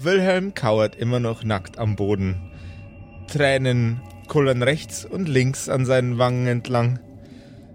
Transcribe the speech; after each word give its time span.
Wilhelm 0.00 0.54
kauert 0.54 0.94
immer 0.94 1.18
noch 1.18 1.42
nackt 1.42 1.78
am 1.78 1.96
Boden. 1.96 2.36
Tränen 3.26 4.00
kullern 4.28 4.62
rechts 4.62 5.04
und 5.04 5.28
links 5.28 5.68
an 5.68 5.86
seinen 5.86 6.18
Wangen 6.18 6.46
entlang. 6.46 7.00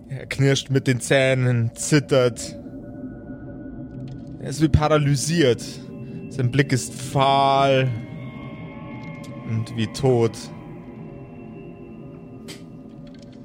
Er 0.08 0.26
knirscht 0.28 0.70
mit 0.70 0.88
den 0.88 1.01
Zähnen, 1.01 1.72
zittert. 1.76 2.58
Er 4.42 4.49
ist 4.49 4.62
wie 4.62 4.70
paralysiert. 4.70 5.63
Sein 6.29 6.51
Blick 6.51 6.72
ist 6.72 6.94
fahl 6.94 7.90
und 9.49 9.76
wie 9.76 9.87
tot. 9.87 10.37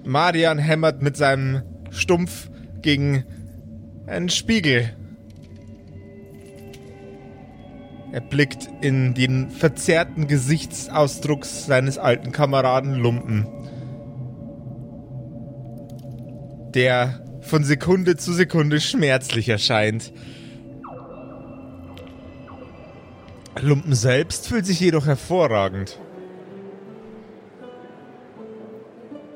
Marian 0.05 0.59
hämmert 0.59 1.03
mit 1.03 1.17
seinem 1.17 1.63
Stumpf 1.91 2.49
gegen 2.81 3.25
einen 4.07 4.29
Spiegel. 4.29 4.97
Er 8.11 8.21
blickt 8.21 8.69
in 8.81 9.15
den 9.15 9.51
verzerrten 9.51 10.27
Gesichtsausdruck 10.27 11.45
seines 11.45 11.99
alten 11.99 12.33
Kameraden 12.33 12.95
Lumpen, 12.95 13.47
der 16.75 17.23
von 17.41 17.65
Sekunde 17.65 18.17
zu 18.17 18.33
Sekunde 18.33 18.81
schmerzlich 18.81 19.49
erscheint. 19.49 20.13
Lumpen 23.61 23.95
selbst 23.95 24.49
fühlt 24.49 24.67
sich 24.67 24.81
jedoch 24.81 25.07
hervorragend. 25.07 25.99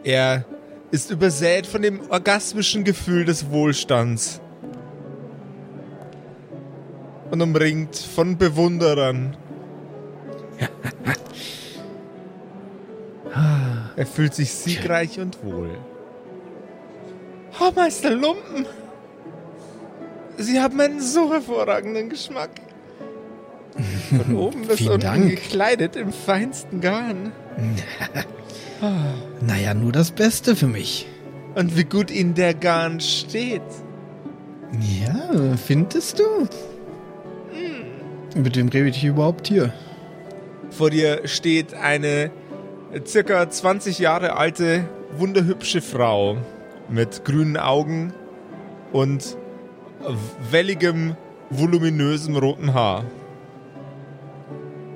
Er 0.05 0.45
ist 0.91 1.11
übersät 1.11 1.67
von 1.67 1.83
dem 1.83 2.01
orgasmischen 2.11 2.85
Gefühl 2.85 3.25
des 3.25 3.51
Wohlstands 3.51 4.42
und 7.33 7.41
umringt 7.41 7.97
von 7.97 8.37
Bewunderern. 8.37 9.37
er 13.97 14.07
fühlt 14.07 14.35
sich 14.35 14.53
siegreich 14.53 15.19
und 15.19 15.43
wohl. 15.43 15.71
Oh, 17.59 17.73
Meister 17.75 18.11
Lumpen! 18.11 18.67
Sie 20.37 20.61
haben 20.61 20.79
einen 20.79 21.01
so 21.01 21.33
hervorragenden 21.33 22.11
Geschmack. 22.11 22.51
Von 24.11 24.37
oben 24.37 24.67
bis 24.67 24.83
unten 24.83 25.01
Dank. 25.01 25.31
gekleidet 25.31 25.97
im 25.97 26.13
feinsten 26.13 26.81
Garn. 26.81 27.33
Naja, 29.41 29.75
nur 29.75 29.93
das 29.93 30.11
Beste 30.11 30.57
für 30.57 30.67
mich. 30.67 31.07
Und 31.55 31.77
wie 31.77 31.85
gut 31.85 32.11
Ihnen 32.11 32.35
der 32.35 32.53
Garn 32.53 32.99
steht. 32.99 33.63
Ja, 34.81 35.57
findest 35.57 36.19
du? 36.19 36.49
Mit 38.35 38.57
wem 38.57 38.69
rede 38.69 38.89
ich 38.89 39.05
überhaupt 39.05 39.49
hier? 39.49 39.75
Vor 40.71 40.89
dir 40.89 41.29
steht 41.29 41.75
eine 41.75 42.31
circa 43.07 43.49
20 43.49 43.99
Jahre 43.99 44.37
alte, 44.37 44.89
wunderhübsche 45.17 45.83
Frau 45.83 46.39
mit 46.89 47.27
grünen 47.27 47.59
Augen 47.59 48.15
und 48.91 49.37
welligem, 50.51 51.17
voluminösem 51.51 52.37
roten 52.37 52.73
Haar. 52.73 53.05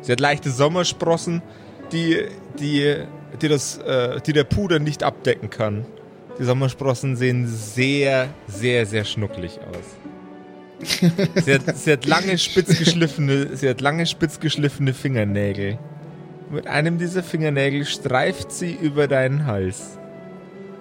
Sie 0.00 0.12
hat 0.12 0.20
leichte 0.20 0.50
Sommersprossen, 0.50 1.42
die, 1.92 2.26
die, 2.58 2.96
die, 3.42 3.48
das, 3.48 3.78
äh, 3.78 4.20
die 4.22 4.32
der 4.32 4.44
Puder 4.44 4.78
nicht 4.78 5.02
abdecken 5.02 5.50
kann. 5.50 5.84
Die 6.38 6.44
Sommersprossen 6.44 7.16
sehen 7.16 7.46
sehr, 7.46 8.28
sehr, 8.46 8.86
sehr 8.86 9.04
schnucklig 9.04 9.58
aus. 9.60 10.15
Sie 10.80 11.54
hat, 11.54 11.76
sie 11.76 11.92
hat 11.92 12.06
lange 12.06 12.36
spitz 12.38 12.78
geschliffene, 12.78 13.56
sie 13.56 13.68
hat 13.68 13.80
lange 13.80 14.06
spitz 14.06 14.40
geschliffene 14.40 14.92
Fingernägel. 14.92 15.78
Mit 16.50 16.66
einem 16.66 16.98
dieser 16.98 17.22
Fingernägel 17.22 17.84
streift 17.84 18.52
sie 18.52 18.72
über 18.74 19.08
deinen 19.08 19.46
Hals. 19.46 19.98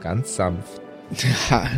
Ganz 0.02 0.36
sanft. 0.36 0.82
Ja. 1.50 1.70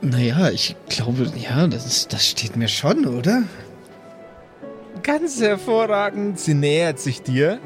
naja, 0.00 0.50
ich 0.50 0.76
glaube, 0.88 1.32
ja, 1.36 1.66
das, 1.66 1.86
ist, 1.86 2.12
das 2.12 2.28
steht 2.28 2.56
mir 2.56 2.68
schon, 2.68 3.06
oder? 3.06 3.44
Ganz 5.02 5.40
hervorragend. 5.40 6.38
Sie 6.38 6.54
nähert 6.54 6.98
sich 6.98 7.22
dir. 7.22 7.58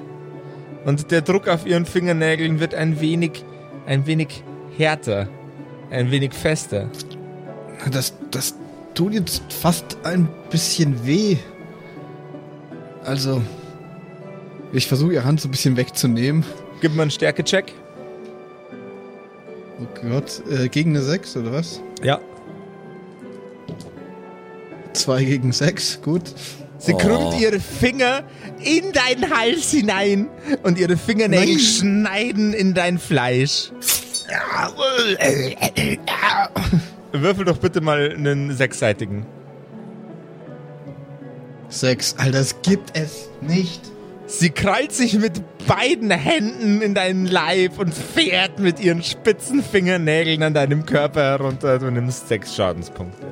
Und 0.84 1.10
der 1.10 1.22
Druck 1.22 1.48
auf 1.48 1.66
ihren 1.66 1.86
Fingernägeln 1.86 2.60
wird 2.60 2.74
ein 2.74 3.00
wenig, 3.00 3.44
ein 3.86 4.06
wenig 4.06 4.44
härter. 4.76 5.28
Ein 5.90 6.10
wenig 6.10 6.34
fester. 6.34 6.90
Das, 7.90 8.14
das 8.30 8.54
tut 8.94 9.14
jetzt 9.14 9.42
fast 9.52 9.98
ein 10.04 10.28
bisschen 10.50 11.06
weh. 11.06 11.36
Also, 13.04 13.40
ich 14.72 14.86
versuche 14.86 15.14
ihre 15.14 15.24
Hand 15.24 15.40
so 15.40 15.48
ein 15.48 15.50
bisschen 15.50 15.76
wegzunehmen. 15.76 16.44
Gib 16.80 16.94
mal 16.94 17.02
einen 17.02 17.10
Stärkecheck. 17.10 17.72
Oh 19.80 19.86
Gott, 20.08 20.42
äh, 20.50 20.68
gegen 20.68 20.90
eine 20.90 21.02
6 21.02 21.36
oder 21.36 21.52
was? 21.52 21.80
Ja. 22.02 22.20
2 24.92 25.24
gegen 25.24 25.52
6, 25.52 26.02
gut. 26.02 26.22
Sie 26.78 26.94
Oh. 26.94 26.98
krümmt 26.98 27.40
ihre 27.40 27.60
Finger 27.60 28.24
in 28.62 28.92
deinen 28.92 29.30
Hals 29.36 29.70
hinein 29.70 30.28
und 30.62 30.78
ihre 30.78 30.96
Fingernägel 30.96 31.54
Nein. 31.54 31.58
schneiden 31.60 32.52
in 32.52 32.74
dein 32.74 32.98
Fleisch. 32.98 33.72
Würfel 37.12 37.44
doch 37.44 37.58
bitte 37.58 37.80
mal 37.80 38.12
einen 38.14 38.54
sechsseitigen. 38.54 39.26
6, 41.70 42.16
Alter, 42.18 42.32
das 42.32 42.62
gibt 42.62 42.96
es 42.96 43.28
nicht. 43.40 43.80
Sie 44.26 44.50
krallt 44.50 44.92
sich 44.92 45.18
mit 45.18 45.42
beiden 45.66 46.10
Händen 46.10 46.82
in 46.82 46.94
deinen 46.94 47.26
Leib 47.26 47.78
und 47.78 47.94
fährt 47.94 48.58
mit 48.58 48.78
ihren 48.78 49.02
spitzen 49.02 49.62
Fingernägeln 49.62 50.42
an 50.42 50.52
deinem 50.52 50.84
Körper 50.84 51.22
herunter. 51.22 51.78
Du 51.78 51.90
nimmst 51.90 52.28
sechs 52.28 52.54
Schadenspunkte. 52.54 53.26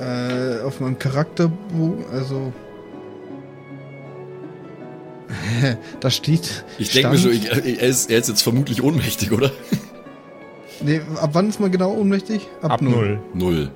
Äh, 0.00 0.60
auf 0.64 0.80
meinem 0.80 0.98
Charakterbogen, 0.98 2.04
also. 2.12 2.52
da 6.00 6.10
steht. 6.10 6.64
Ich 6.78 6.90
denke 6.90 7.10
mir 7.10 7.18
so, 7.18 7.30
ich, 7.30 7.50
er, 7.50 7.64
ist, 7.64 8.10
er 8.10 8.18
ist 8.18 8.28
jetzt 8.28 8.42
vermutlich 8.42 8.82
ohnmächtig, 8.82 9.32
oder? 9.32 9.50
Nee, 10.84 11.00
ab 11.20 11.30
wann 11.34 11.48
ist 11.48 11.60
man 11.60 11.70
genau 11.70 11.92
ohnmächtig? 11.92 12.48
Ab 12.60 12.82
null. 12.82 13.20
Null. 13.34 13.70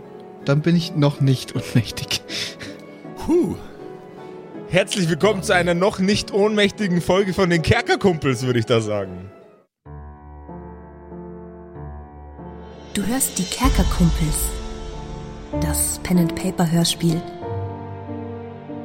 Dann 0.44 0.60
bin 0.60 0.74
ich 0.74 0.96
noch 0.96 1.20
nicht 1.20 1.54
ohnmächtig. 1.54 2.20
Puh. 3.24 3.54
Herzlich 4.68 5.08
willkommen 5.08 5.44
zu 5.44 5.54
einer 5.54 5.74
noch 5.74 6.00
nicht 6.00 6.32
ohnmächtigen 6.32 7.00
Folge 7.00 7.32
von 7.32 7.48
den 7.48 7.62
Kerkerkumpels, 7.62 8.42
würde 8.42 8.58
ich 8.58 8.66
da 8.66 8.80
sagen. 8.80 9.30
Du 12.94 13.06
hörst 13.06 13.38
die 13.38 13.44
Kerkerkumpels. 13.44 14.50
Das 15.60 16.00
Pen-and-Paper-Hörspiel. 16.02 17.22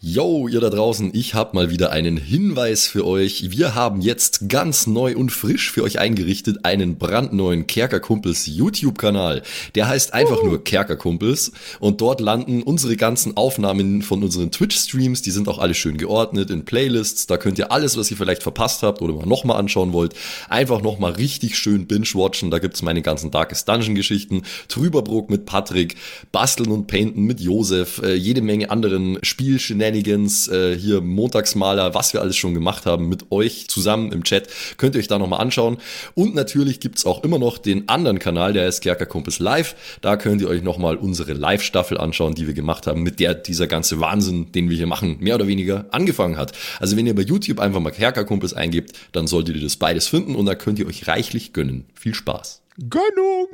Yo, 0.00 0.46
ihr 0.46 0.60
da 0.60 0.70
draußen, 0.70 1.10
ich 1.12 1.34
habe 1.34 1.56
mal 1.56 1.70
wieder 1.70 1.90
einen 1.90 2.18
Hinweis 2.18 2.86
für 2.86 3.04
euch. 3.04 3.50
Wir 3.50 3.74
haben 3.74 4.00
jetzt 4.00 4.48
ganz 4.48 4.86
neu 4.86 5.16
und 5.16 5.32
frisch 5.32 5.72
für 5.72 5.82
euch 5.82 5.98
eingerichtet 5.98 6.64
einen 6.64 6.98
brandneuen 6.98 7.66
Kerkerkumpels 7.66 8.46
YouTube-Kanal. 8.46 9.42
Der 9.74 9.88
heißt 9.88 10.14
einfach 10.14 10.44
nur 10.44 10.62
Kerkerkumpels 10.62 11.50
und 11.80 12.00
dort 12.00 12.20
landen 12.20 12.62
unsere 12.62 12.96
ganzen 12.96 13.36
Aufnahmen 13.36 14.02
von 14.02 14.22
unseren 14.22 14.52
Twitch-Streams. 14.52 15.22
Die 15.22 15.32
sind 15.32 15.48
auch 15.48 15.58
alle 15.58 15.74
schön 15.74 15.98
geordnet 15.98 16.50
in 16.50 16.64
Playlists. 16.64 17.26
Da 17.26 17.36
könnt 17.36 17.58
ihr 17.58 17.72
alles, 17.72 17.96
was 17.96 18.08
ihr 18.12 18.16
vielleicht 18.16 18.44
verpasst 18.44 18.84
habt 18.84 19.02
oder 19.02 19.14
mal 19.14 19.26
nochmal 19.26 19.56
anschauen 19.56 19.92
wollt, 19.92 20.14
einfach 20.48 20.80
nochmal 20.80 21.14
richtig 21.14 21.58
schön 21.58 21.88
binge-watchen. 21.88 22.52
Da 22.52 22.60
gibt's 22.60 22.82
meine 22.82 23.02
ganzen 23.02 23.32
Darkest 23.32 23.68
Dungeon-Geschichten, 23.68 24.42
Trüberbrook 24.68 25.28
mit 25.28 25.44
Patrick, 25.44 25.96
Basteln 26.30 26.70
und 26.70 26.86
Painten 26.86 27.24
mit 27.24 27.40
Josef, 27.40 28.00
äh, 28.04 28.14
jede 28.14 28.42
Menge 28.42 28.70
anderen 28.70 29.18
Spielshenanigans 29.22 29.87
Shenanigans, 29.88 30.48
äh, 30.48 30.76
hier 30.76 31.00
Montagsmaler, 31.00 31.94
was 31.94 32.12
wir 32.12 32.20
alles 32.20 32.36
schon 32.36 32.52
gemacht 32.52 32.84
haben 32.84 33.08
mit 33.08 33.32
euch 33.32 33.68
zusammen 33.68 34.12
im 34.12 34.22
Chat, 34.22 34.48
könnt 34.76 34.94
ihr 34.94 34.98
euch 34.98 35.08
da 35.08 35.18
nochmal 35.18 35.40
anschauen. 35.40 35.78
Und 36.14 36.34
natürlich 36.34 36.78
gibt's 36.80 37.06
auch 37.06 37.24
immer 37.24 37.38
noch 37.38 37.56
den 37.56 37.88
anderen 37.88 38.18
Kanal, 38.18 38.52
der 38.52 38.66
heißt 38.66 38.82
Kerkerkumpels 38.82 39.38
Live. 39.38 39.98
Da 40.02 40.18
könnt 40.18 40.42
ihr 40.42 40.48
euch 40.48 40.62
nochmal 40.62 40.96
unsere 40.96 41.32
Live-Staffel 41.32 41.96
anschauen, 41.96 42.34
die 42.34 42.46
wir 42.46 42.54
gemacht 42.54 42.86
haben, 42.86 43.02
mit 43.02 43.18
der 43.18 43.34
dieser 43.34 43.66
ganze 43.66 43.98
Wahnsinn, 43.98 44.52
den 44.52 44.68
wir 44.68 44.76
hier 44.76 44.86
machen, 44.86 45.16
mehr 45.20 45.36
oder 45.36 45.46
weniger 45.46 45.86
angefangen 45.90 46.36
hat. 46.36 46.52
Also 46.80 46.96
wenn 46.98 47.06
ihr 47.06 47.14
bei 47.14 47.22
YouTube 47.22 47.58
einfach 47.58 47.80
mal 47.80 47.90
Kerkerkumpels 47.90 48.52
eingebt, 48.52 48.92
dann 49.12 49.26
solltet 49.26 49.56
ihr 49.56 49.62
das 49.62 49.76
beides 49.76 50.06
finden 50.06 50.36
und 50.36 50.44
da 50.44 50.54
könnt 50.54 50.78
ihr 50.78 50.86
euch 50.86 51.08
reichlich 51.08 51.54
gönnen. 51.54 51.86
Viel 51.94 52.14
Spaß. 52.14 52.62
Gönnung! 52.90 53.48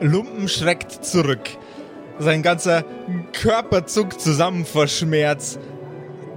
Lumpen 0.00 0.48
schreckt 0.48 1.04
zurück. 1.04 1.48
Sein 2.18 2.42
ganzer 2.42 2.84
Körper 3.32 3.86
zuckt 3.86 4.20
zusammen 4.20 4.64
vor 4.64 4.86
Schmerz. 4.86 5.58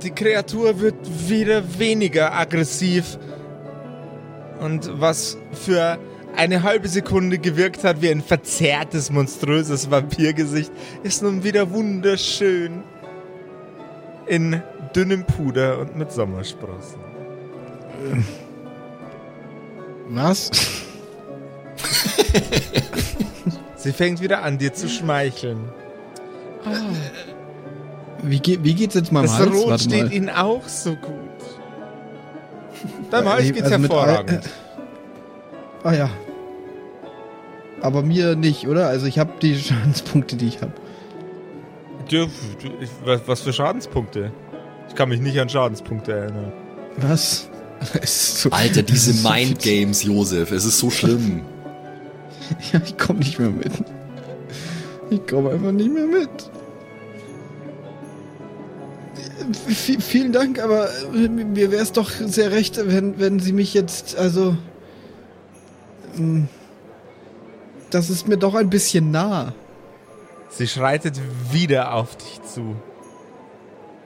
Die 0.01 0.11
Kreatur 0.11 0.79
wird 0.79 0.95
wieder 1.29 1.79
weniger 1.79 2.33
aggressiv. 2.33 3.17
Und 4.59 4.89
was 4.99 5.37
für 5.53 5.99
eine 6.35 6.63
halbe 6.63 6.87
Sekunde 6.87 7.37
gewirkt 7.39 7.83
hat 7.83 8.01
wie 8.01 8.09
ein 8.09 8.21
verzerrtes, 8.21 9.11
monströses 9.11 9.89
Vampirgesicht, 9.89 10.71
ist 11.03 11.21
nun 11.21 11.43
wieder 11.43 11.71
wunderschön. 11.71 12.83
In 14.25 14.61
dünnem 14.95 15.25
Puder 15.25 15.79
und 15.79 15.95
mit 15.95 16.11
Sommersprossen. 16.11 16.99
Was? 20.09 20.51
Sie 23.87 23.93
fängt 23.93 24.19
wieder 24.19 24.43
an, 24.43 24.57
dir 24.57 24.73
zu 24.73 24.89
schmeicheln. 24.89 25.69
Wie, 28.21 28.39
ge 28.41 28.59
wie 28.61 28.73
geht's 28.73 28.95
jetzt 28.95 29.13
mal 29.13 29.21
Das 29.21 29.39
Hals? 29.39 29.53
Rot 29.55 29.69
Warte 29.69 29.83
steht 29.85 30.03
mal. 30.07 30.11
Ihnen 30.13 30.29
auch 30.29 30.67
so 30.67 30.89
gut. 30.97 31.13
Deinem 33.09 33.29
Hals 33.29 33.45
Äh, 33.45 33.51
geht's 33.53 33.63
also 33.71 33.77
mit 33.79 33.89
hervorragend. 33.89 34.49
Ah 35.85 35.93
ja. 35.93 36.09
Aber 37.81 38.01
mir 38.03 38.35
nicht, 38.35 38.67
oder? 38.67 38.89
Also 38.89 39.05
ich 39.05 39.19
habe 39.19 39.31
die 39.41 39.55
Schadenspunkte, 39.57 40.35
die 40.35 40.49
ich 40.49 40.61
habe. 40.61 40.73
Was, 43.25 43.39
für 43.39 43.53
Schadenspunkte? 43.53 44.33
Ich 44.89 44.95
kann 44.95 45.07
mich 45.07 45.21
nicht 45.21 45.39
an 45.39 45.47
Schadenspunkte 45.47 46.11
erinnern. 46.11 46.51
Was? 46.97 47.47
So, 48.03 48.49
Alter, 48.49 48.81
diese 48.81 49.11
es 49.11 49.15
ist 49.17 49.23
so 49.23 49.29
Mind 49.29 49.61
viel- 49.63 49.79
Games, 49.85 50.03
Josef, 50.03 50.51
es 50.51 50.65
ist 50.65 50.77
so 50.79 50.89
schlimm. 50.89 51.43
Ja, 52.73 52.81
ich 52.83 52.97
komme 52.97 53.19
nicht 53.19 53.39
mehr 53.39 53.49
mit. 53.49 53.71
Ich 55.09 55.25
komme 55.27 55.51
einfach 55.51 55.71
nicht 55.71 55.91
mehr 55.93 56.05
mit. 56.05 56.29
V 59.67 59.99
vielen 60.01 60.33
Dank, 60.33 60.59
aber 60.59 60.89
äh, 61.13 61.27
mir 61.29 61.71
wäre 61.71 61.81
es 61.81 61.91
doch 61.93 62.09
sehr 62.09 62.51
recht, 62.51 62.77
wenn, 62.85 63.19
wenn 63.19 63.39
Sie 63.39 63.53
mich 63.53 63.73
jetzt, 63.73 64.17
also. 64.17 64.57
ähm, 66.17 66.47
Das 67.91 68.09
ist 68.09 68.27
mir 68.27 68.37
doch 68.37 68.55
ein 68.55 68.69
bisschen 68.69 69.11
nah. 69.11 69.53
Sie 70.49 70.67
schreitet 70.67 71.19
wieder 71.51 71.93
auf 71.93 72.15
dich 72.17 72.41
zu. 72.53 72.75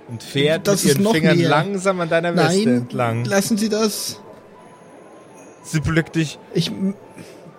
Und 0.09 0.21
fährt 0.21 0.67
Das 0.67 0.83
mit 0.83 0.99
ihren 0.99 1.13
Fingern 1.13 1.38
mehr. 1.38 1.49
langsam 1.49 2.01
an 2.01 2.09
deiner 2.09 2.35
Weste 2.35 2.65
Nein, 2.69 2.77
entlang. 2.81 3.25
lassen 3.25 3.57
Sie 3.57 3.69
das. 3.69 4.19
Sie 5.63 5.79
blickt 5.79 6.15
dich 6.15 6.38
Ich. 6.53 6.71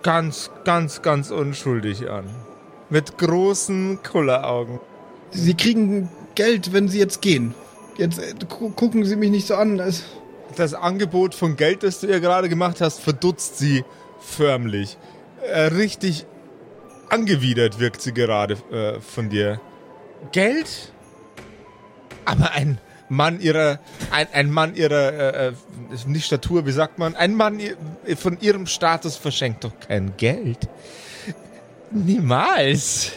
Ganz, 0.03 0.51
ganz, 0.65 1.01
ganz 1.01 1.31
unschuldig 1.31 2.09
an. 2.09 2.25
Mit 2.89 3.17
großen 3.17 3.99
Kulleraugen. 4.03 4.79
Sie 5.31 5.55
kriegen 5.55 6.09
Geld, 6.35 6.73
wenn 6.73 6.87
Sie 6.87 6.99
jetzt 6.99 7.21
gehen. 7.21 7.55
Jetzt 7.97 8.19
äh, 8.19 8.33
gu 8.47 8.69
gucken 8.69 9.05
Sie 9.05 9.15
mich 9.15 9.31
nicht 9.31 9.47
so 9.47 9.55
an. 9.55 9.81
Das 10.55 10.73
Angebot 10.75 11.33
von 11.33 11.55
Geld, 11.55 11.81
das 11.81 12.01
du 12.01 12.07
ihr 12.07 12.19
gerade 12.19 12.49
gemacht 12.49 12.81
hast, 12.81 12.99
verdutzt 12.99 13.57
sie 13.57 13.83
förmlich. 14.19 14.97
Äh, 15.41 15.61
richtig 15.61 16.27
angewidert 17.09 17.79
wirkt 17.79 18.01
sie 18.01 18.13
gerade 18.13 18.57
äh, 18.71 18.99
von 18.99 19.29
dir. 19.29 19.59
Geld? 20.31 20.91
Aber 22.25 22.51
ein 22.51 22.79
Mann 23.13 23.39
ihrer, 23.39 23.79
ein, 24.11 24.27
ein 24.33 24.51
Mann 24.51 24.75
ihrer, 24.75 25.13
äh, 25.13 25.47
äh, 25.49 25.53
nicht 26.07 26.25
Statur, 26.25 26.65
wie 26.65 26.71
sagt 26.71 26.99
man, 26.99 27.15
ein 27.15 27.35
Mann 27.35 27.59
von 28.17 28.39
ihrem 28.41 28.65
Status 28.67 29.15
verschenkt 29.15 29.63
doch 29.63 29.73
kein 29.87 30.13
Geld. 30.17 30.67
Niemals. 31.91 33.11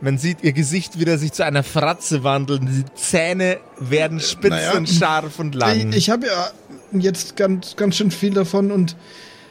Man 0.00 0.16
sieht 0.16 0.38
ihr 0.42 0.52
Gesicht 0.52 1.00
wieder 1.00 1.18
sich 1.18 1.32
zu 1.32 1.44
einer 1.44 1.64
Fratze 1.64 2.22
wandeln. 2.22 2.66
Die 2.66 2.94
Zähne 2.94 3.58
werden 3.80 4.20
spitz 4.20 4.50
Naja. 4.50 4.76
und 4.76 4.88
scharf 4.88 5.38
und 5.40 5.54
lang. 5.56 5.90
Ich, 5.90 5.96
ich 5.96 6.10
habe 6.10 6.26
ja 6.26 6.50
jetzt 6.92 7.36
ganz, 7.36 7.74
ganz 7.74 7.96
schön 7.96 8.10
viel 8.12 8.32
davon 8.32 8.70
und 8.70 8.96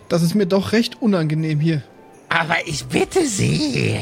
das 0.07 0.21
ist 0.21 0.35
mir 0.35 0.45
doch 0.45 0.71
recht 0.71 1.01
unangenehm 1.01 1.59
hier. 1.59 1.81
Aber 2.29 2.55
ich 2.65 2.85
bitte 2.85 3.25
Sie. 3.25 3.99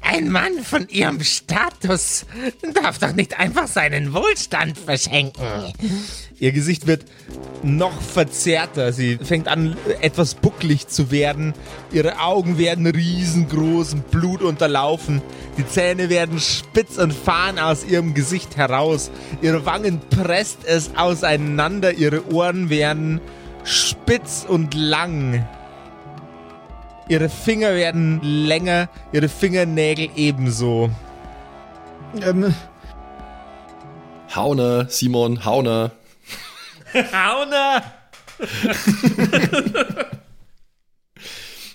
Ein 0.00 0.28
Mann 0.28 0.62
von 0.62 0.88
Ihrem 0.88 1.22
Status 1.22 2.26
darf 2.74 2.98
doch 2.98 3.12
nicht 3.12 3.38
einfach 3.38 3.66
seinen 3.66 4.12
Wohlstand 4.12 4.78
verschenken. 4.78 5.44
Ihr 6.38 6.52
Gesicht 6.52 6.86
wird 6.86 7.04
noch 7.62 8.00
verzerrter. 8.00 8.92
Sie 8.92 9.18
fängt 9.18 9.48
an, 9.48 9.76
etwas 10.00 10.34
bucklig 10.34 10.88
zu 10.88 11.10
werden. 11.10 11.54
Ihre 11.92 12.18
Augen 12.18 12.58
werden 12.58 12.86
riesengroß 12.86 13.94
und 13.94 14.10
blutunterlaufen. 14.10 15.22
Die 15.56 15.66
Zähne 15.66 16.08
werden 16.08 16.40
spitz 16.40 16.98
und 16.98 17.12
fahren 17.12 17.58
aus 17.58 17.84
ihrem 17.84 18.14
Gesicht 18.14 18.56
heraus. 18.56 19.10
Ihre 19.40 19.64
Wangen 19.64 20.00
presst 20.10 20.64
es 20.64 20.90
auseinander. 20.96 21.92
Ihre 21.92 22.32
Ohren 22.32 22.70
werden 22.70 23.20
spitz 23.64 24.44
und 24.46 24.74
lang. 24.74 25.46
Ihre 27.12 27.28
Finger 27.28 27.74
werden 27.74 28.22
länger, 28.22 28.88
ihre 29.12 29.28
Fingernägel 29.28 30.08
ebenso. 30.16 30.90
Ähm, 32.22 32.54
Hauner, 34.34 34.86
Simon, 34.88 35.44
Hauner. 35.44 35.90
Hauner! 36.94 37.82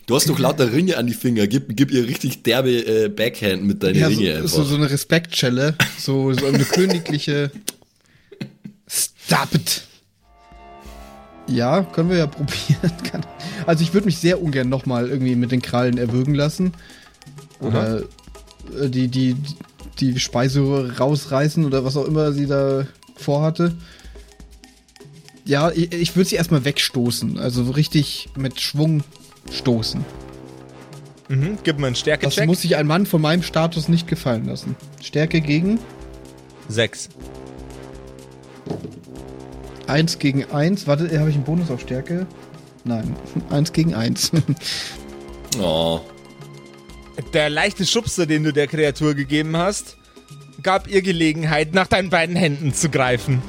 Du 0.07 0.15
hast 0.15 0.27
doch 0.27 0.39
lauter 0.39 0.71
Ringe 0.73 0.97
an 0.97 1.05
die 1.05 1.13
Finger. 1.13 1.45
Gib, 1.45 1.77
gib 1.77 1.91
ihr 1.91 2.07
richtig 2.07 2.41
derbe 2.41 2.71
äh, 2.71 3.07
Backhand 3.07 3.63
mit 3.63 3.83
deinen 3.83 3.99
ja, 3.99 4.07
Ringe 4.07 4.31
so, 4.31 4.37
einfach. 4.37 4.49
so, 4.49 4.63
so 4.63 4.75
eine 4.75 4.89
Respektschelle. 4.89 5.75
So, 5.99 6.33
so 6.33 6.47
eine 6.47 6.65
königliche. 6.65 7.51
Stop 8.87 9.53
it! 9.53 9.86
Ja, 11.47 11.83
können 11.83 12.09
wir 12.09 12.17
ja 12.17 12.27
probieren. 12.27 12.91
Also 13.65 13.83
ich 13.83 13.93
würde 13.93 14.05
mich 14.05 14.17
sehr 14.17 14.41
ungern 14.41 14.69
nochmal 14.69 15.09
irgendwie 15.09 15.35
mit 15.35 15.51
den 15.51 15.61
Krallen 15.61 15.97
erwürgen 15.97 16.33
lassen. 16.35 16.73
Oder 17.59 18.01
äh, 18.79 18.89
die, 18.89 19.07
die, 19.07 19.35
die 19.99 20.19
Speiseröhre 20.19 20.97
rausreißen 20.97 21.65
oder 21.65 21.83
was 21.83 21.97
auch 21.97 22.05
immer 22.05 22.31
sie 22.33 22.45
da 22.47 22.85
vorhatte. 23.15 23.75
Ja, 25.45 25.71
ich, 25.71 25.91
ich 25.93 26.15
würde 26.15 26.29
sie 26.29 26.35
erstmal 26.35 26.65
wegstoßen. 26.65 27.39
Also 27.39 27.63
so 27.63 27.71
richtig 27.71 28.29
mit 28.35 28.59
Schwung 28.59 29.03
stoßen. 29.51 30.03
Mhm, 31.29 31.57
gib 31.63 31.79
mir 31.79 31.87
einen 31.87 31.93
Das 31.93 32.01
Stärke-Check. 32.01 32.45
muss 32.47 32.61
sich 32.61 32.75
ein 32.75 32.87
Mann 32.87 33.05
von 33.05 33.21
meinem 33.21 33.43
Status 33.43 33.87
nicht 33.87 34.07
gefallen 34.07 34.45
lassen. 34.45 34.75
Stärke 35.01 35.41
gegen 35.41 35.79
Sechs. 36.69 37.09
1 39.87 40.19
gegen 40.19 40.45
1. 40.51 40.87
Warte, 40.87 41.03
habe 41.19 41.29
ich 41.29 41.35
einen 41.35 41.43
Bonus 41.43 41.71
auf 41.71 41.81
Stärke? 41.81 42.27
Nein, 42.83 43.15
1 43.49 43.73
gegen 43.73 43.93
1. 43.93 44.31
Oh. 45.59 46.01
Der 47.33 47.49
leichte 47.49 47.83
Schubser, 47.83 48.27
den 48.27 48.43
du 48.43 48.53
der 48.53 48.67
Kreatur 48.67 49.15
gegeben 49.15 49.57
hast, 49.57 49.97
gab 50.61 50.87
ihr 50.87 51.01
Gelegenheit, 51.01 51.73
nach 51.73 51.87
deinen 51.87 52.11
beiden 52.11 52.35
Händen 52.35 52.75
zu 52.75 52.89
greifen. 52.89 53.41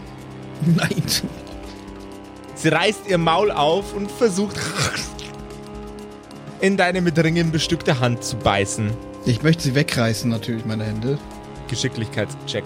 Nein. 0.76 1.02
Sie 2.54 2.68
reißt 2.68 3.00
ihr 3.08 3.18
Maul 3.18 3.50
auf 3.50 3.94
und 3.94 4.10
versucht 4.10 4.56
in 6.60 6.76
deine 6.76 7.00
mit 7.00 7.22
Ringen 7.22 7.52
bestückte 7.52 8.00
Hand 8.00 8.24
zu 8.24 8.36
beißen. 8.36 8.90
Ich 9.26 9.42
möchte 9.42 9.62
sie 9.62 9.74
wegreißen, 9.74 10.30
natürlich, 10.30 10.64
meine 10.64 10.84
Hände. 10.84 11.18
Geschicklichkeitscheck. 11.68 12.64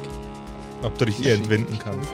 Ob 0.83 0.97
du 0.99 1.05
dich 1.07 1.25
ihr 1.25 1.35
entwinden 1.35 1.79
kannst. 1.83 2.11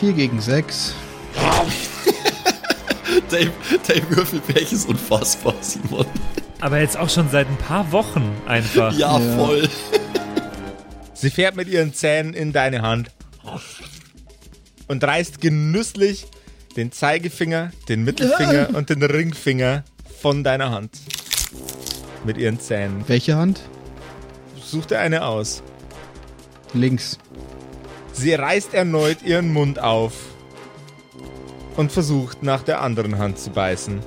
4 0.00 0.12
gegen 0.12 0.40
6. 0.40 0.94
Dave, 3.30 3.50
Dave 3.86 4.10
Würfelpech 4.16 4.72
ist 4.72 4.88
unfassbar, 4.88 5.54
Simon. 5.60 6.06
Aber 6.60 6.78
jetzt 6.80 6.96
auch 6.96 7.08
schon 7.10 7.28
seit 7.30 7.48
ein 7.48 7.56
paar 7.58 7.90
Wochen 7.92 8.30
einfach. 8.46 8.92
Ja, 8.96 9.18
Ja. 9.18 9.36
voll. 9.36 9.68
Sie 11.14 11.30
fährt 11.30 11.56
mit 11.56 11.68
ihren 11.68 11.94
Zähnen 11.94 12.34
in 12.34 12.52
deine 12.52 12.82
Hand 12.82 13.10
und 14.88 15.02
reißt 15.02 15.40
genüsslich 15.40 16.26
den 16.76 16.92
Zeigefinger, 16.92 17.70
den 17.88 18.04
Mittelfinger 18.04 18.70
und 18.74 18.90
den 18.90 19.02
Ringfinger 19.02 19.84
von 20.20 20.44
deiner 20.44 20.70
Hand. 20.70 20.90
Mit 22.24 22.36
ihren 22.36 22.58
Zähnen. 22.60 23.04
Welche 23.06 23.36
Hand? 23.36 23.60
Such 24.62 24.86
dir 24.86 24.98
eine 24.98 25.24
aus. 25.24 25.62
Links. 26.72 27.18
Sie 28.14 28.32
reißt 28.32 28.72
erneut 28.74 29.22
ihren 29.22 29.52
Mund 29.52 29.78
auf 29.78 30.12
und 31.76 31.90
versucht 31.92 32.42
nach 32.42 32.62
der 32.62 32.80
anderen 32.80 33.18
Hand 33.18 33.38
zu 33.38 33.50
beißen. 33.50 33.98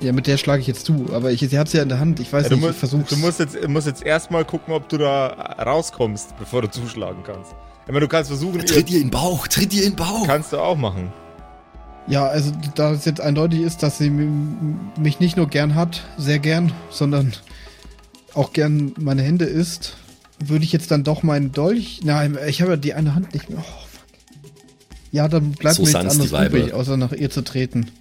Ja, 0.00 0.12
mit 0.12 0.26
der 0.26 0.38
schlage 0.38 0.62
ich 0.62 0.66
jetzt 0.66 0.86
zu, 0.86 1.06
aber 1.12 1.30
ich, 1.30 1.40
sie 1.40 1.58
hat 1.58 1.70
ja 1.74 1.82
in 1.82 1.90
der 1.90 2.00
Hand. 2.00 2.20
Ich 2.20 2.32
weiß 2.32 2.44
Ja, 2.44 2.48
du, 2.48 2.54
nicht, 2.56 2.64
mu 2.64 2.70
ich 2.70 2.76
versuch's. 2.76 3.10
du 3.10 3.16
musst 3.18 3.38
jetzt, 3.38 3.68
musst 3.68 3.86
jetzt 3.86 4.02
erstmal 4.02 4.46
gucken, 4.46 4.72
ob 4.72 4.88
du 4.88 4.96
da 4.96 5.26
rauskommst, 5.62 6.38
bevor 6.38 6.62
du 6.62 6.70
zuschlagen 6.70 7.22
kannst. 7.22 7.52
Ich 7.86 7.88
meine, 7.92 8.00
du 8.00 8.08
kannst 8.08 8.30
versuchen, 8.30 8.60
ihr, 8.60 8.66
Tritt 8.66 8.90
ihr 8.90 8.96
in 8.98 9.04
den 9.04 9.10
Bauch, 9.10 9.46
tritt 9.46 9.74
ihr 9.74 9.84
in 9.84 9.90
den 9.92 9.96
Bauch. 9.96 10.26
kannst 10.26 10.52
du 10.54 10.58
auch 10.58 10.76
machen. 10.76 11.12
Ja, 12.06 12.26
also 12.26 12.50
da 12.76 12.92
es 12.92 13.04
jetzt 13.04 13.20
eindeutig 13.20 13.60
ist, 13.60 13.82
dass 13.82 13.98
sie 13.98 14.08
mich 14.10 15.20
nicht 15.20 15.36
nur 15.36 15.48
gern 15.48 15.74
hat, 15.74 16.02
sehr 16.16 16.38
gern, 16.38 16.72
sondern 16.88 17.34
auch 18.32 18.54
gern 18.54 18.92
meine 18.98 19.20
Hände 19.22 19.44
isst, 19.44 19.96
würde 20.44 20.64
ich 20.64 20.72
jetzt 20.72 20.90
dann 20.90 21.04
doch 21.04 21.22
meinen 21.22 21.52
Dolch. 21.52 22.00
Nein, 22.02 22.38
ich 22.48 22.62
habe 22.62 22.72
ja 22.72 22.76
die 22.76 22.94
eine 22.94 23.14
Hand 23.14 23.34
nicht 23.34 23.50
mehr. 23.50 23.58
Oh, 23.60 23.62
fuck. 23.62 24.06
Ja, 25.12 25.28
dann 25.28 25.52
bleibt 25.52 25.76
So 25.76 25.82
mir 25.82 25.88
nichts 25.88 26.20
anderes 26.20 26.46
übrig, 26.46 26.72
außer 26.72 26.96
nach 26.96 27.12
ihr 27.12 27.30
zu 27.30 27.42
treten. 27.42 27.86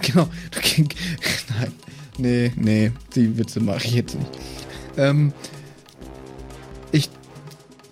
Genau. 0.00 0.28
Nein. 1.60 1.72
Nee, 2.18 2.52
nee, 2.56 2.90
die 3.14 3.38
Witze 3.38 3.60
mache 3.60 3.86
ich 3.86 3.94
jetzt 3.94 4.18
nicht. 4.18 4.30
Ähm, 4.96 5.32
ich 6.90 7.08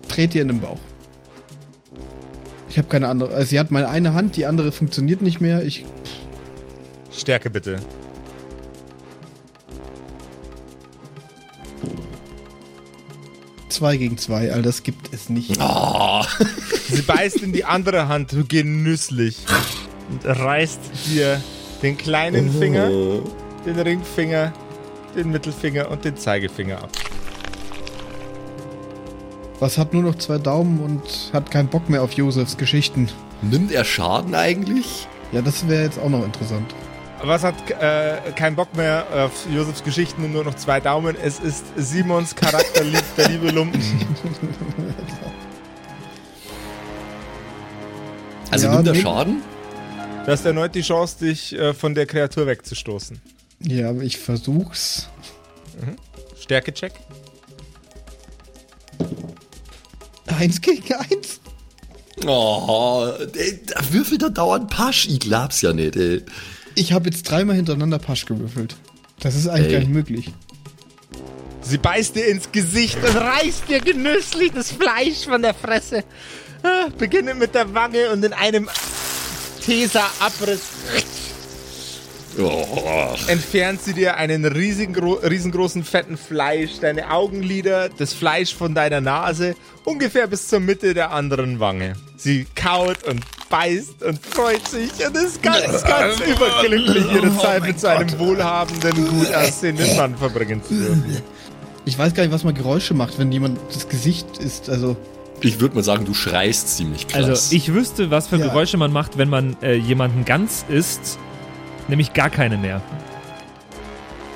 trete 0.08 0.38
ihr 0.38 0.42
in 0.42 0.48
den 0.48 0.60
Bauch. 0.60 0.80
Ich 2.68 2.78
habe 2.78 2.88
keine 2.88 3.06
andere. 3.06 3.32
Also 3.32 3.50
sie 3.50 3.60
hat 3.60 3.70
meine 3.70 3.88
eine 3.88 4.12
Hand, 4.12 4.36
die 4.36 4.46
andere 4.46 4.72
funktioniert 4.72 5.22
nicht 5.22 5.40
mehr. 5.40 5.64
Ich 5.64 5.84
Stärke 7.12 7.48
bitte. 7.48 7.78
Zwei 13.80 13.96
gegen 13.96 14.18
zwei, 14.18 14.52
all 14.52 14.60
das 14.60 14.82
gibt 14.82 15.14
es 15.14 15.30
nicht. 15.30 15.58
Oh, 15.58 16.22
Sie 16.90 17.00
beißt 17.00 17.38
in 17.38 17.54
die 17.54 17.64
andere 17.64 18.08
Hand 18.08 18.36
genüsslich 18.46 19.38
und 20.10 20.22
reißt 20.26 20.80
dir 21.06 21.40
den 21.80 21.96
kleinen 21.96 22.52
Finger, 22.52 22.90
den 23.64 23.78
Ringfinger, 23.78 24.52
den 25.16 25.30
Mittelfinger 25.30 25.90
und 25.90 26.04
den 26.04 26.14
Zeigefinger 26.14 26.82
ab. 26.82 26.90
Was 29.60 29.78
hat 29.78 29.94
nur 29.94 30.02
noch 30.02 30.16
zwei 30.16 30.36
Daumen 30.36 30.80
und 30.80 31.32
hat 31.32 31.50
keinen 31.50 31.68
Bock 31.68 31.88
mehr 31.88 32.02
auf 32.02 32.12
Josefs 32.12 32.58
Geschichten. 32.58 33.08
nimmt 33.40 33.72
er 33.72 33.86
Schaden 33.86 34.34
eigentlich? 34.34 35.08
Ja, 35.32 35.40
das 35.40 35.66
wäre 35.68 35.84
jetzt 35.84 35.98
auch 35.98 36.10
noch 36.10 36.22
interessant. 36.22 36.74
Was 37.22 37.44
hat 37.44 37.54
äh, 37.70 38.32
keinen 38.34 38.56
Bock 38.56 38.74
mehr 38.74 39.06
auf 39.12 39.46
Josefs 39.52 39.84
Geschichten 39.84 40.24
und 40.24 40.32
nur 40.32 40.44
noch 40.44 40.54
zwei 40.54 40.80
Daumen? 40.80 41.16
Es 41.22 41.38
ist 41.38 41.64
Simons 41.76 42.34
Charakter, 42.34 42.82
lieb, 42.82 43.04
der 43.16 43.28
liebe 43.28 43.50
Lumpen. 43.50 43.80
Also 48.52 48.66
Ja, 48.66 48.74
nimmt 48.74 48.88
er 48.88 48.94
Schaden? 48.96 49.42
Du 50.26 50.32
hast 50.32 50.44
erneut 50.44 50.74
die 50.74 50.82
Chance, 50.82 51.18
dich 51.20 51.52
äh, 51.52 51.72
von 51.72 51.94
der 51.94 52.06
Kreatur 52.06 52.48
wegzustoßen. 52.48 53.20
Ja, 53.60 53.90
aber 53.90 54.02
ich 54.02 54.18
versuch's. 54.18 55.08
Stärkecheck. 56.40 56.94
Eins 60.26 60.60
gegen 60.60 60.92
eins? 60.94 61.40
Oh, 62.26 63.08
ey, 63.34 63.60
da 63.66 63.80
würfelt 63.92 64.22
er 64.24 64.30
dauernd 64.30 64.68
Pasch. 64.68 65.06
Ich 65.06 65.20
glaub's 65.20 65.62
ja 65.62 65.72
nicht, 65.72 65.94
ey. 65.94 66.22
Ich 66.80 66.94
habe 66.94 67.10
jetzt 67.10 67.24
dreimal 67.24 67.56
hintereinander 67.56 67.98
Pasch 67.98 68.24
gewürfelt. 68.24 68.74
Das 69.20 69.34
ist 69.34 69.46
eigentlich 69.48 69.66
Ey. 69.66 69.72
gar 69.72 69.78
nicht 69.80 69.92
möglich. 69.92 70.32
Sie 71.60 71.76
beißt 71.76 72.16
dir 72.16 72.26
ins 72.26 72.50
Gesicht 72.50 72.96
und 72.96 73.16
reißt 73.16 73.68
dir 73.68 73.80
genüsslich 73.80 74.52
das 74.54 74.72
Fleisch 74.72 75.26
von 75.26 75.42
der 75.42 75.52
Fresse. 75.52 76.04
Ah, 76.62 76.88
Beginne 76.96 77.34
mit 77.34 77.54
der 77.54 77.74
Wange 77.74 78.08
und 78.10 78.24
in 78.24 78.32
einem 78.32 78.70
Tesa-Abriss 79.62 80.60
Oh, 82.38 83.14
entfernt 83.26 83.82
sie 83.82 83.92
dir 83.92 84.16
einen 84.16 84.46
riesigen, 84.46 84.96
riesengroßen 84.96 85.84
fetten 85.84 86.16
Fleisch, 86.16 86.78
deine 86.80 87.10
Augenlider, 87.10 87.90
das 87.90 88.14
Fleisch 88.14 88.54
von 88.54 88.74
deiner 88.74 89.02
Nase, 89.02 89.54
ungefähr 89.84 90.28
bis 90.28 90.48
zur 90.48 90.60
Mitte 90.60 90.94
der 90.94 91.10
anderen 91.10 91.60
Wange. 91.60 91.92
Sie 92.16 92.46
kaut 92.54 93.02
und 93.02 93.20
beißt 93.50 94.02
und 94.04 94.18
freut 94.24 94.66
sich 94.66 94.90
und 95.06 95.16
ist 95.16 95.42
ganz, 95.42 95.82
ganz 95.84 96.20
überglücklich, 96.20 97.04
ihre 97.12 97.36
Zeit 97.36 97.62
mit 97.64 97.78
so 97.78 97.88
einem 97.88 98.18
wohlhabenden, 98.18 99.08
gut 99.08 99.34
aussehenden 99.34 99.96
Mann 99.96 100.16
verbringen 100.16 100.62
zu 100.62 100.74
dürfen. 100.74 101.16
Ich 101.84 101.98
weiß 101.98 102.14
gar 102.14 102.22
nicht, 102.22 102.32
was 102.32 102.44
man 102.44 102.54
Geräusche 102.54 102.94
macht, 102.94 103.18
wenn 103.18 103.30
jemand 103.32 103.58
das 103.74 103.88
Gesicht 103.88 104.38
ist. 104.38 104.70
Also, 104.70 104.96
ich 105.40 105.60
würde 105.60 105.74
mal 105.74 105.82
sagen, 105.82 106.04
du 106.04 106.14
schreist 106.14 106.76
ziemlich 106.76 107.08
krass. 107.08 107.24
Also 107.24 107.54
ich 107.56 107.72
wüsste, 107.74 108.10
was 108.10 108.28
für 108.28 108.36
Ja. 108.36 108.46
Geräusche 108.46 108.76
man 108.76 108.92
macht, 108.92 109.18
wenn 109.18 109.28
man 109.28 109.56
äh, 109.62 109.74
jemanden 109.74 110.24
ganz 110.24 110.64
isst, 110.68 111.18
nämlich 111.88 112.12
gar 112.12 112.30
keine 112.30 112.56
mehr. 112.56 112.80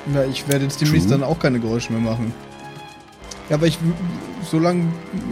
na, 0.07 0.25
ich 0.25 0.47
werde 0.49 0.65
jetzt 0.65 0.81
demnächst 0.81 1.07
True. 1.09 1.19
dann 1.19 1.27
auch 1.27 1.39
keine 1.39 1.59
Geräusche 1.59 1.93
mehr 1.93 2.01
machen. 2.01 2.33
Ja, 3.49 3.57
aber 3.57 3.67
ich, 3.67 3.77
solange 4.49 4.87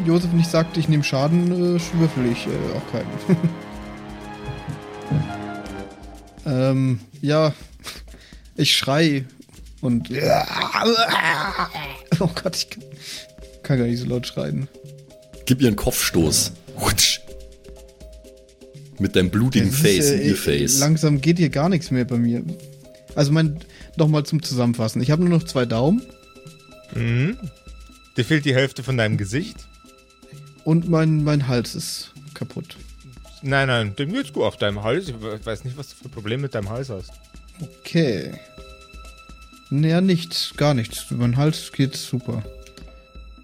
Josef 0.05 0.31
nicht 0.33 0.49
sagt, 0.49 0.77
ich 0.77 0.87
nehme 0.87 1.03
Schaden, 1.03 1.51
äh, 1.51 1.79
würfel 1.99 2.27
ich 2.31 2.45
äh, 2.45 2.49
auch 2.77 2.91
keinen. 2.91 3.39
ähm, 6.45 6.99
ja, 7.21 7.53
ich 8.55 8.75
schrei 8.75 9.25
und. 9.81 10.09
Oh 12.19 12.29
Gott, 12.41 12.55
ich 12.55 12.69
kann, 12.69 12.83
kann 13.63 13.77
gar 13.79 13.85
nicht 13.87 13.99
so 13.99 14.05
laut 14.05 14.27
schreien. 14.27 14.67
Gib 15.45 15.61
ihr 15.61 15.67
einen 15.67 15.75
Kopfstoß. 15.75 16.51
Hutsch. 16.79 17.21
Mit 18.99 19.15
deinem 19.15 19.31
blutigen 19.31 19.69
ist, 19.69 19.79
Face 19.79 20.11
äh, 20.11 20.15
in 20.21 20.29
ihr 20.29 20.35
Face. 20.37 20.79
Langsam 20.79 21.19
geht 21.19 21.39
hier 21.39 21.49
gar 21.49 21.69
nichts 21.69 21.89
mehr 21.89 22.05
bei 22.05 22.17
mir. 22.17 22.43
Also 23.15 23.31
mein, 23.31 23.59
nochmal 23.97 24.23
zum 24.25 24.43
Zusammenfassen. 24.43 25.01
Ich 25.01 25.09
habe 25.11 25.23
nur 25.23 25.37
noch 25.37 25.43
zwei 25.43 25.65
Daumen 25.65 26.03
Mhm. 26.95 27.37
Dir 28.15 28.25
fehlt 28.25 28.45
die 28.45 28.53
Hälfte 28.53 28.83
von 28.83 28.97
deinem 28.97 29.17
Gesicht. 29.17 29.57
und 30.63 30.87
mein, 30.89 31.23
mein 31.23 31.47
Hals 31.47 31.75
ist 31.75 32.11
kaputt. 32.35 32.77
Nein, 33.45 33.67
nein, 33.67 33.95
dem 33.97 34.13
geht's 34.13 34.31
gut 34.31 34.43
auf 34.43 34.55
deinem 34.55 34.83
Hals. 34.83 35.09
Ich 35.09 35.15
weiß 35.45 35.65
nicht, 35.65 35.77
was 35.77 35.89
du 35.89 35.95
für 35.95 36.09
Probleme 36.09 36.43
mit 36.43 36.55
deinem 36.55 36.69
Hals 36.69 36.89
hast. 36.89 37.11
Okay. 37.61 38.39
Naja, 39.69 39.99
nichts, 39.99 40.53
gar 40.55 40.73
nichts. 40.73 41.07
Mein 41.09 41.35
Hals 41.35 41.71
geht 41.73 41.97
super. 41.97 42.41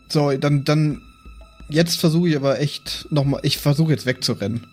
So, 0.07 0.31
dann, 0.37 0.63
dann, 0.63 1.01
jetzt 1.67 1.99
versuche 1.99 2.29
ich 2.29 2.35
aber 2.37 2.59
echt 2.61 3.07
nochmal, 3.11 3.41
ich 3.43 3.57
versuche 3.57 3.91
jetzt 3.91 4.05
wegzurennen. 4.05 4.65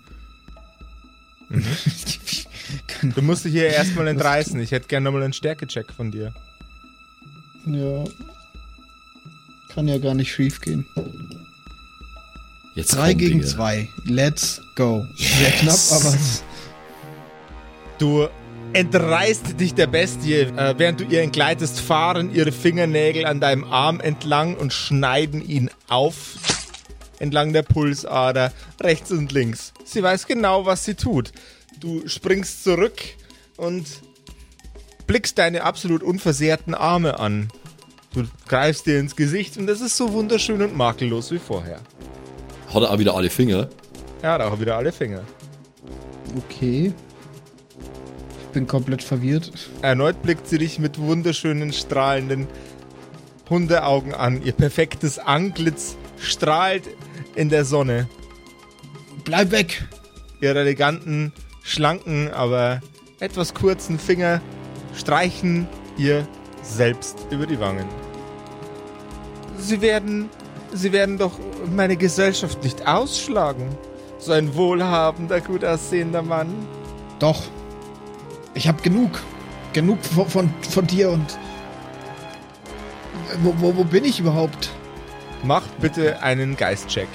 Keine 2.86 3.12
Du 3.14 3.22
musst 3.22 3.44
dich 3.44 3.52
hier 3.52 3.66
erstmal 3.66 4.06
entreißen. 4.08 4.60
Ich 4.60 4.70
hätte 4.70 4.88
gerne 4.88 5.04
nochmal 5.04 5.22
einen 5.22 5.32
Stärkecheck 5.32 5.92
von 5.92 6.10
dir. 6.10 6.32
Ja. 7.66 8.04
Kann 9.70 9.88
ja 9.88 9.98
gar 9.98 10.14
nicht 10.14 10.32
schief 10.32 10.60
gehen. 10.60 10.86
Jetzt 12.76 12.94
Drei 12.94 13.12
komm, 13.12 13.18
gegen 13.18 13.38
Dinge. 13.40 13.46
zwei. 13.46 13.88
Let's 14.04 14.60
go. 14.76 15.04
Sehr 15.16 15.50
knapp, 15.50 15.78
aber 15.90 16.14
Du 17.98 18.28
entreißt 18.74 19.58
dich 19.58 19.72
der 19.72 19.86
Bestie, 19.86 20.34
äh, 20.34 20.74
während 20.76 21.00
du 21.00 21.04
ihr 21.04 21.22
entgleitest, 21.22 21.80
fahren 21.80 22.34
ihre 22.34 22.52
Fingernägel 22.52 23.24
an 23.24 23.40
deinem 23.40 23.64
Arm 23.64 24.00
entlang 24.00 24.54
und 24.56 24.74
schneiden 24.74 25.40
ihn 25.40 25.70
auf 25.88 26.36
entlang 27.18 27.54
der 27.54 27.62
Pulsader 27.62 28.52
rechts 28.78 29.10
und 29.10 29.32
links. 29.32 29.72
Sie 29.86 30.02
weiß 30.02 30.26
genau, 30.26 30.66
was 30.66 30.84
sie 30.84 30.94
tut. 30.94 31.32
Du 31.80 32.06
springst 32.06 32.62
zurück 32.62 33.00
und 33.56 33.86
blickst 35.06 35.38
deine 35.38 35.62
absolut 35.62 36.02
unversehrten 36.02 36.74
Arme 36.74 37.18
an. 37.18 37.48
Du 38.12 38.24
greifst 38.46 38.84
dir 38.84 38.98
ins 38.98 39.16
Gesicht 39.16 39.56
und 39.56 39.68
es 39.70 39.80
ist 39.80 39.96
so 39.96 40.12
wunderschön 40.12 40.60
und 40.60 40.76
makellos 40.76 41.30
wie 41.30 41.38
vorher. 41.38 41.80
Hat 42.72 42.82
er 42.82 42.90
auch 42.90 42.98
wieder 42.98 43.14
alle 43.14 43.30
Finger? 43.30 43.68
Er 44.22 44.32
hat 44.32 44.40
auch 44.40 44.58
wieder 44.60 44.76
alle 44.76 44.92
Finger. 44.92 45.22
okay. 46.36 46.92
Ich 48.40 48.46
bin 48.52 48.66
komplett 48.66 49.02
verwirrt. 49.02 49.52
Erneut 49.82 50.22
blickt 50.22 50.48
sie 50.48 50.56
dich 50.58 50.78
mit 50.78 50.98
wunderschönen, 50.98 51.72
strahlenden 51.74 52.46
Hundeaugen 53.50 54.14
an. 54.14 54.42
Ihr 54.42 54.52
perfektes 54.52 55.18
Antlitz 55.18 55.96
strahlt 56.18 56.84
in 57.34 57.50
der 57.50 57.66
Sonne. 57.66 58.08
Bleib 59.24 59.50
weg! 59.50 59.86
Ihre 60.40 60.60
eleganten, 60.60 61.32
schlanken, 61.62 62.30
aber 62.32 62.80
etwas 63.20 63.52
kurzen 63.52 63.98
Finger 63.98 64.40
streichen 64.94 65.68
ihr 65.98 66.26
selbst 66.62 67.26
über 67.30 67.46
die 67.46 67.60
Wangen. 67.60 67.86
Sie 69.58 69.80
werden, 69.80 70.28
sie 70.76 70.92
werden 70.92 71.18
doch 71.18 71.32
meine 71.74 71.96
Gesellschaft 71.96 72.62
nicht 72.62 72.86
ausschlagen. 72.86 73.68
So 74.18 74.32
ein 74.32 74.54
wohlhabender, 74.54 75.40
gut 75.40 75.64
aussehender 75.64 76.22
Mann. 76.22 76.52
Doch. 77.18 77.42
Ich 78.54 78.68
hab 78.68 78.82
genug. 78.82 79.22
Genug 79.72 80.02
von, 80.04 80.28
von, 80.28 80.54
von 80.70 80.86
dir 80.86 81.10
und 81.10 81.38
Wo, 83.42 83.54
wo, 83.58 83.76
wo 83.76 83.84
bin 83.84 84.04
ich 84.04 84.20
überhaupt? 84.20 84.70
Mach 85.42 85.66
bitte 85.80 86.22
einen 86.22 86.56
Geistcheck. 86.56 87.08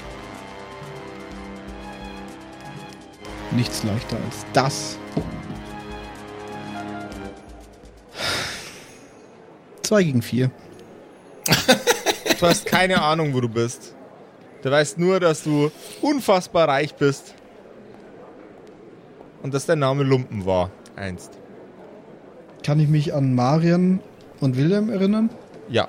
Nichts 3.51 3.83
leichter 3.83 4.17
als 4.25 4.45
das. 4.53 4.97
Zwei 9.81 10.03
gegen 10.03 10.21
vier. 10.21 10.51
Du 12.41 12.47
hast 12.47 12.65
keine 12.65 12.99
Ahnung, 13.01 13.35
wo 13.35 13.39
du 13.39 13.47
bist. 13.47 13.95
Du 14.63 14.71
weißt 14.71 14.97
nur, 14.97 15.19
dass 15.19 15.43
du 15.43 15.69
unfassbar 16.01 16.67
reich 16.67 16.95
bist. 16.95 17.35
Und 19.43 19.53
dass 19.53 19.67
dein 19.67 19.77
Name 19.77 20.03
Lumpen 20.03 20.45
war, 20.45 20.71
einst. 20.95 21.37
Kann 22.63 22.79
ich 22.79 22.87
mich 22.87 23.13
an 23.13 23.35
Marian 23.35 23.99
und 24.39 24.57
Wilhelm 24.57 24.89
erinnern? 24.89 25.29
Ja. 25.69 25.87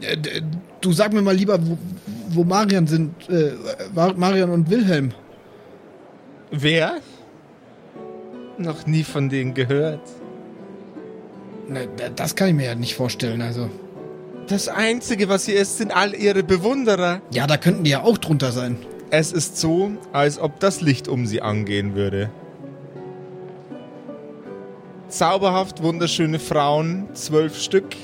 Äh, 0.00 0.16
Du 0.80 0.92
sag 0.92 1.12
mir 1.14 1.22
mal 1.22 1.34
lieber, 1.34 1.58
wo, 1.66 1.78
wo 2.28 2.44
Marian 2.44 2.86
sind, 2.86 3.28
äh, 3.30 3.52
Mar- 3.94 4.14
Marian 4.16 4.50
und 4.50 4.68
Wilhelm. 4.70 5.12
Wer? 6.50 6.98
Noch 8.58 8.86
nie 8.86 9.02
von 9.04 9.28
denen 9.30 9.52
gehört. 9.54 10.00
D- 11.68 12.10
das 12.14 12.34
kann 12.36 12.48
ich 12.48 12.54
mir 12.54 12.66
ja 12.66 12.74
nicht 12.74 12.94
vorstellen, 12.94 13.40
also. 13.42 13.70
Das 14.48 14.68
Einzige, 14.68 15.28
was 15.28 15.46
hier 15.46 15.56
ist, 15.56 15.78
sind 15.78 15.94
all 15.94 16.14
ihre 16.14 16.42
Bewunderer. 16.42 17.22
Ja, 17.32 17.46
da 17.46 17.56
könnten 17.56 17.84
die 17.84 17.90
ja 17.90 18.02
auch 18.02 18.18
drunter 18.18 18.52
sein. 18.52 18.76
Es 19.10 19.32
ist 19.32 19.56
so, 19.58 19.92
als 20.12 20.38
ob 20.38 20.60
das 20.60 20.80
Licht 20.80 21.08
um 21.08 21.24
sie 21.26 21.40
angehen 21.40 21.94
würde. 21.94 22.30
Zauberhaft 25.08 25.82
wunderschöne 25.82 26.38
Frauen, 26.38 27.08
zwölf 27.14 27.58
Stück, 27.58 27.94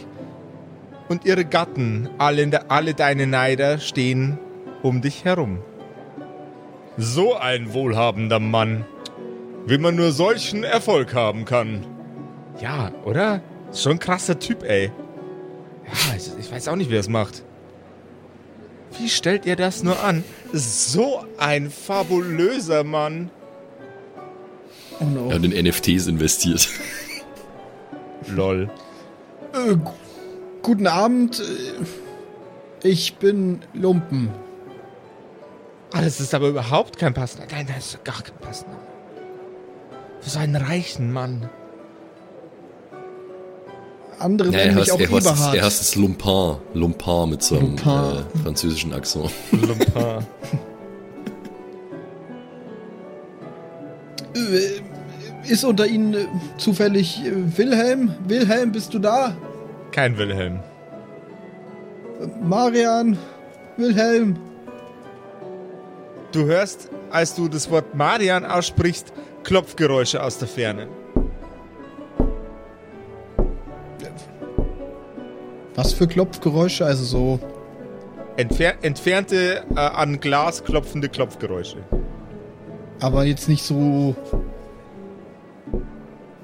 und 1.09 1.25
ihre 1.25 1.45
Gatten, 1.45 2.09
alle, 2.19 2.71
alle 2.71 2.95
deine 2.95 3.27
Neider, 3.27 3.79
stehen 3.79 4.39
um 4.83 5.01
dich 5.03 5.25
herum. 5.25 5.59
So 6.97 7.35
ein 7.37 7.75
wohlhabender 7.75 8.39
Mann, 8.39 8.85
wie 9.67 9.79
man 9.79 9.97
nur 9.97 10.13
solchen 10.13 10.63
Erfolg 10.63 11.15
haben 11.15 11.45
kann. 11.45 11.85
Ja, 12.61 12.93
oder? 13.05 13.41
Schon 13.75 13.93
ein 13.93 13.99
krasser 13.99 14.39
Typ, 14.39 14.63
ey. 14.65 14.91
Ja, 15.87 16.17
ich, 16.17 16.31
ich 16.39 16.51
weiß 16.53 16.69
auch 16.69 16.77
nicht, 16.77 16.91
wie 16.91 16.95
er 16.97 17.01
es 17.01 17.09
macht. 17.09 17.43
Wie 18.99 19.09
stellt 19.09 19.47
ihr 19.47 19.57
das 19.57 19.83
nur 19.83 20.03
an? 20.03 20.25
So 20.53 21.25
ein 21.39 21.71
fabulöser 21.71 22.83
Mann. 22.85 23.31
Oh 25.01 25.05
no. 25.05 25.29
Er 25.31 25.37
hat 25.37 25.45
in 25.45 25.53
NFTs 25.67 26.07
investiert. 26.09 26.69
Lol. 28.29 28.69
Äh, 29.53 29.77
gu- 29.77 29.91
guten 30.63 30.87
Abend. 30.87 31.41
äh, 31.41 32.89
Ich 32.89 33.17
bin 33.17 33.61
Lumpen. 33.73 34.31
Ah, 35.93 36.03
das 36.03 36.21
ist 36.21 36.35
aber 36.35 36.49
überhaupt 36.49 36.99
kein 36.99 37.15
passender. 37.15 37.47
Nein, 37.51 37.67
das 37.75 37.95
ist 37.95 38.05
gar 38.05 38.23
kein 38.23 38.37
passender. 38.39 38.79
Für 40.21 40.31
so 40.31 40.39
einen 40.39 40.57
reichen 40.57 41.13
Mann. 41.13 41.49
Andere 44.21 44.51
Ja, 44.53 44.59
er 44.59 44.75
heißt, 44.75 44.93
auch 44.93 45.01
er, 45.01 45.11
heißt, 45.11 45.27
Eberhard. 45.27 45.55
er 45.57 45.65
heißt 45.65 45.81
es 45.81 45.95
Lumpin. 45.97 46.57
Lumpin 46.75 47.31
mit 47.31 47.43
so 47.43 47.57
einem 47.57 47.77
Lumpin. 47.77 47.91
äh, 48.39 48.39
französischen 48.43 48.93
Akzent. 48.93 49.31
Lumpin. 49.53 49.93
Äh, 54.35 55.51
Ist 55.53 55.65
unter 55.65 55.87
Ihnen 55.87 56.15
äh, 56.15 56.27
zufällig 56.59 57.21
äh, 57.25 57.33
Wilhelm? 57.59 58.15
Wilhelm, 58.29 58.73
bist 58.73 58.95
du 58.95 58.99
da? 58.99 59.35
Kein 59.91 60.17
Wilhelm. 60.19 60.61
Marian? 62.43 63.19
Wilhelm? 63.77 64.37
Du 66.33 66.45
hörst, 66.45 66.91
als 67.11 67.35
du 67.35 67.49
das 67.49 67.71
Wort 67.71 67.95
Marian 67.95 68.45
aussprichst, 68.45 69.13
Klopfgeräusche 69.43 70.23
aus 70.23 70.39
der 70.39 70.47
Ferne. 70.47 70.87
Was 75.75 75.93
für 75.93 76.07
Klopfgeräusche? 76.07 76.85
Also 76.85 77.05
so. 77.05 77.41
Entfer 78.37 78.83
entfernte, 78.83 79.65
äh, 79.75 79.81
an 79.81 80.21
Glas 80.21 80.65
klopfende 80.65 81.09
Klopfgeräusche. 81.09 81.79
Aber 83.01 83.25
jetzt 83.25 83.49
nicht 83.49 83.63
so. 83.63 84.15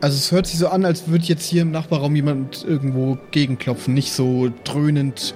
Also 0.00 0.16
es 0.16 0.30
hört 0.30 0.46
sich 0.46 0.58
so 0.58 0.68
an, 0.68 0.84
als 0.84 1.08
würde 1.08 1.24
jetzt 1.24 1.44
hier 1.44 1.62
im 1.62 1.70
Nachbarraum 1.70 2.14
jemand 2.14 2.64
irgendwo 2.64 3.16
gegenklopfen. 3.30 3.94
Nicht 3.94 4.12
so 4.12 4.50
dröhnend. 4.64 5.34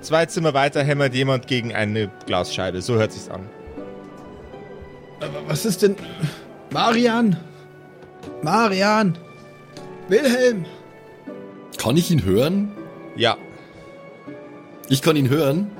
Zwei 0.00 0.26
Zimmer 0.26 0.54
weiter 0.54 0.82
hämmert 0.82 1.14
jemand 1.14 1.46
gegen 1.46 1.74
eine 1.74 2.10
Glasscheibe. 2.26 2.80
So 2.80 2.94
hört 2.94 3.12
sich's 3.12 3.28
an. 3.28 3.42
Aber 5.20 5.48
was 5.48 5.66
ist 5.66 5.82
denn. 5.82 5.96
Marian? 6.70 7.36
Marian? 8.42 9.18
Wilhelm? 10.08 10.64
Kann 11.76 11.96
ich 11.96 12.10
ihn 12.10 12.24
hören? 12.24 12.72
Ja. 13.16 13.36
Ich 14.88 15.02
kann 15.02 15.16
ihn 15.16 15.28
hören. 15.28 15.70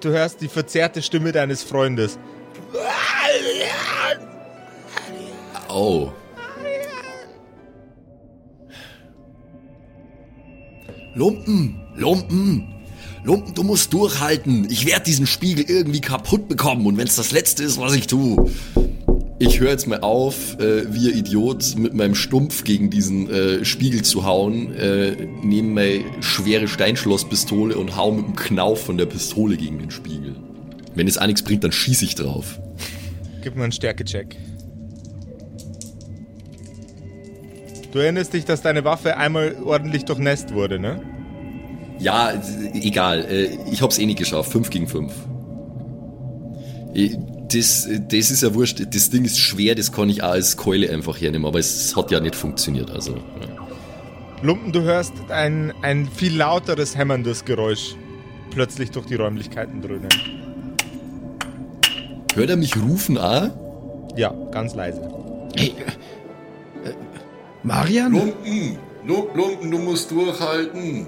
Du 0.00 0.10
hörst 0.10 0.40
die 0.40 0.48
verzerrte 0.48 1.02
Stimme 1.02 1.32
deines 1.32 1.62
Freundes. 1.62 2.18
Oh. 5.68 6.10
Lumpen, 11.14 11.80
Lumpen, 11.96 12.68
Lumpen, 13.24 13.54
du 13.54 13.62
musst 13.62 13.92
durchhalten. 13.92 14.68
Ich 14.70 14.86
werde 14.86 15.04
diesen 15.04 15.26
Spiegel 15.26 15.64
irgendwie 15.68 16.00
kaputt 16.00 16.48
bekommen 16.48 16.86
und 16.86 16.96
wenn 16.96 17.06
es 17.06 17.16
das 17.16 17.32
Letzte 17.32 17.64
ist, 17.64 17.80
was 17.80 17.94
ich 17.94 18.06
tue. 18.06 18.50
Ich 19.42 19.58
höre 19.58 19.70
jetzt 19.70 19.86
mal 19.86 20.00
auf, 20.00 20.58
äh, 20.60 20.92
wie 20.92 21.10
ein 21.10 21.18
Idiot 21.18 21.74
mit 21.78 21.94
meinem 21.94 22.14
Stumpf 22.14 22.62
gegen 22.62 22.90
diesen 22.90 23.30
äh, 23.30 23.64
Spiegel 23.64 24.02
zu 24.02 24.26
hauen, 24.26 24.74
äh, 24.74 25.16
nehme 25.42 25.68
meine 25.70 26.04
schwere 26.22 26.68
Steinschlosspistole 26.68 27.74
und 27.78 27.96
hau 27.96 28.12
mit 28.12 28.26
dem 28.26 28.36
Knauf 28.36 28.82
von 28.84 28.98
der 28.98 29.06
Pistole 29.06 29.56
gegen 29.56 29.78
den 29.78 29.90
Spiegel. 29.90 30.36
Wenn 30.94 31.08
es 31.08 31.16
auch 31.16 31.26
nichts 31.26 31.42
bringt, 31.42 31.64
dann 31.64 31.72
schieße 31.72 32.04
ich 32.04 32.16
drauf. 32.16 32.60
Gib 33.42 33.56
mir 33.56 33.62
einen 33.62 33.72
Stärkecheck. 33.72 34.36
Du 37.92 37.98
erinnerst 37.98 38.34
dich, 38.34 38.44
dass 38.44 38.60
deine 38.60 38.84
Waffe 38.84 39.16
einmal 39.16 39.56
ordentlich 39.64 40.04
durchnässt 40.04 40.52
wurde, 40.52 40.78
ne? 40.78 41.00
Ja, 41.98 42.34
egal. 42.74 43.24
äh, 43.24 43.56
Ich 43.72 43.80
hab's 43.80 43.98
eh 43.98 44.04
nicht 44.04 44.18
geschafft. 44.18 44.52
5 44.52 44.68
gegen 44.68 44.86
5. 44.86 45.10
Das, 47.52 47.88
das 48.08 48.30
ist 48.30 48.42
ja 48.42 48.54
wurscht. 48.54 48.80
Das 48.94 49.10
Ding 49.10 49.24
ist 49.24 49.38
schwer, 49.38 49.74
das 49.74 49.90
kann 49.92 50.08
ich 50.08 50.22
auch 50.22 50.30
als 50.30 50.56
Keule 50.56 50.90
einfach 50.90 51.20
hernehmen, 51.20 51.46
aber 51.46 51.58
es 51.58 51.96
hat 51.96 52.10
ja 52.10 52.20
nicht 52.20 52.36
funktioniert. 52.36 52.90
Also, 52.90 53.12
ja. 53.14 53.22
Lumpen, 54.42 54.72
du 54.72 54.82
hörst 54.82 55.12
ein, 55.28 55.72
ein 55.82 56.08
viel 56.08 56.36
lauteres, 56.36 56.96
hämmerndes 56.96 57.44
Geräusch 57.44 57.96
plötzlich 58.50 58.90
durch 58.90 59.06
die 59.06 59.16
Räumlichkeiten 59.16 59.82
dröhnen. 59.82 60.08
Hört 62.34 62.50
er 62.50 62.56
mich 62.56 62.76
rufen 62.76 63.18
auch? 63.18 63.50
Ja, 64.16 64.32
ganz 64.52 64.74
leise. 64.74 65.02
Hey. 65.56 65.74
Äh, 66.84 66.92
Marian? 67.62 68.12
Lumpen, 68.12 68.78
Lu- 69.06 69.28
Lumpen, 69.34 69.70
du 69.70 69.78
musst 69.78 70.10
durchhalten. 70.10 71.06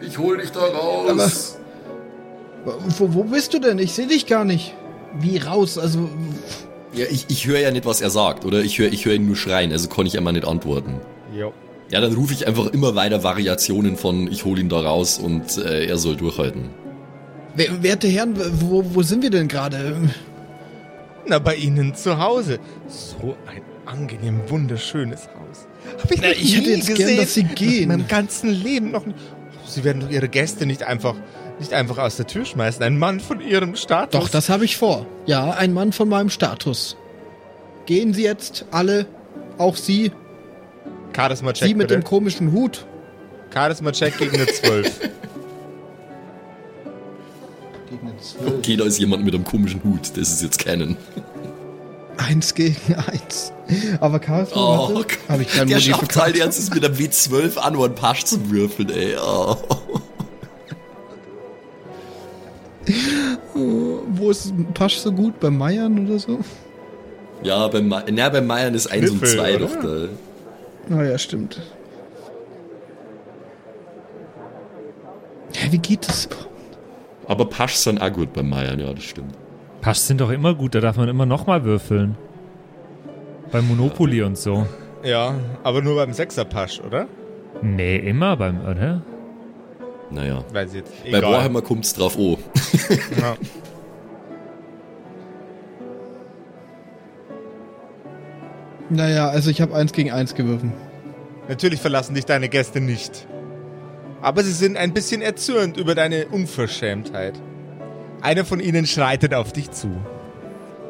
Ich 0.00 0.16
hol 0.18 0.38
dich 0.38 0.50
da 0.52 0.60
raus. 0.60 1.58
Wo, 2.98 3.12
wo 3.14 3.24
bist 3.24 3.52
du 3.54 3.58
denn? 3.58 3.78
Ich 3.78 3.92
sehe 3.92 4.06
dich 4.06 4.26
gar 4.26 4.44
nicht. 4.44 4.74
Wie 5.18 5.38
raus? 5.38 5.78
Also. 5.78 6.08
ja, 6.94 7.06
ich, 7.10 7.26
ich 7.28 7.46
höre 7.46 7.58
ja 7.60 7.70
nicht, 7.70 7.84
was 7.86 8.00
er 8.00 8.10
sagt, 8.10 8.44
oder? 8.44 8.60
Ich 8.62 8.78
höre 8.78 8.92
ich 8.92 9.04
hör 9.04 9.14
ihn 9.14 9.26
nur 9.26 9.36
schreien, 9.36 9.72
also 9.72 9.88
kann 9.88 10.06
ich 10.06 10.16
einmal 10.16 10.32
nicht 10.32 10.46
antworten. 10.46 11.00
Jo. 11.36 11.52
Ja, 11.90 12.00
dann 12.00 12.14
rufe 12.14 12.32
ich 12.32 12.46
einfach 12.46 12.66
immer 12.68 12.94
weiter 12.94 13.24
Variationen 13.24 13.96
von 13.96 14.30
ich 14.30 14.44
hol 14.44 14.58
ihn 14.58 14.68
da 14.68 14.80
raus 14.80 15.18
und 15.18 15.58
äh, 15.58 15.86
er 15.86 15.98
soll 15.98 16.14
durchhalten. 16.16 16.70
wer- 17.56 17.82
Werte 17.82 18.06
Herren, 18.06 18.34
wo, 18.60 18.84
wo 18.94 19.02
sind 19.02 19.22
wir 19.22 19.30
denn 19.30 19.48
gerade? 19.48 19.96
Na, 21.26 21.38
bei 21.38 21.56
Ihnen 21.56 21.94
zu 21.94 22.18
Hause. 22.18 22.58
So 22.88 23.36
ein 23.46 23.62
angenehm 23.86 24.40
wunderschönes 24.48 25.22
Haus. 25.28 25.66
Hab 26.02 26.10
ich, 26.12 26.20
Na, 26.22 26.28
noch 26.28 26.34
ich 26.36 26.56
hätte 26.56 26.68
nie 26.70 26.76
jetzt 26.76 26.86
gern, 26.86 26.96
gesehen. 26.98 27.16
dass 27.18 27.34
Sie 27.34 27.44
gehen. 27.44 27.82
In 27.82 27.88
meinem 27.88 28.08
ganzen 28.08 28.50
Leben 28.50 28.90
noch 28.92 29.04
nicht. 29.06 29.18
Sie 29.66 29.82
werden 29.84 30.00
doch 30.00 30.10
Ihre 30.10 30.28
Gäste 30.28 30.66
nicht 30.66 30.84
einfach, 30.84 31.14
nicht 31.60 31.72
einfach 31.72 31.98
aus 31.98 32.16
der 32.16 32.26
Tür 32.26 32.44
schmeißen. 32.44 32.82
Ein 32.82 32.98
Mann 32.98 33.20
von 33.20 33.40
Ihrem 33.40 33.76
Status. 33.76 34.18
Doch, 34.20 34.28
das 34.28 34.48
habe 34.48 34.64
ich 34.64 34.76
vor. 34.76 35.06
Ja, 35.26 35.52
ein 35.52 35.72
Mann 35.72 35.92
von 35.92 36.08
meinem 36.08 36.30
Status. 36.30 36.96
Gehen 37.86 38.12
Sie 38.14 38.22
jetzt 38.24 38.64
alle, 38.70 39.06
auch 39.58 39.76
Sie, 39.76 40.10
Charisma-Check 41.14 41.68
Sie 41.68 41.74
mit 41.74 41.88
bitte. 41.88 42.00
dem 42.00 42.04
komischen 42.04 42.52
Hut. 42.52 42.86
Charisma-Check 43.52 44.18
gegen 44.18 44.36
eine 44.36 44.46
12. 44.46 45.00
Gegen. 47.90 48.12
Okay, 48.58 48.76
da 48.76 48.84
ist 48.84 48.98
jemand 48.98 49.24
mit 49.24 49.34
einem 49.34 49.42
komischen 49.44 49.82
Hut, 49.82 50.10
das 50.16 50.30
ist 50.30 50.42
jetzt. 50.42 50.64
Ah 50.68 50.76
Eins 52.18 52.54
gegen 52.54 52.76
eins. 52.94 53.52
Aber 53.98 54.18
Chaos 54.20 54.50
Oh, 54.54 55.02
habe 55.28 55.42
ich 55.42 55.48
keinen 55.48 55.68
der 55.68 55.80
schafft 55.80 56.14
halt 56.16 56.36
jetzt 56.36 56.72
mit 56.74 56.84
einem 56.84 56.94
W12 56.94 57.56
an 57.56 57.76
und 57.76 57.94
Pasch 57.96 58.24
zu 58.24 58.50
würfeln, 58.50 58.90
ey. 58.90 59.16
Oh. 59.16 59.56
Wo 63.54 64.30
ist 64.30 64.52
Pasch 64.74 64.96
so 64.98 65.12
gut? 65.12 65.38
Bei 65.40 65.50
Meiern 65.50 66.06
oder 66.06 66.18
so? 66.18 66.40
Ja, 67.42 67.68
beim, 67.68 67.88
Ma- 67.88 68.04
na, 68.10 68.28
beim 68.28 68.46
Meiern 68.46 68.74
ist 68.74 68.86
1 68.86 69.10
und 69.10 69.18
Kniffel, 69.18 69.38
2 69.38 69.56
oder? 69.56 69.66
doch 69.66 69.76
da. 69.82 70.94
Naja, 70.94 71.18
stimmt. 71.18 71.60
Hä, 75.54 75.68
wie 75.72 75.78
geht 75.78 76.06
das? 76.08 76.28
Aber 77.26 77.44
Pasch 77.46 77.74
sind 77.74 78.00
auch 78.00 78.12
gut 78.12 78.32
beim 78.32 78.48
Meiern, 78.48 78.78
ja, 78.78 78.92
das 78.92 79.04
stimmt. 79.04 79.34
Pasch 79.80 79.98
sind 79.98 80.20
doch 80.20 80.30
immer 80.30 80.54
gut, 80.54 80.74
da 80.74 80.80
darf 80.80 80.96
man 80.96 81.08
immer 81.08 81.26
nochmal 81.26 81.64
würfeln. 81.64 82.16
Bei 83.50 83.60
Monopoly 83.62 84.22
und 84.22 84.36
so. 84.38 84.66
Ja, 85.02 85.34
aber 85.64 85.80
nur 85.82 85.96
beim 85.96 86.12
Sechserpasch, 86.12 86.80
oder? 86.80 87.06
Nee, 87.62 87.96
immer 87.96 88.36
beim, 88.36 88.60
oder? 88.60 89.02
Naja. 90.10 90.44
Weiß 90.52 90.74
jetzt. 90.74 90.92
Bei 91.04 91.18
Egal. 91.18 91.32
Warhammer 91.32 91.62
kommt's 91.62 91.94
drauf 91.94 92.16
oh. 92.18 92.38
Ja. 93.20 93.36
Naja, 98.90 99.28
also 99.28 99.50
ich 99.50 99.60
habe 99.60 99.74
eins 99.74 99.92
gegen 99.92 100.10
eins 100.10 100.34
gewürfen. 100.34 100.72
Natürlich 101.48 101.80
verlassen 101.80 102.14
dich 102.14 102.26
deine 102.26 102.48
Gäste 102.48 102.80
nicht. 102.80 103.26
Aber 104.20 104.42
sie 104.42 104.52
sind 104.52 104.76
ein 104.76 104.92
bisschen 104.92 105.22
erzürnt 105.22 105.76
über 105.76 105.94
deine 105.94 106.26
Unverschämtheit. 106.26 107.40
Einer 108.20 108.44
von 108.44 108.58
ihnen 108.60 108.86
schreitet 108.86 109.32
auf 109.32 109.52
dich 109.52 109.70
zu. 109.70 109.88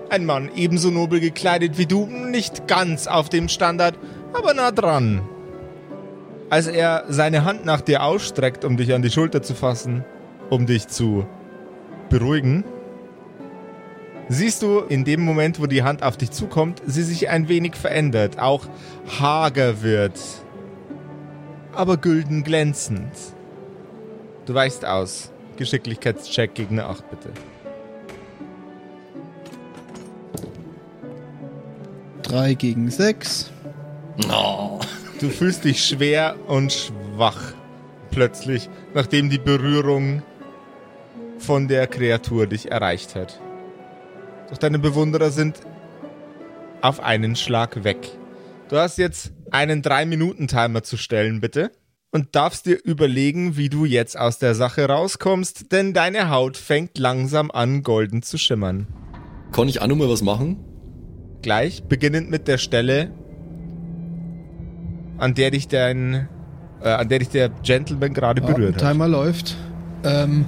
Ein 0.08 0.24
Mann, 0.24 0.50
ebenso 0.56 0.90
nobel 0.90 1.20
gekleidet 1.20 1.78
wie 1.78 1.86
du, 1.86 2.06
nicht 2.06 2.66
ganz 2.66 3.06
auf 3.06 3.28
dem 3.28 3.48
Standard, 3.48 3.96
aber 4.32 4.54
nah 4.54 4.72
dran. 4.72 5.20
Als 6.48 6.66
er 6.66 7.04
seine 7.08 7.44
Hand 7.44 7.64
nach 7.64 7.82
dir 7.82 8.02
ausstreckt, 8.02 8.64
um 8.64 8.76
dich 8.76 8.92
an 8.92 9.02
die 9.02 9.10
Schulter 9.10 9.42
zu 9.42 9.54
fassen, 9.54 10.04
um 10.48 10.66
dich 10.66 10.88
zu 10.88 11.26
beruhigen, 12.10 12.64
siehst 14.28 14.62
du 14.62 14.80
in 14.80 15.04
dem 15.04 15.22
Moment, 15.22 15.60
wo 15.60 15.66
die 15.66 15.82
Hand 15.82 16.02
auf 16.02 16.18
dich 16.18 16.30
zukommt, 16.30 16.82
sie 16.86 17.02
sich 17.02 17.30
ein 17.30 17.48
wenig 17.48 17.74
verändert, 17.74 18.38
auch 18.38 18.66
hager 19.18 19.82
wird, 19.82 20.20
aber 21.72 21.96
gülden 21.96 22.44
glänzend. 22.44 23.12
Du 24.44 24.54
weichst 24.54 24.84
aus. 24.84 25.32
Geschicklichkeitscheck 25.56 26.54
gegen 26.54 26.78
eine 26.78 26.88
8, 26.88 27.10
bitte. 27.10 27.30
Drei 32.22 32.54
gegen 32.54 32.90
sechs. 32.90 33.50
Oh. 34.32 34.80
Du 35.20 35.28
fühlst 35.28 35.64
dich 35.64 35.84
schwer 35.84 36.36
und 36.46 36.72
schwach. 36.72 37.52
Plötzlich, 38.10 38.70
nachdem 38.94 39.28
die 39.28 39.38
Berührung 39.38 40.22
von 41.40 41.68
der 41.68 41.86
Kreatur 41.86 42.46
dich 42.46 42.70
erreicht 42.70 43.14
hat. 43.14 43.40
Doch 44.50 44.58
deine 44.58 44.78
Bewunderer 44.78 45.30
sind 45.30 45.60
auf 46.82 47.00
einen 47.00 47.36
Schlag 47.36 47.84
weg. 47.84 48.10
Du 48.68 48.76
hast 48.76 48.98
jetzt 48.98 49.32
einen 49.50 49.82
3-Minuten-Timer 49.82 50.82
zu 50.82 50.96
stellen, 50.96 51.40
bitte. 51.40 51.72
Und 52.12 52.34
darfst 52.34 52.66
dir 52.66 52.78
überlegen, 52.82 53.56
wie 53.56 53.68
du 53.68 53.84
jetzt 53.84 54.18
aus 54.18 54.38
der 54.38 54.56
Sache 54.56 54.86
rauskommst, 54.86 55.70
denn 55.70 55.92
deine 55.94 56.30
Haut 56.30 56.56
fängt 56.56 56.98
langsam 56.98 57.52
an, 57.52 57.82
golden 57.84 58.22
zu 58.22 58.36
schimmern. 58.36 58.88
Kann 59.52 59.68
ich 59.68 59.80
auch 59.80 59.86
noch 59.86 59.96
mal 59.96 60.08
was 60.08 60.22
machen? 60.22 60.58
Gleich, 61.42 61.84
beginnend 61.84 62.28
mit 62.28 62.48
der 62.48 62.58
Stelle, 62.58 63.12
an 65.18 65.34
der 65.34 65.52
dich 65.52 65.68
dein, 65.68 66.28
äh, 66.82 66.88
an 66.88 67.08
der 67.08 67.20
dich 67.20 67.28
der 67.28 67.48
Gentleman 67.62 68.12
gerade 68.12 68.40
Ja, 68.42 68.46
berührt 68.48 68.82
hat. 68.82 68.90
Timer 68.92 69.06
läuft. 69.06 69.56
Ähm, 70.02 70.46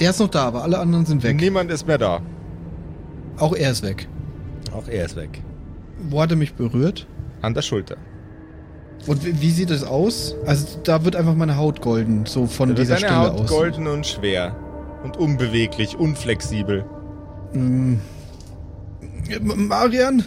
der 0.00 0.10
ist 0.10 0.20
noch 0.20 0.28
da, 0.28 0.44
aber 0.44 0.62
alle 0.62 0.78
anderen 0.78 1.06
sind 1.06 1.22
weg. 1.22 1.36
Niemand 1.40 1.70
ist 1.70 1.86
mehr 1.86 1.98
da. 1.98 2.20
Auch 3.38 3.54
er 3.54 3.70
ist 3.70 3.82
weg. 3.82 4.08
Auch 4.72 4.88
er 4.88 5.04
ist 5.06 5.16
weg. 5.16 5.42
Wo 6.08 6.20
hat 6.22 6.30
er 6.30 6.36
mich 6.36 6.54
berührt? 6.54 7.06
An 7.42 7.54
der 7.54 7.62
Schulter. 7.62 7.96
Und 9.06 9.24
wie, 9.24 9.40
wie 9.40 9.50
sieht 9.50 9.70
es 9.70 9.82
aus? 9.82 10.34
Also 10.46 10.78
da 10.84 11.04
wird 11.04 11.16
einfach 11.16 11.34
meine 11.34 11.56
Haut 11.56 11.80
golden, 11.80 12.26
so 12.26 12.46
von 12.46 12.70
Da 12.70 12.74
dieser 12.74 12.96
Stelle 12.98 13.16
Haut 13.16 13.40
aus. 13.40 13.48
golden 13.48 13.86
und 13.86 14.06
schwer. 14.06 14.56
Und 15.02 15.16
unbeweglich, 15.16 15.96
unflexibel. 15.96 16.84
Mm. 17.54 17.94
Marian, 19.40 20.24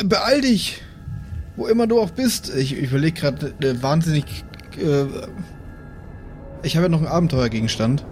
äh, 0.00 0.04
beeil 0.04 0.42
dich. 0.42 0.82
Wo 1.56 1.66
immer 1.66 1.86
du 1.86 2.00
auch 2.00 2.10
bist. 2.10 2.54
Ich, 2.54 2.76
ich 2.76 2.90
überlege 2.90 3.20
gerade 3.20 3.54
äh, 3.60 3.82
wahnsinnig. 3.82 4.44
Äh, 4.78 5.06
ich 6.62 6.76
habe 6.76 6.84
ja 6.86 6.88
noch 6.88 6.98
einen 6.98 7.08
Abenteuergegenstand. 7.08 8.04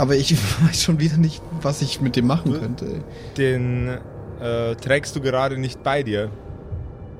Aber 0.00 0.16
ich 0.16 0.34
weiß 0.66 0.82
schon 0.82 0.98
wieder 0.98 1.18
nicht, 1.18 1.42
was 1.60 1.82
ich 1.82 2.00
mit 2.00 2.16
dem 2.16 2.26
machen 2.26 2.58
könnte. 2.58 3.04
Den 3.36 3.98
äh, 4.40 4.74
trägst 4.76 5.14
du 5.14 5.20
gerade 5.20 5.58
nicht 5.58 5.82
bei 5.82 6.02
dir. 6.02 6.30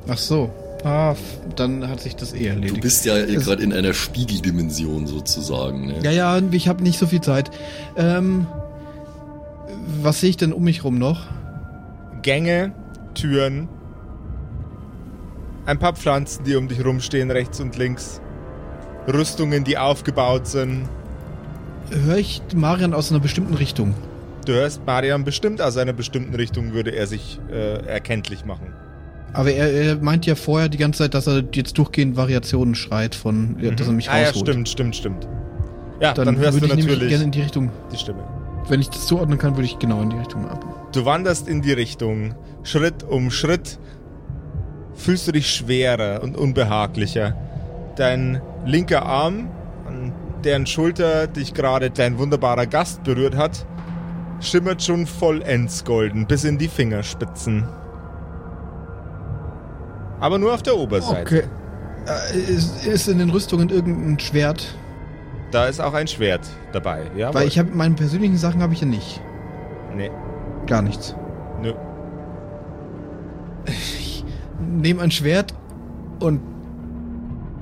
Ach 0.08 0.16
so. 0.16 0.50
Ah, 0.82 1.14
dann 1.56 1.86
hat 1.88 2.00
sich 2.00 2.16
das 2.16 2.32
eh 2.32 2.46
erledigt. 2.46 2.78
Du 2.78 2.80
bist 2.80 3.04
ja 3.04 3.22
gerade 3.22 3.62
in 3.62 3.74
einer 3.74 3.92
Spiegeldimension 3.92 5.06
sozusagen. 5.06 5.88
Ne? 5.88 5.98
Ja, 6.02 6.10
ja, 6.10 6.40
ich 6.52 6.68
habe 6.68 6.82
nicht 6.82 6.98
so 6.98 7.06
viel 7.06 7.20
Zeit. 7.20 7.50
Ähm, 7.96 8.46
was 10.02 10.20
sehe 10.20 10.30
ich 10.30 10.38
denn 10.38 10.54
um 10.54 10.64
mich 10.64 10.82
rum 10.82 10.96
noch? 10.98 11.26
Gänge, 12.22 12.72
Türen, 13.12 13.68
ein 15.66 15.78
paar 15.78 15.94
Pflanzen, 15.94 16.44
die 16.44 16.56
um 16.56 16.66
dich 16.66 16.82
rumstehen, 16.82 17.30
rechts 17.30 17.60
und 17.60 17.76
links. 17.76 18.22
Rüstungen, 19.06 19.64
die 19.64 19.76
aufgebaut 19.76 20.46
sind. 20.46 20.88
Höre 21.90 22.18
ich 22.18 22.40
Marian 22.54 22.94
aus 22.94 23.10
einer 23.10 23.20
bestimmten 23.20 23.54
Richtung? 23.54 23.94
Du 24.46 24.52
hörst 24.52 24.84
Marian 24.86 25.24
bestimmt 25.24 25.60
aus 25.60 25.76
einer 25.76 25.92
bestimmten 25.92 26.34
Richtung, 26.34 26.72
würde 26.72 26.90
er 26.90 27.06
sich 27.06 27.38
äh, 27.50 27.84
erkenntlich 27.86 28.44
machen. 28.44 28.72
Aber 29.32 29.52
er, 29.52 29.70
er 29.72 29.96
meint 29.96 30.26
ja 30.26 30.34
vorher 30.34 30.68
die 30.68 30.78
ganze 30.78 31.00
Zeit, 31.00 31.14
dass 31.14 31.26
er 31.26 31.44
jetzt 31.52 31.76
durchgehend 31.78 32.16
Variationen 32.16 32.74
schreit 32.74 33.14
von, 33.14 33.56
ja, 33.60 33.70
dass 33.70 33.86
er 33.86 33.92
mich 33.92 34.10
ah 34.10 34.20
ja, 34.20 34.34
stimmt, 34.34 34.68
stimmt, 34.68 34.96
stimmt. 34.96 35.28
Ja, 36.00 36.14
dann, 36.14 36.26
Dann, 36.26 36.38
hörst 36.38 36.60
du 36.60 36.66
natürlich 36.66 37.08
gerne 37.08 37.24
in 37.24 37.30
die 37.30 37.42
Richtung. 37.42 37.70
die 37.92 37.96
Stimme. 37.96 38.24
Wenn 38.68 38.80
ich 38.80 38.88
das 38.88 39.06
zuordnen 39.06 39.38
kann, 39.38 39.56
würde 39.56 39.66
ich 39.66 39.78
genau 39.78 40.00
in 40.00 40.10
die 40.10 40.16
Richtung 40.16 40.48
ab. 40.48 40.64
Du 40.92 41.04
wanderst 41.04 41.46
in 41.46 41.60
die 41.62 41.72
Richtung. 41.72 42.34
Schritt 42.62 43.02
um 43.02 43.30
Schritt 43.30 43.78
fühlst 44.94 45.28
du 45.28 45.32
dich 45.32 45.50
schwerer 45.50 46.22
und 46.22 46.36
unbehaglicher. 46.36 47.36
Dein 47.96 48.40
linker 48.64 49.04
Arm, 49.04 49.48
an 49.86 50.12
deren 50.44 50.66
Schulter 50.66 51.26
dich 51.26 51.54
gerade 51.54 51.90
dein 51.90 52.18
wunderbarer 52.18 52.66
Gast 52.66 53.02
berührt 53.04 53.36
hat, 53.36 53.64
schimmert 54.40 54.82
schon 54.82 55.06
vollends 55.06 55.84
golden 55.84 56.26
bis 56.26 56.44
in 56.44 56.58
die 56.58 56.68
Fingerspitzen. 56.68 57.68
Aber 60.20 60.38
nur 60.38 60.52
auf 60.54 60.62
der 60.62 60.76
Oberseite. 60.76 61.20
Okay. 61.22 61.42
Äh, 62.34 62.38
ist, 62.38 62.86
ist 62.86 63.08
in 63.08 63.18
den 63.18 63.30
Rüstungen 63.30 63.68
irgendein 63.68 64.18
Schwert? 64.18 64.74
Da 65.50 65.66
ist 65.66 65.80
auch 65.80 65.94
ein 65.94 66.06
Schwert 66.06 66.46
dabei. 66.72 67.10
Ja, 67.16 67.34
Weil 67.34 67.46
ich 67.48 67.58
habe 67.58 67.70
meine 67.74 67.94
persönlichen 67.94 68.36
Sachen 68.36 68.62
habe 68.62 68.72
ich 68.72 68.80
ja 68.80 68.86
nicht. 68.86 69.20
Nee, 69.96 70.10
Gar 70.66 70.82
nichts. 70.82 71.16
nö. 71.60 71.72
Ich 73.66 74.24
nehme 74.60 75.02
ein 75.02 75.10
Schwert 75.10 75.54
und 76.20 76.40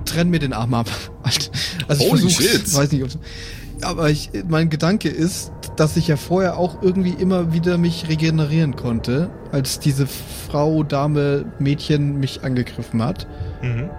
trenn 0.09 0.31
mir 0.31 0.39
den 0.39 0.53
Arm 0.53 0.75
ab. 0.75 0.89
Also 1.89 2.05
ich 2.05 2.11
Holy 2.11 2.31
shit. 2.31 2.75
weiß 2.75 2.93
nicht, 2.93 3.03
ob's, 3.03 3.19
aber 3.83 4.11
ich, 4.11 4.31
mein 4.49 4.69
Gedanke 4.69 5.09
ist, 5.09 5.53
dass 5.77 5.97
ich 5.97 6.09
ja 6.09 6.17
vorher 6.17 6.59
auch 6.59 6.83
irgendwie 6.83 7.11
immer 7.11 7.53
wieder 7.53 7.79
mich 7.79 8.09
regenerieren 8.09 8.77
konnte, 8.77 9.31
als 9.53 9.79
diese 9.79 10.07
Frau, 10.07 10.83
Dame, 10.83 11.47
Mädchen 11.59 12.19
mich 12.19 12.43
angegriffen 12.43 13.03
hat. 13.03 13.27
Mhm. 13.63 13.91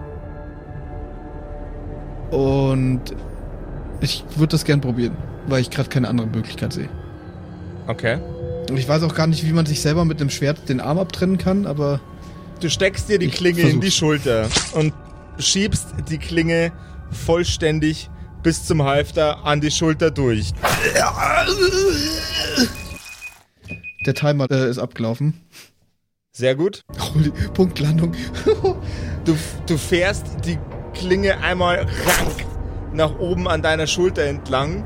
Und 2.31 3.01
ich 4.01 4.23
würde 4.35 4.51
das 4.51 4.65
gern 4.65 4.81
probieren, 4.81 5.15
weil 5.47 5.61
ich 5.61 5.69
gerade 5.69 5.89
keine 5.89 6.09
andere 6.09 6.27
Möglichkeit 6.27 6.73
sehe. 6.73 6.89
Okay. 7.87 8.19
Und 8.69 8.77
ich 8.77 8.87
weiß 8.87 9.01
auch 9.03 9.15
gar 9.15 9.27
nicht, 9.27 9.47
wie 9.47 9.53
man 9.53 9.65
sich 9.65 9.81
selber 9.81 10.05
mit 10.05 10.19
dem 10.19 10.29
Schwert 10.29 10.69
den 10.69 10.79
Arm 10.79 10.99
abtrennen 10.99 11.37
kann, 11.37 11.65
aber 11.65 11.99
Du 12.59 12.69
steckst 12.69 13.07
dir 13.07 13.19
die 13.19 13.29
Klinge 13.29 13.61
in 13.61 13.79
die. 13.79 13.89
Schulter 13.89 14.49
und 14.73 14.93
schiebst 15.39 15.87
die 16.09 16.17
Klinge 16.17 16.71
vollständig 17.11 18.09
bis 18.43 18.65
zum 18.65 18.83
Halfter 18.83 19.45
an 19.45 19.61
die 19.61 19.71
Schulter 19.71 20.11
durch. 20.11 20.53
der 24.05 24.13
Timer 24.13 24.47
äh, 24.49 24.69
ist 24.69 24.77
abgelaufen. 24.79 25.41
Sehr 26.31 26.55
gut. 26.55 26.83
Holy, 27.13 27.31
Punktlandung. 27.53 28.15
Du, 29.25 29.37
du 29.67 29.77
fährst 29.77 30.25
die 30.45 30.57
Klinge 30.93 31.39
einmal 31.41 31.79
rank 31.79 32.45
nach 32.93 33.19
oben 33.19 33.47
an 33.47 33.61
deiner 33.61 33.85
Schulter 33.85 34.23
entlang 34.23 34.83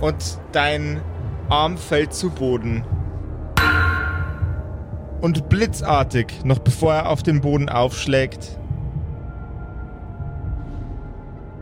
und 0.00 0.38
dein 0.52 1.02
Arm 1.48 1.76
fällt 1.76 2.14
zu 2.14 2.30
Boden. 2.30 2.84
Und 5.20 5.48
blitzartig, 5.48 6.44
noch 6.44 6.60
bevor 6.60 6.94
er 6.94 7.08
auf 7.10 7.22
den 7.22 7.40
Boden 7.40 7.68
aufschlägt, 7.68 8.58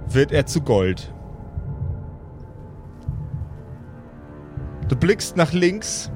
wird 0.09 0.33
er 0.33 0.47
zu 0.47 0.61
Gold. 0.61 1.13
Du 4.89 4.97
blickst 4.97 5.37
nach 5.37 5.53
links 5.53 6.11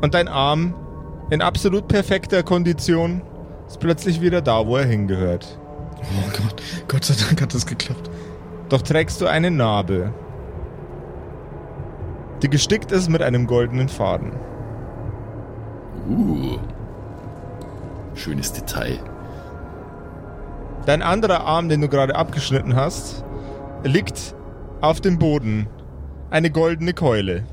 und 0.00 0.14
dein 0.14 0.28
Arm 0.28 0.74
in 1.30 1.42
absolut 1.42 1.88
perfekter 1.88 2.42
Kondition 2.42 3.22
ist 3.66 3.80
plötzlich 3.80 4.20
wieder 4.20 4.40
da, 4.40 4.66
wo 4.66 4.76
er 4.76 4.84
hingehört. 4.84 5.58
Oh 5.98 6.30
Gott, 6.42 6.62
Gott 6.86 7.04
sei 7.04 7.14
Dank 7.26 7.42
hat 7.42 7.54
das 7.54 7.66
geklappt. 7.66 8.08
Doch 8.68 8.82
trägst 8.82 9.20
du 9.20 9.26
eine 9.26 9.50
Narbe, 9.50 10.12
die 12.42 12.48
gestickt 12.48 12.92
ist 12.92 13.08
mit 13.08 13.22
einem 13.22 13.46
goldenen 13.46 13.88
Faden. 13.88 14.32
Uh. 16.08 16.58
Schönes 18.14 18.52
Detail. 18.52 18.98
Dein 20.88 21.02
anderer 21.02 21.40
Arm, 21.44 21.68
den 21.68 21.82
du 21.82 21.88
gerade 21.90 22.16
abgeschnitten 22.16 22.74
hast, 22.74 23.22
liegt 23.84 24.34
auf 24.80 25.02
dem 25.02 25.18
Boden. 25.18 25.66
Eine 26.30 26.50
goldene 26.50 26.94
Keule. 26.94 27.44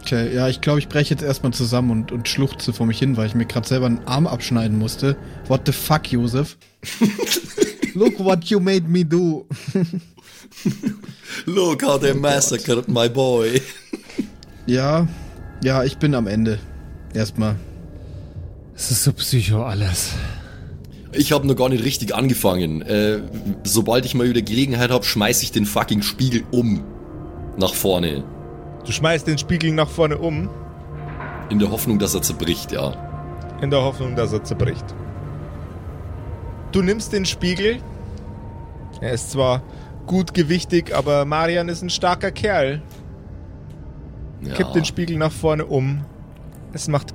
Okay, 0.00 0.32
ja, 0.32 0.46
ich 0.46 0.60
glaube, 0.60 0.78
ich 0.78 0.86
breche 0.86 1.10
jetzt 1.10 1.24
erstmal 1.24 1.52
zusammen 1.52 1.90
und, 1.90 2.12
und 2.12 2.28
schluchze 2.28 2.72
vor 2.72 2.86
mich 2.86 3.00
hin, 3.00 3.16
weil 3.16 3.26
ich 3.26 3.34
mir 3.34 3.46
gerade 3.46 3.66
selber 3.66 3.86
einen 3.86 4.06
Arm 4.06 4.28
abschneiden 4.28 4.78
musste. 4.78 5.16
What 5.48 5.62
the 5.66 5.72
fuck, 5.72 6.08
Josef? 6.12 6.56
Look 7.94 8.20
what 8.20 8.44
you 8.44 8.60
made 8.60 8.86
me 8.86 9.04
do. 9.04 9.44
Look 11.46 11.82
how 11.82 11.98
they 11.98 12.14
massacred 12.14 12.86
my 12.86 13.08
boy. 13.08 13.60
Ja, 14.66 15.08
ja, 15.64 15.82
ich 15.82 15.96
bin 15.96 16.14
am 16.14 16.28
Ende. 16.28 16.60
Erstmal. 17.12 17.56
Es 18.76 18.92
ist 18.92 19.02
so 19.02 19.12
psycho 19.14 19.64
alles. 19.64 20.12
Ich 21.12 21.32
habe 21.32 21.46
noch 21.46 21.56
gar 21.56 21.68
nicht 21.68 21.84
richtig 21.84 22.14
angefangen. 22.14 22.82
Äh, 22.82 23.20
sobald 23.64 24.04
ich 24.04 24.14
mal 24.14 24.28
wieder 24.28 24.42
Gelegenheit 24.42 24.90
habe, 24.90 25.04
schmeiß 25.04 25.42
ich 25.42 25.52
den 25.52 25.64
fucking 25.64 26.02
Spiegel 26.02 26.44
um. 26.50 26.84
Nach 27.56 27.74
vorne. 27.74 28.24
Du 28.84 28.92
schmeißt 28.92 29.26
den 29.26 29.38
Spiegel 29.38 29.72
nach 29.72 29.88
vorne 29.88 30.18
um, 30.18 30.48
In 31.50 31.58
der 31.58 31.70
Hoffnung, 31.70 31.98
dass 31.98 32.14
er 32.14 32.22
zerbricht, 32.22 32.72
ja. 32.72 32.94
in 33.60 33.70
der 33.70 33.82
Hoffnung, 33.82 34.16
dass 34.16 34.32
er 34.32 34.44
zerbricht. 34.44 34.84
Du 36.72 36.82
nimmst 36.82 37.12
den 37.12 37.24
Spiegel. 37.24 37.80
Er 39.00 39.12
ist 39.12 39.32
zwar 39.32 39.62
gut 40.06 40.34
gewichtig, 40.34 40.94
aber 40.94 41.24
Marian 41.24 41.68
ist 41.68 41.82
ein 41.82 41.90
starker 41.90 42.30
Kerl. 42.30 42.82
ja. 44.42 44.54
Kippt 44.54 44.74
den 44.74 44.84
Spiegel 44.84 45.16
nach 45.16 45.32
vorne 45.32 45.66
um. 45.66 46.04
Es 46.72 46.88
macht. 46.88 47.12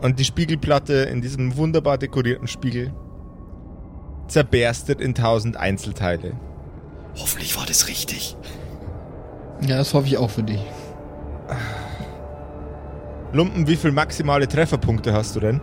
Und 0.00 0.18
die 0.18 0.24
Spiegelplatte 0.24 0.94
in 0.94 1.20
diesem 1.20 1.56
wunderbar 1.56 1.98
dekorierten 1.98 2.46
Spiegel 2.46 2.92
zerberstet 4.28 5.00
in 5.00 5.14
tausend 5.14 5.56
Einzelteile. 5.56 6.34
Hoffentlich 7.16 7.56
war 7.56 7.66
das 7.66 7.88
richtig. 7.88 8.36
Ja, 9.62 9.76
das 9.76 9.94
hoffe 9.94 10.06
ich 10.06 10.18
auch 10.18 10.30
für 10.30 10.42
dich. 10.42 10.60
Lumpen, 13.32 13.66
wie 13.66 13.76
viel 13.76 13.92
maximale 13.92 14.46
Trefferpunkte 14.46 15.12
hast 15.12 15.34
du 15.34 15.40
denn? 15.40 15.60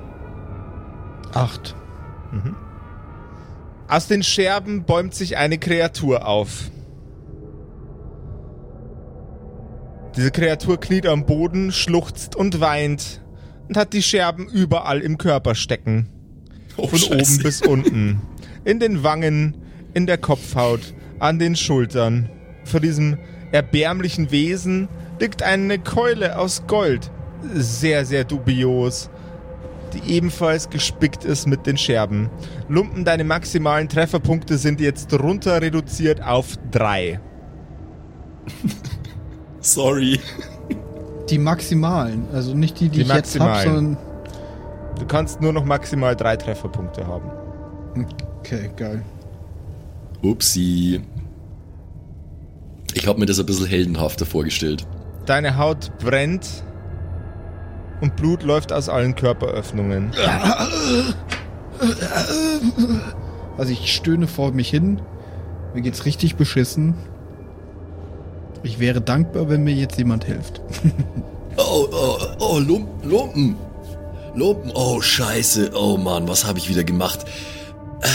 Acht. 1.33 1.75
Aus 3.87 4.07
den 4.07 4.23
Scherben 4.23 4.83
bäumt 4.83 5.13
sich 5.13 5.37
eine 5.37 5.57
Kreatur 5.57 6.27
auf. 6.27 6.71
Diese 10.15 10.31
Kreatur 10.31 10.79
kniet 10.79 11.05
am 11.07 11.25
Boden, 11.25 11.71
schluchzt 11.71 12.35
und 12.35 12.61
weint 12.61 13.21
und 13.67 13.77
hat 13.77 13.93
die 13.93 14.01
Scherben 14.01 14.47
überall 14.47 15.01
im 15.01 15.17
Körper 15.17 15.55
stecken. 15.55 16.07
Oh, 16.77 16.87
Von 16.87 16.99
Scheiße. 16.99 17.13
oben 17.13 17.43
bis 17.43 17.61
unten. 17.61 18.21
In 18.63 18.79
den 18.79 19.03
Wangen, 19.03 19.55
in 19.93 20.05
der 20.05 20.17
Kopfhaut, 20.17 20.93
an 21.19 21.39
den 21.39 21.55
Schultern. 21.55 22.29
Vor 22.65 22.79
diesem 22.79 23.17
erbärmlichen 23.51 24.31
Wesen 24.31 24.87
liegt 25.19 25.43
eine 25.43 25.79
Keule 25.79 26.37
aus 26.37 26.63
Gold. 26.67 27.11
Sehr, 27.53 28.05
sehr 28.05 28.23
dubios. 28.23 29.09
Die 29.93 30.13
ebenfalls 30.13 30.69
gespickt 30.69 31.23
ist 31.23 31.47
mit 31.47 31.65
den 31.65 31.77
Scherben. 31.77 32.29
Lumpen, 32.67 33.05
deine 33.05 33.23
maximalen 33.23 33.87
Trefferpunkte 33.87 34.57
sind 34.57 34.81
jetzt 34.81 35.13
runter 35.13 35.61
reduziert 35.61 36.21
auf 36.21 36.55
drei. 36.71 37.19
Sorry. 39.61 40.19
Die 41.29 41.37
maximalen, 41.39 42.27
also 42.33 42.53
nicht 42.53 42.79
die, 42.79 42.89
die, 42.89 42.97
Die 42.97 43.01
ich 43.03 43.13
jetzt 43.13 43.39
habe, 43.39 43.49
maximalen. 43.51 43.97
sondern. 43.97 43.97
Du 44.99 45.05
kannst 45.05 45.41
nur 45.41 45.51
noch 45.53 45.65
maximal 45.65 46.15
drei 46.15 46.35
Trefferpunkte 46.37 47.05
haben. 47.07 47.29
Okay, 48.39 48.69
geil. 48.77 49.03
Upsi. 50.23 51.01
Ich 52.93 53.07
habe 53.07 53.19
mir 53.19 53.25
das 53.25 53.39
ein 53.39 53.45
bisschen 53.45 53.65
heldenhafter 53.65 54.25
vorgestellt. 54.25 54.87
Deine 55.25 55.57
Haut 55.57 55.91
brennt 55.97 56.47
und 58.01 58.15
Blut 58.15 58.43
läuft 58.43 58.71
aus 58.71 58.87
allen 58.87 59.15
Körperöffnungen. 59.15 60.11
Also 63.57 63.71
ich 63.71 63.93
stöhne 63.93 64.27
vor 64.27 64.51
mich 64.51 64.69
hin. 64.69 65.01
Mir 65.73 65.81
geht's 65.81 66.05
richtig 66.05 66.35
beschissen. 66.35 66.95
Ich 68.65 68.79
wäre 68.79 68.99
dankbar, 68.99 69.47
wenn 69.47 69.63
mir 69.63 69.75
jetzt 69.75 69.97
jemand 69.97 70.25
hilft. 70.25 70.61
Oh, 71.57 71.87
oh, 71.89 72.17
oh, 72.39 72.59
Lumpen, 72.59 73.09
Lumpen. 73.09 73.55
Lumpen, 74.35 74.71
oh, 74.75 74.99
scheiße. 74.99 75.71
Oh 75.73 75.95
Mann, 75.95 76.27
was 76.27 76.45
habe 76.45 76.59
ich 76.59 76.67
wieder 76.67 76.83
gemacht? 76.83 77.23
Äh. 78.01 78.07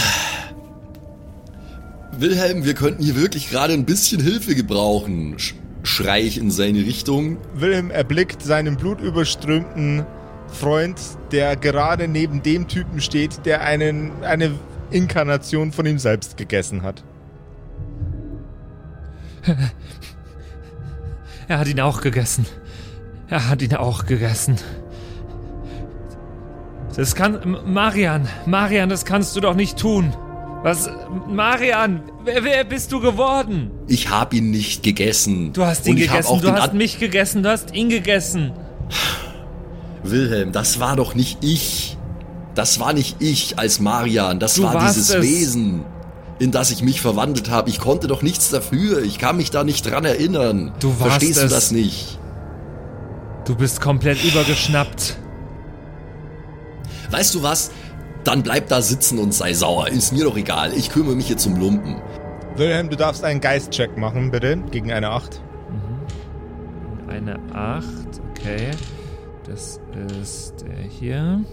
Wilhelm, 2.19 2.65
wir 2.65 2.75
könnten 2.75 3.01
hier 3.01 3.15
wirklich 3.15 3.49
gerade 3.49 3.73
ein 3.73 3.85
bisschen 3.85 4.21
Hilfe 4.21 4.53
gebrauchen. 4.53 5.39
Sch 5.39 5.55
schrei 5.81 6.21
ich 6.21 6.37
in 6.37 6.51
seine 6.51 6.85
Richtung. 6.85 7.37
Wilhelm 7.55 7.89
erblickt 7.89 8.43
seinen 8.43 8.77
blutüberströmten 8.77 10.05
Freund, 10.47 10.99
der 11.31 11.55
gerade 11.55 12.07
neben 12.07 12.43
dem 12.43 12.67
Typen 12.67 13.01
steht, 13.01 13.47
der 13.47 13.61
einen, 13.61 14.23
eine 14.23 14.51
Inkarnation 14.91 15.71
von 15.71 15.87
ihm 15.87 15.97
selbst 15.97 16.37
gegessen 16.37 16.83
hat. 16.83 17.03
Er 21.51 21.59
hat 21.59 21.67
ihn 21.67 21.81
auch 21.81 21.99
gegessen. 21.99 22.45
Er 23.27 23.49
hat 23.49 23.61
ihn 23.61 23.75
auch 23.75 24.05
gegessen. 24.05 24.55
Das 26.95 27.13
kann. 27.13 27.57
Marian, 27.65 28.25
Marian, 28.45 28.87
das 28.87 29.03
kannst 29.03 29.35
du 29.35 29.41
doch 29.41 29.53
nicht 29.53 29.77
tun. 29.77 30.13
Was. 30.63 30.89
Marian, 31.27 32.03
wer, 32.23 32.45
wer 32.45 32.63
bist 32.63 32.93
du 32.93 33.01
geworden? 33.01 33.69
Ich 33.87 34.09
habe 34.09 34.37
ihn 34.37 34.49
nicht 34.49 34.81
gegessen. 34.81 35.51
Du 35.51 35.65
hast 35.65 35.85
ihn 35.87 35.97
hab 35.97 36.07
gegessen, 36.07 36.41
du 36.41 36.53
hast 36.53 36.73
mich 36.73 36.99
gegessen, 36.99 37.43
du 37.43 37.49
hast 37.49 37.75
ihn 37.75 37.89
gegessen. 37.89 38.53
Wilhelm, 40.03 40.53
das 40.53 40.79
war 40.79 40.95
doch 40.95 41.15
nicht 41.15 41.43
ich. 41.43 41.97
Das 42.55 42.79
war 42.79 42.93
nicht 42.93 43.17
ich 43.21 43.59
als 43.59 43.81
Marian. 43.81 44.39
Das 44.39 44.53
Du 44.53 44.63
war 44.63 44.79
dieses 44.87 45.09
es. 45.09 45.21
Wesen, 45.21 45.83
in 46.41 46.51
das 46.51 46.71
ich 46.71 46.81
mich 46.81 47.01
verwandelt 47.01 47.51
habe. 47.51 47.69
Ich 47.69 47.77
konnte 47.77 48.07
doch 48.07 48.23
nichts 48.23 48.49
dafür. 48.49 49.03
Ich 49.03 49.19
kann 49.19 49.37
mich 49.37 49.51
da 49.51 49.63
nicht 49.63 49.83
dran 49.83 50.05
erinnern. 50.05 50.73
Du 50.79 50.89
warst 50.99 51.01
Verstehst 51.01 51.43
du 51.43 51.47
das 51.47 51.69
nicht? 51.69 52.17
Du 53.45 53.55
bist 53.55 53.79
komplett 53.79 54.23
übergeschnappt. 54.23 55.17
Weißt 57.11 57.35
du 57.35 57.43
was? 57.43 57.69
Dann 58.23 58.41
bleib 58.41 58.69
da 58.69 58.81
sitzen 58.81 59.19
und 59.19 59.35
sei 59.35 59.53
sauer. 59.53 59.89
Ist 59.89 60.13
mir 60.13 60.23
doch 60.23 60.35
egal. 60.35 60.73
Ich 60.73 60.89
kümmere 60.89 61.15
mich 61.15 61.29
jetzt 61.29 61.45
um 61.45 61.57
Lumpen. 61.57 62.01
Wilhelm, 62.55 62.89
du 62.89 62.97
darfst 62.97 63.23
einen 63.23 63.39
Geistcheck 63.39 63.95
machen, 63.97 64.31
bitte, 64.31 64.57
gegen 64.71 64.91
eine 64.91 65.11
8. 65.11 65.39
Eine 67.07 67.39
8, 67.53 67.85
okay. 68.31 68.71
Das 69.45 69.79
ist 70.19 70.55
der 70.61 70.77
hier. 70.89 71.43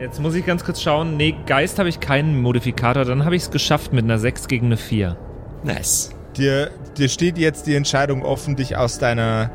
Jetzt 0.00 0.18
muss 0.20 0.34
ich 0.34 0.46
ganz 0.46 0.64
kurz 0.64 0.80
schauen. 0.80 1.16
Nee, 1.16 1.34
Geist 1.46 1.78
habe 1.78 1.88
ich 1.88 2.00
keinen 2.00 2.40
Modifikator. 2.40 3.04
Dann 3.04 3.24
habe 3.24 3.36
ich 3.36 3.42
es 3.42 3.50
geschafft 3.50 3.92
mit 3.92 4.04
einer 4.04 4.18
6 4.18 4.48
gegen 4.48 4.66
eine 4.66 4.76
4. 4.78 5.16
Nice. 5.62 6.10
Dir, 6.36 6.70
dir 6.96 7.08
steht 7.08 7.36
jetzt 7.36 7.66
die 7.66 7.74
Entscheidung 7.74 8.22
offen, 8.22 8.56
dich 8.56 8.76
aus 8.76 8.98
deiner 8.98 9.50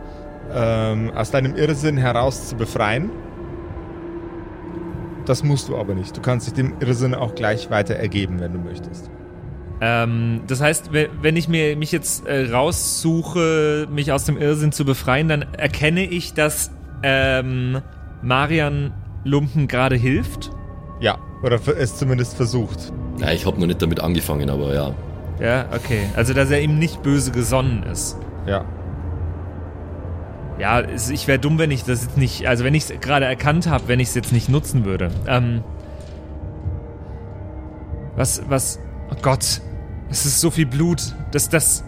ähm, 0.54 1.12
aus 1.16 1.32
deinem 1.32 1.56
Irrsinn 1.56 1.98
heraus 1.98 2.48
zu 2.50 2.56
befreien. 2.56 3.10
Das 5.26 5.44
musst 5.44 5.70
du 5.70 5.78
aber 5.78 5.96
nicht. 5.96 6.16
Du 6.16 6.22
kannst 6.22 6.46
dich 6.46 6.54
dem 6.54 6.76
Irrsinn 6.80 7.16
auch 7.16 7.34
gleich 7.34 7.72
weiter 7.72 7.96
ergeben, 7.96 8.40
wenn 8.40 8.54
du 8.54 8.60
möchtest. 8.60 9.10
Ähm, 9.82 10.42
das 10.46 10.62
heißt, 10.62 10.94
we- 10.94 11.10
wenn 11.24 11.36
ich 11.36 11.48
mir 11.48 11.76
mich 11.76 11.92
jetzt 11.92 12.28
äh, 12.28 12.52
raussuche, 12.52 13.88
mich 13.92 14.12
aus 14.12 14.26
dem 14.26 14.38
Irrsinn 14.38 14.72
zu 14.72 14.86
befreien, 14.86 15.28
dann 15.28 15.42
erkenne 15.58 16.04
ich, 16.04 16.36
dass 16.36 16.70
ähm, 17.02 17.82
Marian 18.22 18.94
Lumpen 19.26 19.68
gerade 19.68 19.96
hilft. 19.98 20.52
Ja, 21.02 21.18
oder 21.44 21.60
es 21.78 21.98
zumindest 21.98 22.36
versucht. 22.38 22.94
Ja, 23.20 23.32
ich 23.32 23.46
habe 23.46 23.60
noch 23.60 23.68
nicht 23.68 23.82
damit 23.82 24.00
angefangen, 24.00 24.50
aber 24.50 24.74
ja. 24.74 24.94
Ja, 25.42 25.66
okay. 25.76 26.04
Also, 26.16 26.34
dass 26.34 26.50
er 26.52 26.62
ihm 26.62 26.80
nicht 26.80 27.04
böse 27.04 27.32
gesonnen 27.32 27.84
ist. 27.84 28.18
Ja. 28.48 28.64
Ja, 30.58 30.80
es- 30.80 31.10
ich 31.10 31.28
wäre 31.28 31.40
dumm, 31.40 31.58
wenn 31.60 31.72
ich 31.72 31.84
das 31.84 32.04
jetzt 32.04 32.18
nicht, 32.18 32.48
also 32.48 32.64
wenn 32.64 32.74
ich 32.74 32.90
es 32.90 33.00
gerade 33.02 33.26
erkannt 33.26 33.68
habe, 33.68 33.88
wenn 33.88 34.00
ich 34.00 34.08
es 34.10 34.16
jetzt 34.16 34.32
nicht 34.32 34.48
nutzen 34.48 34.86
würde. 34.86 35.12
Ähm, 35.28 35.62
was, 38.16 38.42
was, 38.48 38.80
oh 39.12 39.16
Gott, 39.22 39.62
es 40.10 40.26
ist 40.26 40.40
so 40.40 40.52
viel 40.52 40.66
Blut, 40.66 41.14
das, 41.32 41.50
das, 41.50 41.84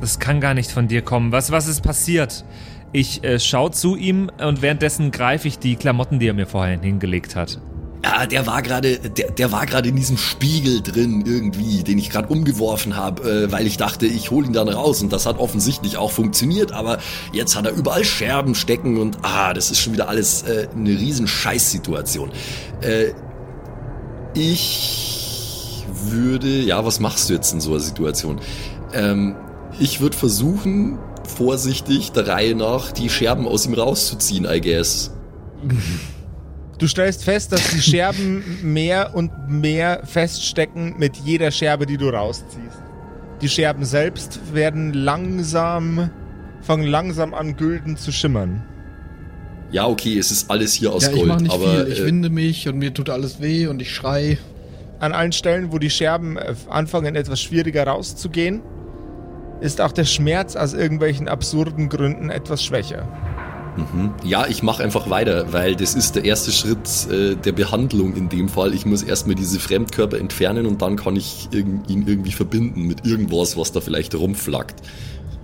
das 0.00 0.18
kann 0.18 0.40
gar 0.40 0.52
nicht 0.52 0.70
von 0.70 0.88
dir 0.88 1.00
kommen. 1.02 1.32
Was, 1.32 1.50
was 1.50 1.66
ist 1.68 1.80
passiert? 1.80 2.44
Ich 2.92 3.24
äh, 3.24 3.40
schau 3.40 3.70
zu 3.70 3.96
ihm 3.96 4.30
und 4.38 4.60
währenddessen 4.60 5.10
greife 5.10 5.48
ich 5.48 5.58
die 5.58 5.76
Klamotten, 5.76 6.18
die 6.18 6.28
er 6.28 6.34
mir 6.34 6.46
vorher 6.46 6.78
hingelegt 6.78 7.36
hat. 7.36 7.58
Ja, 8.04 8.26
der 8.26 8.46
war 8.46 8.62
gerade, 8.62 8.98
der, 8.98 9.30
der 9.30 9.52
war 9.52 9.64
gerade 9.64 9.88
in 9.88 9.96
diesem 9.96 10.18
Spiegel 10.18 10.82
drin 10.82 11.22
irgendwie, 11.24 11.84
den 11.84 11.98
ich 11.98 12.10
gerade 12.10 12.28
umgeworfen 12.28 12.96
habe, 12.96 13.22
äh, 13.46 13.52
weil 13.52 13.66
ich 13.66 13.76
dachte, 13.76 14.06
ich 14.06 14.30
hole 14.30 14.46
ihn 14.46 14.52
dann 14.52 14.68
raus 14.68 15.02
und 15.02 15.12
das 15.12 15.24
hat 15.24 15.38
offensichtlich 15.38 15.96
auch 15.96 16.10
funktioniert, 16.10 16.72
aber 16.72 16.98
jetzt 17.32 17.56
hat 17.56 17.64
er 17.64 17.72
überall 17.72 18.04
Scherben 18.04 18.56
stecken 18.56 18.98
und 18.98 19.18
ah, 19.22 19.54
das 19.54 19.70
ist 19.70 19.78
schon 19.80 19.92
wieder 19.92 20.08
alles 20.08 20.42
äh, 20.42 20.66
eine 20.74 20.90
riesen 20.90 21.28
Scheißsituation. 21.28 22.32
Äh, 22.80 23.12
ich 24.34 25.84
würde, 26.04 26.48
ja, 26.48 26.84
was 26.84 26.98
machst 27.00 27.30
du 27.30 27.34
jetzt 27.34 27.52
in 27.52 27.60
so 27.60 27.70
einer 27.70 27.80
Situation? 27.80 28.40
Ähm, 28.92 29.36
ich 29.78 30.00
würde 30.00 30.16
versuchen, 30.16 30.98
vorsichtig 31.32 32.12
der 32.12 32.28
Reihe 32.28 32.54
nach 32.54 32.92
die 32.92 33.08
Scherben 33.08 33.46
aus 33.46 33.66
ihm 33.66 33.74
rauszuziehen, 33.74 34.46
I 34.48 34.60
guess. 34.60 35.10
Du 36.78 36.88
stellst 36.88 37.24
fest, 37.24 37.52
dass 37.52 37.70
die 37.70 37.80
Scherben 37.80 38.42
mehr 38.62 39.14
und 39.14 39.30
mehr 39.48 40.02
feststecken 40.04 40.94
mit 40.98 41.16
jeder 41.16 41.50
Scherbe, 41.50 41.86
die 41.86 41.96
du 41.96 42.08
rausziehst. 42.08 42.82
Die 43.40 43.48
Scherben 43.48 43.84
selbst 43.84 44.40
werden 44.52 44.92
langsam, 44.92 46.10
fangen 46.60 46.86
langsam 46.86 47.34
an, 47.34 47.56
gülden 47.56 47.96
zu 47.96 48.12
schimmern. 48.12 48.62
Ja, 49.72 49.86
okay, 49.86 50.18
es 50.18 50.30
ist 50.30 50.50
alles 50.50 50.74
hier 50.74 50.92
aus 50.92 51.04
ja, 51.04 51.10
ich 51.10 51.16
Gold, 51.16 51.28
mach 51.28 51.40
nicht 51.40 51.52
aber 51.52 51.84
viel. 51.84 51.92
Ich 51.92 52.00
äh, 52.00 52.04
winde 52.04 52.30
mich 52.30 52.68
und 52.68 52.78
mir 52.78 52.92
tut 52.92 53.08
alles 53.08 53.40
weh 53.40 53.66
und 53.66 53.80
ich 53.80 53.94
schrei. 53.94 54.38
An 55.00 55.12
allen 55.12 55.32
Stellen, 55.32 55.72
wo 55.72 55.78
die 55.78 55.90
Scherben 55.90 56.36
äh, 56.36 56.54
anfangen, 56.68 57.16
etwas 57.16 57.40
schwieriger 57.40 57.86
rauszugehen, 57.86 58.60
ist 59.62 59.80
auch 59.80 59.92
der 59.92 60.04
Schmerz 60.04 60.56
aus 60.56 60.74
irgendwelchen 60.74 61.28
absurden 61.28 61.88
Gründen 61.88 62.30
etwas 62.30 62.62
schwächer. 62.62 63.08
Ja, 64.22 64.46
ich 64.48 64.62
mache 64.62 64.82
einfach 64.82 65.08
weiter, 65.08 65.52
weil 65.54 65.76
das 65.76 65.94
ist 65.94 66.14
der 66.14 66.26
erste 66.26 66.52
Schritt 66.52 67.10
äh, 67.10 67.36
der 67.36 67.52
Behandlung 67.52 68.14
in 68.16 68.28
dem 68.28 68.50
Fall. 68.50 68.74
Ich 68.74 68.84
muss 68.84 69.02
erstmal 69.02 69.34
diese 69.34 69.58
Fremdkörper 69.58 70.18
entfernen 70.18 70.66
und 70.66 70.82
dann 70.82 70.96
kann 70.96 71.16
ich 71.16 71.48
irg 71.52 71.66
ihn 71.88 72.06
irgendwie 72.06 72.32
verbinden 72.32 72.82
mit 72.82 73.06
irgendwas, 73.06 73.56
was 73.56 73.72
da 73.72 73.80
vielleicht 73.80 74.14
rumflackt. 74.14 74.82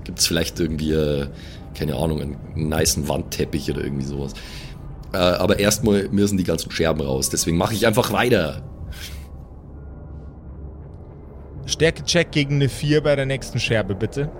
Gibt's 0.04 0.26
vielleicht 0.26 0.60
irgendwie, 0.60 0.92
äh, 0.92 1.28
keine 1.74 1.96
Ahnung, 1.96 2.20
einen 2.20 2.36
nicen 2.68 3.08
Wandteppich 3.08 3.70
oder 3.70 3.82
irgendwie 3.82 4.04
sowas. 4.04 4.34
Äh, 5.14 5.16
aber 5.16 5.58
erstmal 5.58 6.08
müssen 6.10 6.36
die 6.36 6.44
ganzen 6.44 6.70
Scherben 6.70 7.00
raus. 7.00 7.30
Deswegen 7.30 7.56
mache 7.56 7.72
ich 7.72 7.86
einfach 7.86 8.12
weiter. 8.12 8.62
Stärkecheck 11.68 12.32
gegen 12.32 12.56
eine 12.56 12.68
4 12.68 13.02
bei 13.02 13.14
der 13.14 13.26
nächsten 13.26 13.60
Scherbe, 13.60 13.94
bitte. 13.94 14.30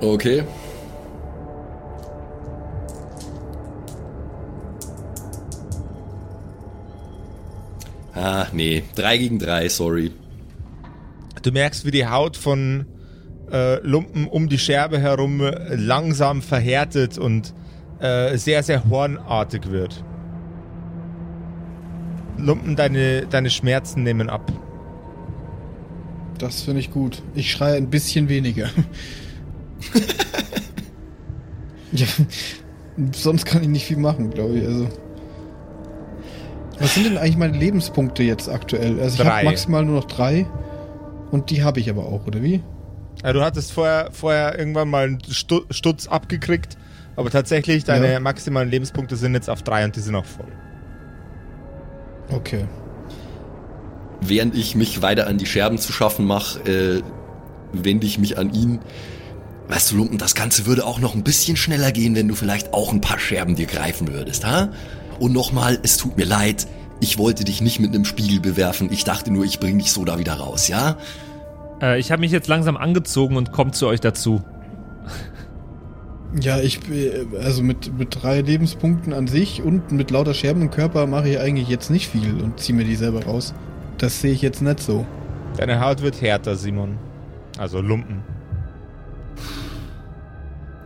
Okay. 0.00 0.44
Ah, 8.14 8.46
nee. 8.52 8.82
Drei 8.94 9.16
gegen 9.16 9.38
drei, 9.38 9.68
sorry. 9.68 10.12
Du 11.42 11.50
merkst, 11.52 11.86
wie 11.86 11.90
die 11.90 12.06
Haut 12.06 12.36
von 12.36 12.84
äh, 13.50 13.80
Lumpen 13.80 14.26
um 14.26 14.48
die 14.48 14.58
Scherbe 14.58 14.98
herum 14.98 15.40
langsam 15.70 16.42
verhärtet 16.42 17.16
und 17.16 17.54
äh, 18.00 18.36
sehr, 18.36 18.62
sehr 18.62 18.88
hornartig 18.90 19.70
wird. 19.70 20.04
Lumpen, 22.36 22.76
deine, 22.76 23.26
deine 23.26 23.48
Schmerzen 23.48 24.02
nehmen 24.02 24.28
ab. 24.28 24.52
Das 26.40 26.62
finde 26.62 26.80
ich 26.80 26.90
gut. 26.90 27.22
Ich 27.34 27.52
schreie 27.52 27.76
ein 27.76 27.90
bisschen 27.90 28.30
weniger. 28.30 28.70
ja, 31.92 32.06
sonst 33.12 33.44
kann 33.44 33.62
ich 33.62 33.68
nicht 33.68 33.84
viel 33.84 33.98
machen, 33.98 34.30
glaube 34.30 34.58
ich. 34.58 34.66
Also. 34.66 34.88
Was 36.78 36.94
sind 36.94 37.04
denn 37.04 37.18
eigentlich 37.18 37.36
meine 37.36 37.58
Lebenspunkte 37.58 38.22
jetzt 38.22 38.48
aktuell? 38.48 38.98
Also 39.00 39.22
ich 39.22 39.28
habe 39.28 39.44
maximal 39.44 39.84
nur 39.84 39.96
noch 39.96 40.06
drei. 40.06 40.46
Und 41.30 41.50
die 41.50 41.62
habe 41.62 41.78
ich 41.78 41.90
aber 41.90 42.06
auch, 42.06 42.26
oder 42.26 42.42
wie? 42.42 42.62
Ja, 43.22 43.34
du 43.34 43.42
hattest 43.42 43.72
vorher, 43.72 44.08
vorher 44.10 44.58
irgendwann 44.58 44.88
mal 44.88 45.08
einen 45.08 45.18
Stu 45.30 45.60
Stutz 45.70 46.06
abgekriegt, 46.06 46.78
aber 47.16 47.30
tatsächlich, 47.30 47.84
deine 47.84 48.12
Ja. 48.12 48.20
maximalen 48.20 48.70
Lebenspunkte 48.70 49.14
sind 49.16 49.34
jetzt 49.34 49.50
auf 49.50 49.62
drei 49.62 49.84
und 49.84 49.94
die 49.94 50.00
sind 50.00 50.14
auch 50.14 50.24
voll. 50.24 50.50
Okay. 52.30 52.64
Während 54.20 54.54
ich 54.54 54.74
mich 54.74 55.02
weiter 55.02 55.26
an 55.26 55.38
die 55.38 55.46
Scherben 55.46 55.78
zu 55.78 55.92
schaffen 55.92 56.26
mache, 56.26 56.60
äh, 56.70 57.02
wende 57.72 58.06
ich 58.06 58.18
mich 58.18 58.38
an 58.38 58.52
ihn. 58.52 58.80
Weißt 59.68 59.92
du, 59.92 59.96
Lumpen, 59.96 60.18
das 60.18 60.34
Ganze 60.34 60.66
würde 60.66 60.84
auch 60.84 60.98
noch 60.98 61.14
ein 61.14 61.22
bisschen 61.22 61.56
schneller 61.56 61.92
gehen, 61.92 62.14
wenn 62.16 62.28
du 62.28 62.34
vielleicht 62.34 62.74
auch 62.74 62.92
ein 62.92 63.00
paar 63.00 63.18
Scherben 63.18 63.54
dir 63.54 63.66
greifen 63.66 64.12
würdest, 64.12 64.44
ha? 64.44 64.70
Und 65.20 65.32
nochmal, 65.32 65.78
es 65.82 65.96
tut 65.96 66.16
mir 66.16 66.24
leid, 66.24 66.66
ich 67.00 67.18
wollte 67.18 67.44
dich 67.44 67.60
nicht 67.60 67.78
mit 67.78 67.94
einem 67.94 68.04
Spiegel 68.04 68.40
bewerfen, 68.40 68.90
ich 68.90 69.04
dachte 69.04 69.30
nur, 69.30 69.44
ich 69.44 69.60
bring 69.60 69.78
dich 69.78 69.92
so 69.92 70.04
da 70.04 70.18
wieder 70.18 70.34
raus, 70.34 70.68
ja? 70.68 70.96
Äh, 71.80 72.00
ich 72.00 72.10
habe 72.10 72.20
mich 72.20 72.32
jetzt 72.32 72.48
langsam 72.48 72.76
angezogen 72.76 73.36
und 73.36 73.52
komme 73.52 73.70
zu 73.70 73.86
euch 73.86 74.00
dazu. 74.00 74.42
Ja, 76.40 76.60
ich, 76.60 76.80
äh, 76.90 77.26
also 77.42 77.62
mit, 77.62 77.96
mit 77.98 78.22
drei 78.22 78.40
Lebenspunkten 78.40 79.12
an 79.12 79.26
sich 79.26 79.62
und 79.62 79.92
mit 79.92 80.10
lauter 80.10 80.34
Scherben 80.34 80.62
im 80.62 80.70
Körper 80.70 81.06
mache 81.06 81.28
ich 81.28 81.38
eigentlich 81.38 81.68
jetzt 81.68 81.90
nicht 81.90 82.08
viel 82.08 82.40
und 82.40 82.60
ziehe 82.60 82.76
mir 82.76 82.84
die 82.84 82.96
selber 82.96 83.24
raus. 83.24 83.54
Das 84.00 84.20
sehe 84.20 84.32
ich 84.32 84.40
jetzt 84.42 84.62
nicht 84.62 84.80
so. 84.80 85.04
Deine 85.56 85.80
Haut 85.80 86.00
wird 86.00 86.20
härter, 86.22 86.56
Simon. 86.56 86.96
Also 87.58 87.80
Lumpen. 87.80 88.22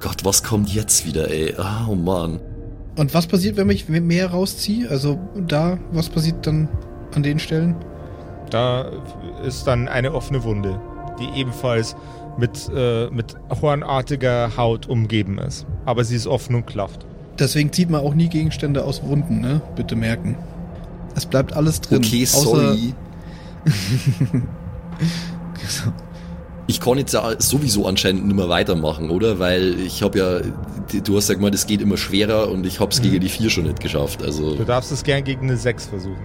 Gott, 0.01 0.25
was 0.25 0.43
kommt 0.43 0.69
jetzt 0.75 1.07
wieder, 1.07 1.31
ey? 1.31 1.55
Ah, 1.57 1.87
Oh 1.89 1.95
Mann. 1.95 2.41
Und 2.97 3.15
was 3.15 3.27
passiert, 3.27 3.57
wenn 3.57 3.71
ich 3.71 3.89
mehr 3.89 4.31
rausziehe? 4.31 4.89
Also 4.91 5.19
da, 5.47 5.79
was 5.93 6.09
passiert 6.09 6.47
dann 6.47 6.69
an 7.15 7.23
den 7.23 7.39
Stellen? 7.39 7.75
Da 8.51 8.91
ist 9.45 9.67
dann 9.67 9.89
eine 9.89 10.13
offene 10.13 10.43
Wunde, 10.45 10.81
die 11.21 11.41
ebenfalls 11.41 11.97
mit, 12.37 12.69
äh, 12.75 13.09
mit 13.11 13.35
hornartiger 13.63 14.57
Haut 14.57 14.89
umgeben 14.89 15.39
ist. 15.39 15.67
Aber 15.85 16.05
sie 16.05 16.17
ist 16.17 16.27
offen 16.27 16.55
und 16.57 16.67
klafft. 16.67 17.07
Deswegen 17.39 17.73
zieht 17.73 17.91
man 17.91 18.01
auch 18.01 18.15
nie 18.15 18.29
Gegenstände 18.29 18.85
aus 18.85 19.03
Wunden, 19.05 19.41
ne? 19.41 19.61
Bitte 19.77 19.97
merken. 19.97 20.37
Es 21.17 21.27
bleibt 21.27 21.53
alles 21.53 21.81
drin. 21.81 21.99
Okay, 21.99 22.25
außer- 22.25 22.43
sorry. 22.45 22.95
Ich 26.67 26.81
kann 26.81 26.97
jetzt 26.97 27.13
ja 27.13 27.39
sowieso 27.39 27.87
anscheinend 27.87 28.27
nicht 28.27 28.37
mehr 28.37 28.49
weitermachen, 28.49 29.11
oder? 29.11 29.39
Weil 29.39 29.79
ich 29.81 30.03
habe 30.03 30.19
ja, 30.19 31.01
du 31.03 31.17
hast 31.17 31.29
ja 31.29 31.35
gemeint, 31.35 31.55
es 31.55 31.67
geht 31.67 31.83
immer 31.83 31.97
schwerer 31.99 32.51
und 32.51 32.65
ich 32.65 32.81
hab's 32.81 33.03
gegen 33.03 33.21
die 33.21 33.29
vier 33.29 33.51
schon 33.51 33.65
nicht 33.65 33.81
geschafft. 33.81 34.23
Also 34.23 34.55
Du 34.57 34.65
darfst 34.65 34.91
es 34.91 35.03
gern 35.03 35.25
gegen 35.25 35.43
eine 35.43 35.57
6 35.59 35.87
versuchen. 35.87 36.17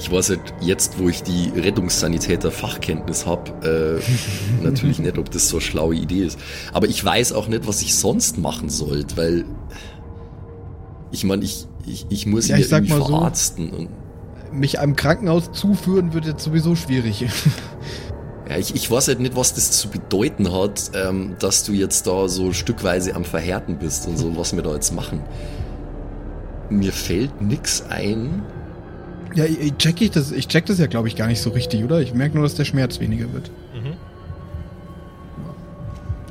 ich 0.00 0.10
weiß 0.10 0.30
halt 0.30 0.40
jetzt, 0.60 0.98
wo 0.98 1.08
ich 1.08 1.22
die 1.22 1.52
Rettungssanitäter 1.54 2.50
Fachkenntnis 2.50 3.26
hab, 3.26 3.64
äh, 3.64 3.98
natürlich 4.62 4.98
nicht, 4.98 5.18
ob 5.18 5.30
das 5.30 5.48
so 5.48 5.58
eine 5.58 5.60
schlaue 5.62 5.94
Idee 5.94 6.24
ist. 6.24 6.38
Aber 6.72 6.88
ich 6.88 7.04
weiß 7.04 7.32
auch 7.32 7.48
nicht, 7.48 7.66
was 7.66 7.82
ich 7.82 7.94
sonst 7.94 8.38
machen 8.38 8.70
sollte, 8.70 9.16
weil 9.18 9.44
ich 11.12 11.24
meine, 11.24 11.44
ich, 11.44 11.66
ich, 11.86 12.06
ich 12.10 12.26
muss 12.26 12.48
Ja, 12.48 12.56
ihn 12.56 12.60
ich 12.62 12.66
ja 12.66 12.70
sag 12.70 12.84
irgendwie 12.84 12.98
mal 13.00 13.06
so. 13.06 13.16
verarzten. 13.16 13.70
Und, 13.70 13.88
Mich 14.52 14.78
einem 14.80 14.96
Krankenhaus 14.96 15.52
zuführen 15.52 16.12
wird 16.12 16.24
jetzt 16.26 16.42
sowieso 16.44 16.74
schwierig. 16.76 17.26
Ja, 18.48 18.56
ich, 18.56 18.74
ich 18.74 18.90
weiß 18.90 19.06
halt 19.06 19.20
nicht, 19.20 19.36
was 19.36 19.54
das 19.54 19.70
zu 19.70 19.86
bedeuten 19.90 20.52
hat, 20.52 20.90
ähm, 20.94 21.36
dass 21.38 21.62
du 21.62 21.70
jetzt 21.72 22.08
da 22.08 22.26
so 22.26 22.52
stückweise 22.52 23.14
am 23.14 23.22
Verhärten 23.24 23.78
bist 23.78 24.08
und 24.08 24.18
so, 24.18 24.36
was 24.36 24.56
wir 24.56 24.62
da 24.64 24.74
jetzt 24.74 24.92
machen. 24.92 25.20
Mir 26.68 26.92
fällt 26.92 27.40
nix 27.40 27.84
ein. 27.90 28.42
ja, 29.36 29.44
ich, 29.44 29.60
ich 29.60 29.76
check 29.76 30.00
ich 30.00 30.10
das, 30.10 30.32
ich 30.32 30.48
check 30.48 30.66
das 30.66 30.78
ja, 30.80 30.88
glaube 30.88 31.06
ich, 31.06 31.14
gar 31.14 31.28
nicht 31.28 31.40
so 31.40 31.50
richtig, 31.50 31.84
oder? 31.84 32.00
Ich 32.00 32.12
merke 32.12 32.34
nur, 32.34 32.42
dass 32.42 32.56
der 32.56 32.64
Schmerz 32.64 32.98
weniger 32.98 33.32
wird. 33.32 33.52
Mhm. 33.72 33.92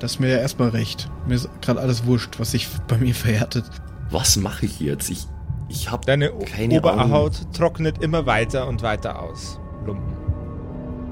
Das 0.02 0.12
ist 0.12 0.20
mir 0.20 0.28
ja 0.30 0.40
erstmal 0.40 0.70
recht. 0.70 1.10
Mir 1.26 1.36
ist 1.36 1.48
gerade 1.62 1.80
alles 1.80 2.06
wurscht, 2.06 2.38
was 2.38 2.52
sich 2.52 2.68
bei 2.90 2.98
mir 2.98 3.16
verhärtet. 3.16 3.64
Was 4.12 4.36
mache 4.36 4.66
ich 4.66 4.82
jetzt? 4.82 5.10
Ich, 5.10 5.26
ich 5.70 5.90
hab 5.92 6.06
Deine 6.06 6.32
keine 6.32 6.84
Ahnung. 6.84 7.06
Oberhaut 7.06 7.54
trocknet 7.54 8.04
immer 8.04 8.26
weiter 8.26 8.68
und 8.68 8.82
weiter 8.82 9.22
aus. 9.22 9.60
Lumpen. 9.86 10.16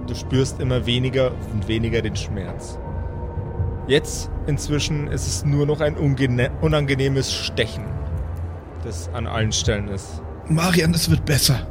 Du 0.07 0.15
spürst 0.15 0.59
immer 0.59 0.85
weniger 0.85 1.31
und 1.53 1.67
weniger 1.67 2.01
den 2.01 2.15
Schmerz. 2.15 2.77
Jetzt 3.87 4.29
inzwischen 4.47 5.07
ist 5.07 5.27
es 5.27 5.45
nur 5.45 5.65
noch 5.65 5.79
ein 5.79 5.95
unangenehmes 5.95 7.33
Stechen, 7.33 7.85
das 8.83 9.09
an 9.13 9.27
allen 9.27 9.51
Stellen 9.51 9.87
ist. 9.87 10.21
Marian, 10.49 10.93
es 10.93 11.09
wird 11.09 11.25
besser. 11.25 11.67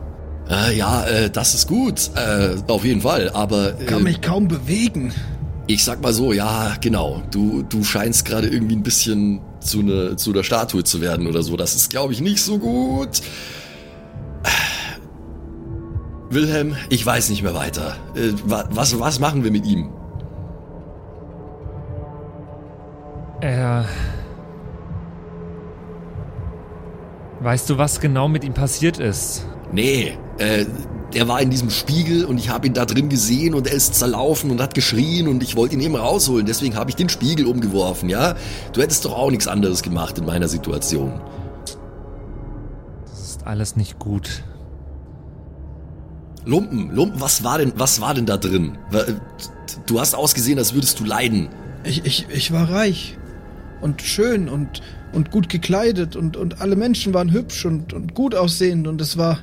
Äh, 0.49 0.77
ja, 0.77 1.05
äh, 1.07 1.31
das 1.31 1.55
ist 1.55 1.67
gut, 1.67 2.11
äh, 2.15 2.57
auf 2.69 2.85
jeden 2.85 3.01
Fall, 3.01 3.31
aber 3.31 3.73
Kann 3.73 4.01
äh, 4.01 4.05
mich 4.05 4.23
kaum 4.23 4.49
bewegen. 4.49 5.13
Ich 5.67 5.83
sag 5.83 6.01
mal 6.01 6.13
so, 6.13 6.33
ja, 6.33 6.77
genau. 6.81 7.23
Du, 7.33 7.63
du 7.63 7.83
scheinst 7.83 8.25
gerade 8.25 8.47
irgendwie 8.49 8.77
ein 8.77 8.83
bisschen 8.85 9.41
zu, 9.67 9.83
ne, 9.83 10.17
zu 10.17 10.33
einer 10.33 10.45
Statue 10.45 10.85
zu 10.85 11.01
werden 11.01 11.27
oder 11.27 11.43
so. 11.43 11.57
Das 11.57 11.75
ist, 11.75 11.91
glaube 11.91 12.13
ich, 12.13 12.21
nicht 12.21 12.43
so 12.43 12.59
gut. 12.59 13.21
Wilhelm, 16.31 16.77
ich 16.89 17.05
weiß 17.05 17.31
nicht 17.31 17.43
mehr 17.43 17.55
weiter. 17.55 17.97
Äh, 18.15 18.33
was, 18.45 18.99
was 18.99 19.21
machen 19.21 19.45
wir 19.45 19.51
mit 19.51 19.65
ihm? 19.67 19.91
Er. 23.41 23.85
Weißt 27.41 27.69
du, 27.71 27.79
was 27.79 28.01
genau 28.01 28.29
mit 28.29 28.45
ihm 28.45 28.55
passiert 28.55 28.99
ist? 28.99 29.47
Nee, 29.73 30.17
äh, 30.39 30.65
der 31.15 31.29
war 31.29 31.41
in 31.41 31.51
diesem 31.51 31.71
Spiegel 31.71 32.25
und 32.25 32.39
ich 32.39 32.49
habe 32.49 32.67
ihn 32.67 32.75
da 32.75 32.85
drin 32.85 33.09
gesehen 33.09 33.55
und 33.55 33.67
er 33.67 33.75
ist 33.75 33.95
zerlaufen 33.95 34.51
und 34.51 34.61
hat 34.61 34.75
geschrien 34.75 35.29
und 35.29 35.43
ich 35.43 35.57
wollte 35.57 35.75
ihn 35.75 35.81
eben 35.81 35.97
rausholen. 35.97 36.47
Deswegen 36.47 36.77
habe 36.77 36.91
ich 36.91 36.97
den 36.97 37.09
Spiegel 37.09 37.47
umgeworfen, 37.47 38.09
ja? 38.09 38.35
Du 38.73 38.83
hättest 38.83 39.05
doch 39.05 39.17
auch 39.17 39.31
nichts 39.31 39.47
anderes 39.47 39.83
gemacht 39.83 40.19
in 40.19 40.27
meiner 40.27 40.49
Situation. 40.49 41.21
Das 43.05 43.21
ist 43.21 43.47
alles 43.47 43.77
nicht 43.77 43.99
gut. 43.99 44.43
Lumpen, 46.45 46.95
Lumpen, 46.95 47.21
was 47.21 47.43
war 47.43 47.59
denn, 47.59 47.73
was 47.77 48.01
war 48.01 48.15
denn 48.15 48.27
da 48.27 48.37
drin? 48.37 48.79
Du 49.87 50.01
hast 50.01 50.15
ausgesehen, 50.15 50.59
als 50.59 50.75
würdest 50.75 51.01
du 51.01 51.05
leiden. 51.05 51.49
Ich, 51.85 52.05
ich, 52.05 52.27
ich 52.31 52.53
war 52.53 52.71
reich 52.71 53.17
und 53.81 54.03
schön 54.03 54.49
und, 54.49 54.81
und 55.13 55.31
gut 55.31 55.49
gekleidet 55.49 56.17
und, 56.17 56.37
und 56.37 56.61
alle 56.61 56.77
Menschen 56.77 57.15
waren 57.15 57.33
hübsch 57.33 57.65
und, 57.65 57.93
und 57.93 58.15
gut 58.15 58.35
aussehend 58.35 58.87
und 58.87 59.01
es 59.01 59.17
war, 59.17 59.39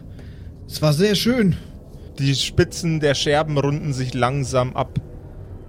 es 0.67 0.81
war 0.81 0.93
sehr 0.93 1.15
schön. 1.15 1.55
Die 2.19 2.35
Spitzen 2.35 2.99
der 2.99 3.15
Scherben 3.15 3.57
runden 3.57 3.93
sich 3.93 4.13
langsam 4.13 4.75
ab 4.75 4.99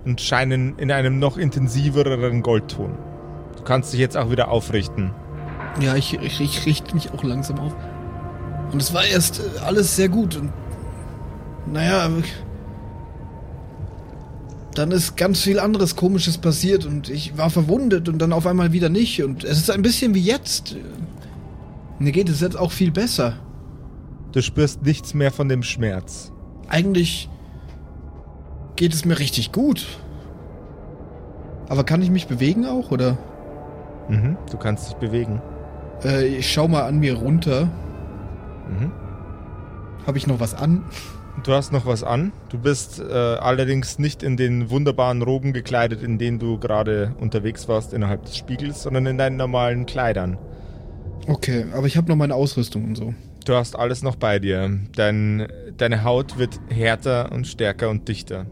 und 0.04 0.20
scheinen 0.20 0.78
in 0.78 0.92
einem 0.92 1.18
noch 1.18 1.36
intensiveren 1.36 2.42
Goldton. 2.42 2.96
Du 3.56 3.62
kannst 3.62 3.92
dich 3.92 4.00
jetzt 4.00 4.16
auch 4.16 4.30
wieder 4.30 4.48
aufrichten. 4.48 5.12
Ja, 5.80 5.96
ich, 5.96 6.14
ich, 6.14 6.40
ich 6.40 6.66
richte 6.66 6.94
mich 6.94 7.12
auch 7.12 7.24
langsam 7.24 7.58
auf. 7.58 7.74
Und 8.72 8.82
es 8.82 8.92
war 8.92 9.04
erst 9.04 9.40
äh, 9.40 9.60
alles 9.60 9.96
sehr 9.96 10.08
gut 10.08 10.36
und 10.36 10.52
naja, 11.66 12.10
dann 14.74 14.90
ist 14.90 15.16
ganz 15.16 15.40
viel 15.40 15.58
anderes 15.58 15.96
Komisches 15.96 16.36
passiert 16.38 16.84
und 16.84 17.08
ich 17.08 17.38
war 17.38 17.48
verwundet 17.48 18.08
und 18.08 18.18
dann 18.18 18.32
auf 18.32 18.46
einmal 18.46 18.72
wieder 18.72 18.88
nicht 18.88 19.22
und 19.22 19.44
es 19.44 19.58
ist 19.58 19.70
ein 19.70 19.82
bisschen 19.82 20.14
wie 20.14 20.20
jetzt. 20.20 20.76
Mir 21.98 22.12
geht 22.12 22.28
es 22.28 22.40
jetzt 22.40 22.58
auch 22.58 22.72
viel 22.72 22.90
besser. 22.90 23.34
Du 24.34 24.42
spürst 24.42 24.82
nichts 24.82 25.14
mehr 25.14 25.30
von 25.30 25.48
dem 25.48 25.62
Schmerz. 25.62 26.32
Eigentlich 26.68 27.30
geht 28.74 28.92
es 28.92 29.04
mir 29.04 29.20
richtig 29.20 29.52
gut. 29.52 29.86
Aber 31.68 31.84
kann 31.84 32.02
ich 32.02 32.10
mich 32.10 32.26
bewegen 32.26 32.66
auch, 32.66 32.90
oder? 32.90 33.16
Mhm, 34.08 34.36
du 34.50 34.56
kannst 34.56 34.88
dich 34.88 34.96
bewegen. 34.96 35.40
Äh, 36.02 36.26
ich 36.26 36.52
schau 36.52 36.66
mal 36.66 36.82
an 36.82 36.98
mir 36.98 37.14
runter. 37.14 37.70
Mhm. 38.68 38.90
Habe 40.04 40.18
ich 40.18 40.26
noch 40.26 40.40
was 40.40 40.52
an? 40.52 40.82
Du 41.44 41.52
hast 41.52 41.72
noch 41.72 41.86
was 41.86 42.02
an. 42.02 42.32
Du 42.48 42.58
bist 42.58 42.98
äh, 42.98 43.12
allerdings 43.12 44.00
nicht 44.00 44.24
in 44.24 44.36
den 44.36 44.68
wunderbaren 44.68 45.22
Roben 45.22 45.52
gekleidet, 45.52 46.02
in 46.02 46.18
denen 46.18 46.40
du 46.40 46.58
gerade 46.58 47.14
unterwegs 47.20 47.68
warst 47.68 47.94
innerhalb 47.94 48.24
des 48.24 48.36
Spiegels, 48.36 48.82
sondern 48.82 49.06
in 49.06 49.16
deinen 49.16 49.36
normalen 49.36 49.86
Kleidern. 49.86 50.38
Okay, 51.28 51.66
aber 51.72 51.86
ich 51.86 51.96
habe 51.96 52.08
noch 52.08 52.16
meine 52.16 52.34
Ausrüstung 52.34 52.84
und 52.84 52.96
so. 52.96 53.14
Du 53.44 53.54
hast 53.54 53.76
alles 53.78 54.02
noch 54.02 54.16
bei 54.16 54.38
dir. 54.38 54.70
Dein, 54.96 55.46
deine 55.76 56.04
Haut 56.04 56.38
wird 56.38 56.58
härter 56.70 57.30
und 57.32 57.46
stärker 57.46 57.90
und 57.90 58.08
dichter. 58.08 58.46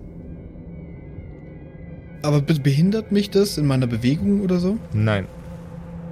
Aber 2.23 2.41
behindert 2.41 3.11
mich 3.11 3.31
das 3.31 3.59
in 3.59 3.67
meiner 3.67 3.87
Bewegung 3.87 4.43
oder 4.43 4.59
so? 4.59 4.79
Nein. 4.93 5.27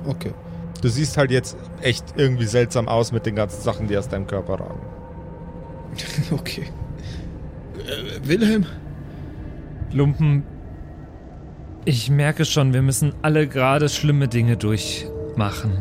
Okay. 0.06 0.32
Du 0.80 0.88
siehst 0.88 1.16
halt 1.18 1.30
jetzt 1.30 1.56
echt 1.82 2.04
irgendwie 2.16 2.46
seltsam 2.46 2.88
aus 2.88 3.12
mit 3.12 3.26
den 3.26 3.36
ganzen 3.36 3.60
Sachen, 3.60 3.86
die 3.86 3.96
aus 3.96 4.08
deinem 4.08 4.26
Körper 4.26 4.54
ragen. 4.54 4.80
okay. 6.30 6.64
Äh, 7.86 8.26
Wilhelm? 8.26 8.66
Lumpen, 9.92 10.44
ich 11.84 12.10
merke 12.10 12.44
schon, 12.44 12.72
wir 12.72 12.82
müssen 12.82 13.14
alle 13.22 13.46
gerade 13.46 13.88
schlimme 13.88 14.28
Dinge 14.28 14.56
durchmachen. 14.56 15.72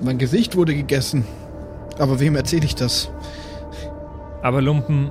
Mein 0.00 0.18
Gesicht 0.18 0.56
wurde 0.56 0.74
gegessen. 0.74 1.24
Aber 1.98 2.20
wem 2.20 2.36
erzähle 2.36 2.64
ich 2.64 2.74
das? 2.74 3.10
Aber 4.42 4.62
Lumpen, 4.62 5.10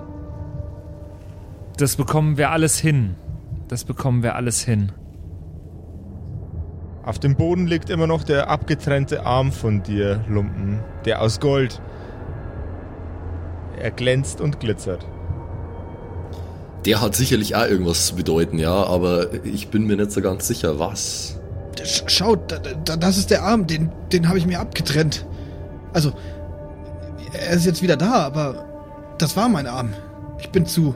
das 1.78 1.96
bekommen 1.96 2.38
wir 2.38 2.52
alles 2.52 2.80
hin. 2.80 3.16
Das 3.68 3.84
bekommen 3.84 4.24
wir 4.24 4.36
alles 4.36 4.64
hin. 4.64 4.94
Auf 7.04 7.20
dem 7.20 7.36
Boden 7.36 7.68
liegt 7.68 7.90
immer 7.90 8.08
noch 8.08 8.24
der 8.24 8.50
abgetrennte 8.50 9.26
Arm 9.26 9.52
von 9.52 9.84
dir, 9.84 10.24
Lumpen. 10.28 10.80
Der 11.06 11.22
aus 11.22 11.40
Gold. 11.40 11.82
Er 13.80 13.92
glänzt 13.92 14.42
und 14.42 14.60
glitzert. 14.60 15.06
Der 16.86 17.02
hat 17.02 17.16
sicherlich 17.16 17.56
auch 17.56 17.68
irgendwas 17.68 18.08
zu 18.08 18.16
bedeuten, 18.16 18.60
ja, 18.60 18.74
aber 18.74 19.46
ich 19.46 19.70
bin 19.70 19.86
mir 19.86 19.98
nicht 19.98 20.12
so 20.12 20.22
ganz 20.22 20.48
sicher, 20.48 20.80
was. 20.80 21.40
Schaut, 22.08 22.60
das 22.84 23.18
ist 23.18 23.30
der 23.30 23.44
Arm, 23.44 23.68
den, 23.68 23.92
den 24.12 24.28
habe 24.28 24.38
ich 24.38 24.48
mir 24.48 24.60
abgetrennt. 24.60 25.26
Also, 25.94 26.14
er 27.40 27.54
ist 27.54 27.66
jetzt 27.66 27.82
wieder 27.82 27.98
da, 27.98 28.14
aber 28.14 28.66
das 29.18 29.36
war 29.36 29.50
mein 29.50 29.68
Arm. 29.68 29.94
Ich 30.40 30.50
bin 30.50 30.66
zu, 30.66 30.96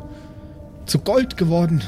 zu 0.85 0.99
Gold 0.99 1.37
geworden. 1.37 1.83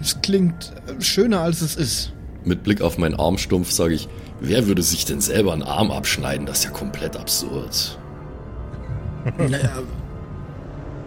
Es 0.00 0.20
klingt 0.22 0.72
schöner, 1.00 1.40
als 1.40 1.60
es 1.60 1.76
ist. 1.76 2.12
Mit 2.44 2.62
Blick 2.62 2.80
auf 2.80 2.98
meinen 2.98 3.18
Armstumpf 3.18 3.70
sage 3.70 3.94
ich, 3.94 4.08
wer 4.40 4.66
würde 4.66 4.82
sich 4.82 5.04
denn 5.04 5.20
selber 5.20 5.52
einen 5.52 5.62
Arm 5.62 5.90
abschneiden? 5.90 6.46
Das 6.46 6.58
ist 6.58 6.64
ja 6.64 6.70
komplett 6.70 7.16
absurd. 7.16 7.98
Naja, 9.36 9.82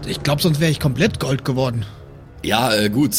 ich 0.06 0.22
glaube, 0.22 0.42
sonst 0.42 0.60
wäre 0.60 0.70
ich 0.70 0.80
komplett 0.80 1.20
Gold 1.20 1.46
geworden. 1.46 1.86
Ja, 2.44 2.74
äh, 2.74 2.90
gut, 2.90 3.12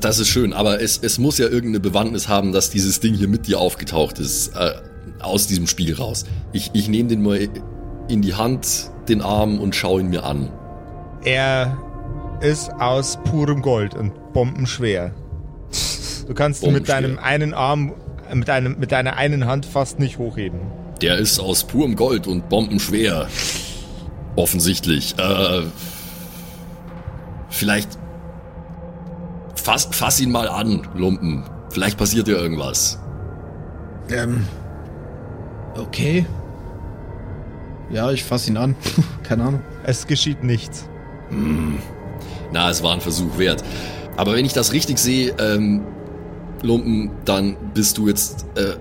das 0.00 0.18
ist 0.18 0.28
schön, 0.28 0.52
aber 0.52 0.80
es, 0.80 0.98
es 0.98 1.18
muss 1.18 1.38
ja 1.38 1.46
irgendeine 1.46 1.80
Bewandtnis 1.80 2.28
haben, 2.28 2.52
dass 2.52 2.70
dieses 2.70 3.00
Ding 3.00 3.14
hier 3.14 3.28
mit 3.28 3.46
dir 3.46 3.60
aufgetaucht 3.60 4.18
ist, 4.18 4.48
äh, 4.56 4.72
aus 5.20 5.46
diesem 5.46 5.66
Spiel 5.66 5.94
raus. 5.94 6.24
Ich, 6.52 6.70
ich 6.74 6.88
nehme 6.88 7.08
den 7.08 7.22
mal 7.22 7.48
in 8.08 8.22
die 8.22 8.34
Hand, 8.34 8.90
den 9.08 9.22
Arm 9.22 9.58
und 9.58 9.74
schaue 9.74 10.00
ihn 10.00 10.08
mir 10.08 10.24
an. 10.24 10.50
Er 11.24 11.76
ist 12.40 12.70
aus 12.80 13.18
purem 13.24 13.62
Gold 13.62 13.94
und 13.94 14.32
bombenschwer. 14.32 15.12
Du 16.26 16.34
kannst 16.34 16.62
ihn 16.62 16.72
mit 16.72 16.88
deinem 16.88 17.18
einen 17.18 17.54
Arm, 17.54 17.94
mit, 18.32 18.50
einem, 18.50 18.78
mit 18.78 18.92
deiner 18.92 19.16
einen 19.16 19.46
Hand 19.46 19.66
fast 19.66 19.98
nicht 19.98 20.18
hochheben. 20.18 20.60
Der 21.00 21.18
ist 21.18 21.38
aus 21.38 21.64
purem 21.64 21.96
Gold 21.96 22.26
und 22.26 22.48
bombenschwer. 22.48 23.28
Offensichtlich. 24.34 25.14
Äh, 25.18 25.62
vielleicht 27.48 27.98
fass, 29.54 29.88
fass 29.90 30.20
ihn 30.20 30.30
mal 30.30 30.48
an, 30.48 30.86
Lumpen. 30.94 31.44
Vielleicht 31.70 31.98
passiert 31.98 32.26
dir 32.26 32.36
irgendwas. 32.36 32.98
Ähm. 34.10 34.46
Okay. 35.76 36.26
Ja, 37.90 38.10
ich 38.10 38.24
fass 38.24 38.48
ihn 38.48 38.56
an. 38.56 38.74
Keine 39.22 39.44
Ahnung. 39.44 39.60
Es 39.84 40.06
geschieht 40.06 40.42
nichts. 40.42 40.88
Hm. 41.30 41.78
Na, 42.52 42.70
es 42.70 42.82
war 42.82 42.92
ein 42.94 43.00
Versuch 43.00 43.38
wert. 43.38 43.62
Aber 44.16 44.34
wenn 44.34 44.44
ich 44.44 44.52
das 44.52 44.72
richtig 44.72 44.98
sehe, 44.98 45.34
ähm, 45.38 45.82
Lumpen, 46.62 47.10
dann 47.24 47.56
bist 47.74 47.98
du 47.98 48.08
jetzt 48.08 48.46
äh, 48.56 48.74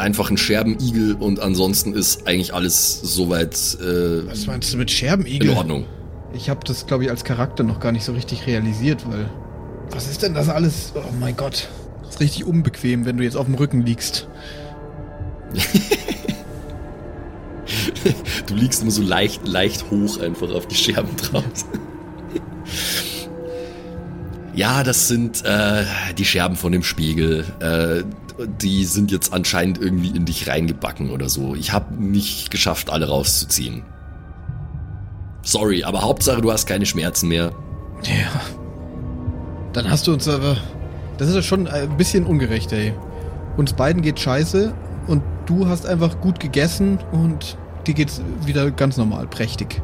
einfach 0.00 0.30
ein 0.30 0.36
Scherbenigel 0.36 1.14
und 1.14 1.40
ansonsten 1.40 1.94
ist 1.94 2.26
eigentlich 2.26 2.54
alles 2.54 3.00
soweit. 3.02 3.54
Äh, 3.80 4.28
Was 4.28 4.46
meinst 4.46 4.72
du 4.72 4.78
mit 4.78 4.90
Scherbenigel? 4.90 5.50
In 5.50 5.56
Ordnung. 5.56 5.84
Ich 6.32 6.50
habe 6.50 6.60
das, 6.64 6.86
glaube 6.86 7.04
ich, 7.04 7.10
als 7.10 7.24
Charakter 7.24 7.62
noch 7.64 7.80
gar 7.80 7.92
nicht 7.92 8.04
so 8.04 8.12
richtig 8.12 8.46
realisiert, 8.46 9.08
weil. 9.08 9.28
Was 9.90 10.08
ist 10.10 10.22
denn 10.22 10.34
das 10.34 10.48
alles? 10.48 10.92
Oh 10.96 11.00
mein 11.20 11.36
Gott. 11.36 11.68
Das 12.02 12.14
ist 12.16 12.20
richtig 12.20 12.44
unbequem, 12.44 13.04
wenn 13.04 13.16
du 13.16 13.24
jetzt 13.24 13.36
auf 13.36 13.46
dem 13.46 13.54
Rücken 13.54 13.82
liegst. 13.82 14.28
du 18.46 18.54
liegst 18.54 18.82
immer 18.82 18.90
so 18.90 19.02
leicht, 19.02 19.46
leicht 19.46 19.90
hoch 19.90 20.20
einfach 20.20 20.50
auf 20.50 20.66
die 20.66 20.74
Scherben 20.74 21.16
drauf. 21.16 21.44
ja, 24.54 24.82
das 24.82 25.08
sind 25.08 25.44
äh, 25.44 25.84
die 26.16 26.24
Scherben 26.24 26.56
von 26.56 26.72
dem 26.72 26.82
Spiegel. 26.82 27.44
Äh, 27.60 28.04
die 28.60 28.84
sind 28.84 29.10
jetzt 29.10 29.32
anscheinend 29.32 29.78
irgendwie 29.80 30.08
in 30.08 30.24
dich 30.24 30.48
reingebacken 30.48 31.10
oder 31.10 31.28
so. 31.28 31.54
Ich 31.54 31.72
habe 31.72 31.94
nicht 31.94 32.50
geschafft, 32.50 32.90
alle 32.90 33.08
rauszuziehen. 33.08 33.82
Sorry, 35.42 35.84
aber 35.84 36.02
Hauptsache, 36.02 36.42
du 36.42 36.52
hast 36.52 36.66
keine 36.66 36.86
Schmerzen 36.86 37.28
mehr. 37.28 37.52
Ja. 38.02 38.40
Dann 39.72 39.90
hast 39.90 40.06
du 40.06 40.12
uns 40.12 40.26
aber. 40.28 40.56
Das 41.18 41.28
ist 41.28 41.34
ja 41.34 41.42
schon 41.42 41.66
ein 41.66 41.96
bisschen 41.96 42.26
ungerecht, 42.26 42.72
ey. 42.72 42.92
Uns 43.56 43.72
beiden 43.72 44.02
geht 44.02 44.20
scheiße 44.20 44.74
und 45.06 45.22
du 45.46 45.66
hast 45.68 45.86
einfach 45.86 46.20
gut 46.20 46.40
gegessen 46.40 46.98
und 47.12 47.56
dir 47.86 47.94
geht's 47.94 48.20
wieder 48.44 48.70
ganz 48.70 48.96
normal, 48.96 49.26
prächtig. 49.26 49.82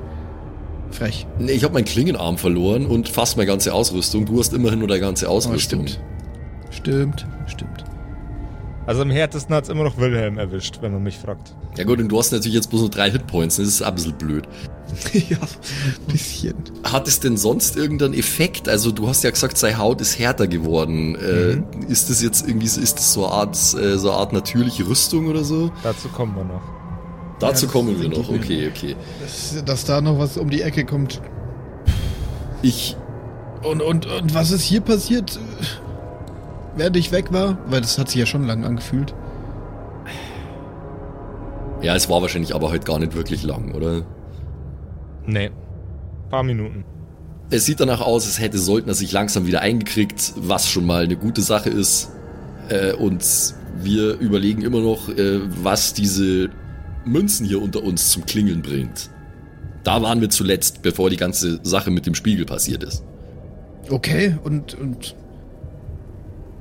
Frech. 0.91 1.27
Nee, 1.39 1.53
ich 1.53 1.65
habe 1.65 1.75
meinen 1.75 1.85
Klingenarm 1.85 2.37
verloren 2.37 2.87
und 2.87 3.09
fast 3.09 3.37
meine 3.37 3.47
ganze 3.47 3.73
Ausrüstung. 3.73 4.27
Du 4.27 4.39
hast 4.39 4.53
immerhin 4.53 4.79
nur 4.79 4.89
deine 4.89 5.01
ganze 5.01 5.29
Ausrüstung. 5.29 5.87
Oh, 5.89 6.71
Stimmt, 6.71 7.27
stimmt. 7.47 7.85
Also 8.85 9.03
am 9.03 9.11
härtesten 9.11 9.55
hat's 9.55 9.69
immer 9.69 9.85
noch 9.85 9.97
Wilhelm 9.99 10.39
erwischt, 10.39 10.79
wenn 10.81 10.93
man 10.93 11.03
mich 11.05 11.17
fragt. 11.17 11.55
Ja 11.77 11.85
gut, 11.85 12.01
und 12.01 12.09
du 12.09 12.19
hast 12.19 12.33
natürlich 12.33 12.55
jetzt 12.55 12.69
bloß 12.69 12.81
nur 12.81 12.91
drei 12.91 13.11
Hitpoints, 13.11 13.57
das 13.57 13.69
ist 13.69 13.83
ein 13.83 13.95
bisschen 13.95 14.15
blöd. 14.15 14.49
ja, 15.13 15.37
ein 15.39 16.13
bisschen. 16.13 16.55
Hat 16.83 17.07
es 17.07 17.21
denn 17.21 17.37
sonst 17.37 17.77
irgendeinen 17.77 18.15
Effekt? 18.15 18.69
Also 18.69 18.91
du 18.91 19.07
hast 19.07 19.23
ja 19.23 19.31
gesagt, 19.31 19.57
seine 19.57 19.79
Haut 19.79 20.01
ist 20.01 20.19
härter 20.19 20.49
geworden. 20.49 21.15
Äh, 21.15 21.63
ist 21.91 22.11
das 22.11 22.23
jetzt 22.23 22.47
irgendwie, 22.49 22.67
ist 22.67 22.97
das 22.97 23.13
so 23.13 23.25
eine 23.25 23.35
Art, 23.35 23.57
äh, 23.57 23.99
so 23.99 24.11
eine 24.11 24.19
Art 24.19 24.33
natürliche 24.33 24.87
Rüstung 24.89 25.29
oder 25.29 25.45
so? 25.45 25.71
Dazu 25.85 26.09
kommen 26.09 26.35
wir 26.35 26.45
noch. 26.45 26.82
Dazu 27.43 27.67
das 27.67 27.73
kommen 27.73 28.01
wir 28.01 28.09
noch, 28.09 28.29
okay, 28.29 28.69
okay. 28.69 28.97
Dass, 29.21 29.65
dass 29.65 29.85
da 29.85 30.01
noch 30.01 30.19
was 30.19 30.37
um 30.37 30.49
die 30.49 30.63
Ecke 30.63 30.85
kommt. 30.85 31.21
Ich, 32.63 32.97
Und, 33.63 33.83
und, 33.83 34.07
und 34.07 34.35
was 34.35 34.51
ist 34.51 34.63
hier 34.63 34.81
passiert, 34.81 35.37
äh, 35.37 35.39
während 36.77 36.97
ich 36.97 37.13
weg 37.13 37.33
war? 37.33 37.59
Weil 37.67 37.81
das 37.81 37.99
hat 37.99 38.09
sich 38.09 38.21
ja 38.21 38.27
schon 38.27 38.47
lang 38.47 38.65
angefühlt. 38.65 39.15
ja, 41.83 41.95
es 41.97 42.09
war 42.09 42.23
wahrscheinlich 42.23 42.55
aber 42.55 42.71
heute 42.71 42.85
gar 42.87 42.99
nicht 42.99 43.15
wirklich 43.15 43.43
lang, 43.43 43.73
oder? 43.75 44.03
Nee. 45.27 45.51
Paar 46.31 46.43
Minuten. 46.45 46.85
Es 47.51 47.67
sieht 47.67 47.81
danach 47.81 48.01
aus, 48.01 48.25
als 48.25 48.41
hätte 48.41 48.59
Soldner 48.59 48.95
sich 48.95 49.13
langsam 49.13 49.47
wieder 49.47 49.61
eingekriegt, 49.61 50.33
was 50.37 50.69
schon 50.69 50.87
mal 50.87 51.05
eine 51.05 51.17
gute 51.17 51.43
Sache 51.43 51.69
ist. 51.71 52.11
Äh, 52.69 52.93
und 52.95 53.23
wir 53.83 54.19
überlegen 54.19 54.63
immer 54.63 54.81
noch, 54.81 55.09
äh, 55.09 55.41
was 55.63 55.93
diese 55.93 56.51
Münzen 57.05 57.47
hier 57.47 57.61
unter 57.63 57.83
uns 57.83 58.11
zum 58.11 58.27
Klingeln 58.27 58.63
bringt. 58.63 59.11
Da 59.85 60.01
waren 60.03 60.21
wir 60.21 60.31
zuletzt, 60.31 60.83
bevor 60.83 61.11
die 61.11 61.17
ganze 61.17 61.61
Sache 61.63 61.91
mit 61.91 62.07
dem 62.07 62.15
Spiegel 62.15 62.45
passiert 62.45 62.85
ist. 62.85 63.03
Okay, 63.91 64.37
und, 64.45 64.75
und 64.75 65.17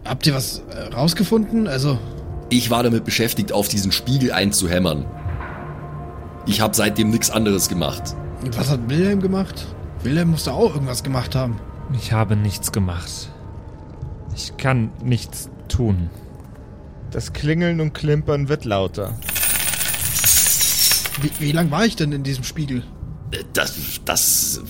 habt 0.05 0.25
ihr 0.25 0.33
was 0.33 0.63
äh, 0.71 0.93
rausgefunden? 0.93 1.67
Also, 1.67 1.99
Ich 2.49 2.71
war 2.71 2.81
damit 2.83 3.05
beschäftigt, 3.05 3.51
auf 3.53 3.67
diesen 3.67 3.91
Spiegel 3.91 4.31
einzuhämmern. 4.31 5.05
Ich 6.47 6.61
habe 6.61 6.75
seitdem 6.75 7.11
nichts 7.11 7.29
anderes 7.29 7.69
gemacht. 7.69 8.15
was 8.55 8.69
hat 8.71 8.89
Wilhelm 8.89 9.21
gemacht? 9.21 9.67
Wilhelm 10.03 10.31
musste 10.31 10.53
auch 10.53 10.73
irgendwas 10.73 11.03
gemacht 11.03 11.35
haben. 11.35 11.59
Ich 11.93 12.11
habe 12.11 12.35
nichts 12.35 12.71
gemacht. 12.71 13.29
Ich 14.35 14.57
kann 14.57 14.89
nichts 15.03 15.49
tun. 15.67 16.09
Das 17.11 17.33
Klingeln 17.33 17.81
und 17.81 17.93
Klimpern 17.93 18.49
wird 18.49 18.65
lauter. 18.65 19.13
Wie, 21.21 21.31
wie 21.39 21.51
lang 21.51 21.71
war 21.71 21.85
ich 21.85 21.95
denn 21.95 22.11
in 22.11 22.23
diesem 22.23 22.43
Spiegel? 22.43 22.83
Das, 23.53 23.75
das 24.05 24.61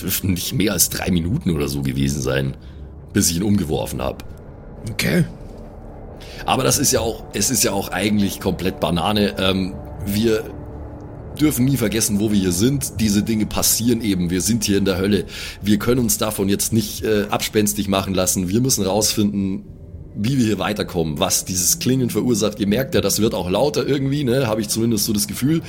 dürften 0.00 0.32
nicht 0.32 0.52
mehr 0.54 0.72
als 0.72 0.88
drei 0.88 1.10
Minuten 1.10 1.50
oder 1.50 1.68
so 1.68 1.82
gewesen 1.82 2.20
sein, 2.20 2.56
bis 3.12 3.30
ich 3.30 3.36
ihn 3.36 3.42
umgeworfen 3.42 4.02
habe. 4.02 4.24
Okay. 4.90 5.24
Aber 6.44 6.64
das 6.64 6.78
ist 6.78 6.92
ja 6.92 7.00
auch, 7.00 7.24
es 7.34 7.50
ist 7.50 7.62
ja 7.62 7.72
auch 7.72 7.90
eigentlich 7.90 8.40
komplett 8.40 8.80
Banane. 8.80 9.36
Ähm, 9.38 9.74
wir 10.04 10.44
dürfen 11.40 11.64
nie 11.64 11.76
vergessen, 11.76 12.20
wo 12.20 12.30
wir 12.32 12.38
hier 12.38 12.52
sind. 12.52 13.00
Diese 13.00 13.22
Dinge 13.22 13.46
passieren 13.46 14.00
eben. 14.00 14.30
Wir 14.30 14.40
sind 14.40 14.64
hier 14.64 14.78
in 14.78 14.84
der 14.84 14.98
Hölle. 14.98 15.26
Wir 15.60 15.78
können 15.78 16.00
uns 16.00 16.18
davon 16.18 16.48
jetzt 16.48 16.72
nicht 16.72 17.04
äh, 17.04 17.26
abspenstig 17.30 17.88
machen 17.88 18.14
lassen. 18.14 18.48
Wir 18.48 18.60
müssen 18.60 18.84
rausfinden, 18.84 19.64
wie 20.14 20.38
wir 20.38 20.44
hier 20.44 20.58
weiterkommen, 20.58 21.18
was 21.18 21.44
dieses 21.44 21.78
Klingen 21.78 22.10
verursacht. 22.10 22.60
Ihr 22.60 22.66
merkt 22.66 22.94
ja, 22.94 23.00
das 23.00 23.20
wird 23.20 23.34
auch 23.34 23.48
lauter 23.50 23.86
irgendwie, 23.86 24.24
ne? 24.24 24.46
Habe 24.46 24.60
ich 24.60 24.68
zumindest 24.68 25.04
so 25.04 25.12
das 25.12 25.26
Gefühl. 25.26 25.62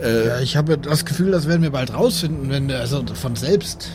Ja, 0.00 0.38
ich 0.38 0.56
habe 0.56 0.78
das 0.78 1.04
Gefühl, 1.04 1.32
das 1.32 1.48
werden 1.48 1.62
wir 1.62 1.70
bald 1.70 1.92
rausfinden, 1.92 2.50
wenn 2.50 2.68
wir, 2.68 2.78
also 2.78 3.02
von 3.14 3.34
selbst. 3.34 3.90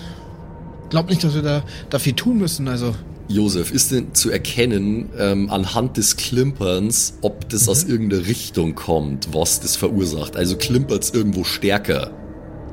Glaub 0.89 1.09
nicht, 1.09 1.23
dass 1.23 1.33
wir 1.33 1.41
da, 1.41 1.63
da 1.89 1.97
viel 1.97 2.13
tun 2.13 2.39
müssen, 2.39 2.67
also. 2.67 2.93
Josef, 3.29 3.71
ist 3.71 3.91
denn 3.91 4.13
zu 4.13 4.29
erkennen 4.29 5.09
ähm, 5.17 5.49
anhand 5.49 5.97
des 5.97 6.17
Klimperns, 6.17 7.15
ob 7.21 7.47
das 7.49 7.69
aus 7.69 7.85
irgendeiner 7.85 8.27
Richtung 8.27 8.75
kommt, 8.75 9.33
was 9.33 9.61
das 9.61 9.75
verursacht? 9.75 10.35
Also 10.35 10.57
klimpert's 10.57 11.11
irgendwo 11.11 11.43
stärker? 11.43 12.11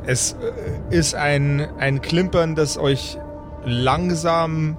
Es 0.07 0.37
äh, 0.91 0.97
ist 0.97 1.15
ein, 1.15 1.61
ein 1.79 2.03
Klimpern, 2.03 2.57
das 2.57 2.79
euch 2.79 3.17
langsam 3.65 4.77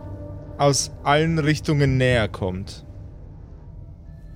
aus 0.62 0.92
allen 1.04 1.40
Richtungen 1.40 1.98
näher 1.98 2.28
kommt. 2.28 2.86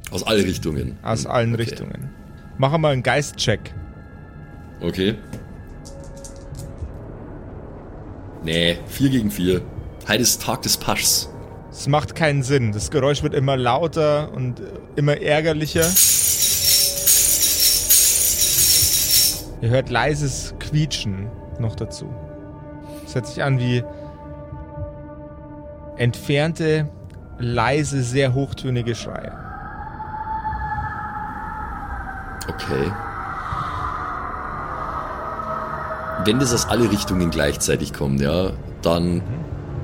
Aus 0.10 0.24
alle 0.26 0.44
Richtungen. 0.44 0.98
Aus 1.04 1.28
allen 1.28 1.54
Okay. 1.54 1.64
Richtungen. 1.64 2.10
Mach 2.58 2.76
mal 2.80 2.94
einen 2.94 3.04
Geistcheck. 3.04 3.76
Okay. 4.82 5.16
Nee, 8.44 8.78
4 8.88 9.10
gegen 9.10 9.30
4. 9.30 9.62
Heute 10.08 10.22
ist 10.24 10.42
Tag 10.42 10.64
des 10.64 10.78
Paschs. 10.78 11.30
Es 11.70 11.88
macht 11.88 12.16
keinen 12.16 12.42
Sinn. 12.42 12.72
Das 12.72 12.90
Geräusch 12.90 13.22
wird 13.22 13.36
immer 13.36 13.56
lauter 13.56 14.34
und 14.34 14.62
immer 14.96 15.18
ärgerlicher. 15.18 15.86
Ihr 19.62 19.70
hört 19.70 19.92
leises 19.92 20.56
Quietschen 20.60 21.28
noch 21.60 21.76
dazu. 21.76 22.10
Es 23.06 23.14
hört 23.14 23.28
sich 23.28 23.44
an 23.44 23.60
wie 23.60 23.84
entfernte, 25.98 26.89
leise, 27.39 28.02
sehr 28.02 28.34
hochtönige 28.34 28.96
Schreie. 28.96 29.34
Okay. 32.48 32.91
Wenn 36.26 36.39
das 36.39 36.54
aus 36.54 36.68
alle 36.68 36.91
Richtungen 36.91 37.30
gleichzeitig 37.30 37.93
kommt, 37.93 38.22
ja, 38.22 38.52
dann 38.82 39.22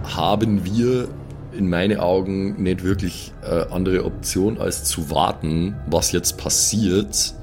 haben 0.03 0.65
wir 0.65 1.07
in 1.51 1.69
meinen 1.69 1.99
Augen 1.99 2.61
nicht 2.61 2.83
wirklich 2.83 3.33
äh, 3.43 3.65
andere 3.69 4.05
Option 4.05 4.57
als 4.57 4.85
zu 4.85 5.09
warten, 5.09 5.75
was 5.87 6.11
jetzt 6.11 6.37
passiert. 6.37 7.33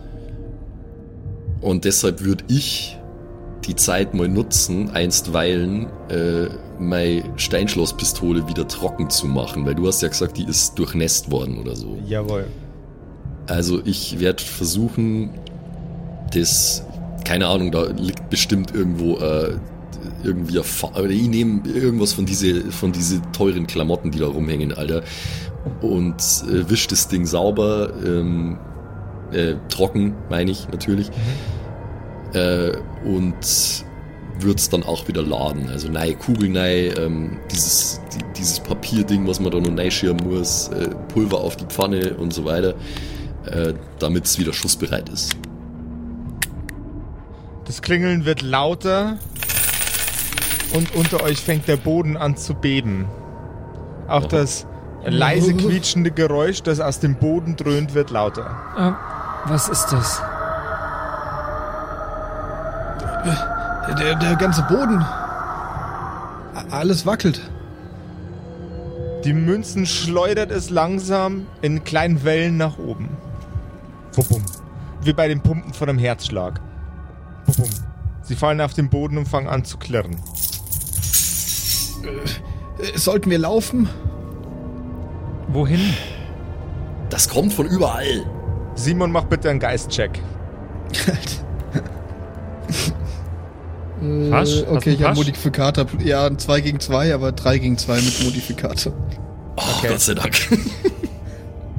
Und 1.60 1.84
deshalb 1.84 2.24
würde 2.24 2.44
ich 2.48 2.97
die 3.68 3.76
Zeit 3.76 4.14
mal 4.14 4.28
nutzen, 4.28 4.90
einstweilen 4.90 5.86
äh, 6.08 6.48
meine 6.78 7.22
Steinschlosspistole 7.36 8.48
wieder 8.48 8.66
trocken 8.66 9.10
zu 9.10 9.26
machen, 9.26 9.66
weil 9.66 9.74
du 9.74 9.86
hast 9.86 10.00
ja 10.00 10.08
gesagt, 10.08 10.38
die 10.38 10.44
ist 10.44 10.78
durchnässt 10.78 11.30
worden 11.30 11.58
oder 11.58 11.76
so. 11.76 11.98
Jawohl. 12.06 12.46
Also 13.46 13.80
ich 13.84 14.20
werde 14.20 14.42
versuchen, 14.42 15.30
das, 16.34 16.84
keine 17.24 17.46
Ahnung, 17.46 17.70
da 17.70 17.84
liegt 17.84 18.30
bestimmt 18.30 18.74
irgendwo 18.74 19.18
äh, 19.18 19.56
irgendwie, 20.22 20.58
oder 20.58 21.10
ich 21.10 21.28
nehme 21.28 21.62
irgendwas 21.68 22.12
von 22.12 22.26
diese, 22.26 22.70
von 22.72 22.92
diese 22.92 23.20
teuren 23.32 23.66
Klamotten, 23.66 24.10
die 24.10 24.18
da 24.18 24.26
rumhängen, 24.26 24.72
Alter, 24.72 25.02
und 25.80 26.16
äh, 26.50 26.68
wisch 26.70 26.86
das 26.86 27.08
Ding 27.08 27.26
sauber, 27.26 27.90
ähm, 28.04 28.58
äh, 29.32 29.54
trocken, 29.68 30.14
meine 30.30 30.50
ich 30.50 30.68
natürlich, 30.70 31.10
äh, 32.34 32.76
und 33.04 33.84
wird's 34.40 34.68
dann 34.68 34.82
auch 34.82 35.08
wieder 35.08 35.22
laden. 35.22 35.68
Also 35.70 35.88
neue 35.88 36.14
Kugeln, 36.14 36.52
nein, 36.52 36.92
ähm, 36.96 37.38
dieses, 37.50 38.00
die, 38.14 38.24
dieses 38.36 38.60
Papierding, 38.60 39.26
was 39.26 39.40
man 39.40 39.50
da 39.50 39.60
noch 39.60 39.76
reinschirmen 39.76 40.28
muss, 40.28 40.68
äh, 40.68 40.88
Pulver 41.12 41.38
auf 41.38 41.56
die 41.56 41.66
Pfanne 41.66 42.14
und 42.14 42.32
so 42.32 42.44
weiter, 42.44 42.74
äh, 43.46 43.74
damit 43.98 44.26
es 44.26 44.38
wieder 44.38 44.52
schussbereit 44.52 45.08
ist. 45.08 45.36
Das 47.64 47.82
Klingeln 47.82 48.24
wird 48.24 48.42
lauter 48.42 49.18
und 50.72 50.94
unter 50.94 51.22
euch 51.22 51.38
fängt 51.38 51.68
der 51.68 51.76
Boden 51.76 52.16
an 52.16 52.36
zu 52.36 52.54
beben. 52.54 53.06
Auch 54.06 54.24
das 54.24 54.66
leise 55.04 55.54
quietschende 55.54 56.10
Geräusch, 56.10 56.62
das 56.62 56.80
aus 56.80 57.00
dem 57.00 57.16
Boden 57.16 57.56
dröhnt, 57.56 57.94
wird 57.94 58.10
lauter. 58.10 58.56
Ähm, 58.76 58.96
was 59.46 59.68
ist 59.68 59.86
das? 59.88 60.22
Der, 63.98 64.14
der 64.16 64.36
ganze 64.36 64.62
Boden. 64.62 65.04
Alles 66.70 67.06
wackelt. 67.06 67.40
Die 69.24 69.32
Münzen 69.32 69.86
schleudert 69.86 70.50
es 70.50 70.70
langsam 70.70 71.46
in 71.62 71.84
kleinen 71.84 72.24
Wellen 72.24 72.56
nach 72.56 72.78
oben. 72.78 73.08
Wubum. 74.14 74.42
Wie 75.02 75.12
bei 75.12 75.28
den 75.28 75.40
Pumpen 75.40 75.72
von 75.72 75.88
einem 75.88 75.98
Herzschlag. 75.98 76.60
Wubum. 77.46 77.70
Sie 78.22 78.36
fallen 78.36 78.60
auf 78.60 78.74
den 78.74 78.90
Boden 78.90 79.18
und 79.18 79.26
fangen 79.26 79.48
an 79.48 79.64
zu 79.64 79.78
klirren. 79.78 80.16
Äh, 82.78 82.98
Sollten 82.98 83.30
wir 83.30 83.38
laufen? 83.38 83.88
Wohin? 85.48 85.94
Das 87.10 87.28
kommt 87.28 87.54
von 87.54 87.66
überall. 87.66 88.24
Simon, 88.74 89.10
mach 89.10 89.24
bitte 89.24 89.50
einen 89.50 89.60
Geistcheck. 89.60 90.20
Äh, 94.00 94.44
du 94.44 94.70
Okay, 94.76 94.90
ich 94.90 95.02
habe? 95.02 95.16
Modifikator. 95.16 95.86
Ja, 96.04 96.26
ein 96.26 96.38
2 96.38 96.60
gegen 96.60 96.80
2, 96.80 97.14
aber 97.14 97.32
3 97.32 97.58
gegen 97.58 97.78
2 97.78 97.96
mit 97.96 98.24
Modifikator. 98.24 98.92
Oh, 99.56 99.62
Okay. 99.78 99.88
Gott 99.88 100.00
sei 100.00 100.14
Dank. 100.14 100.34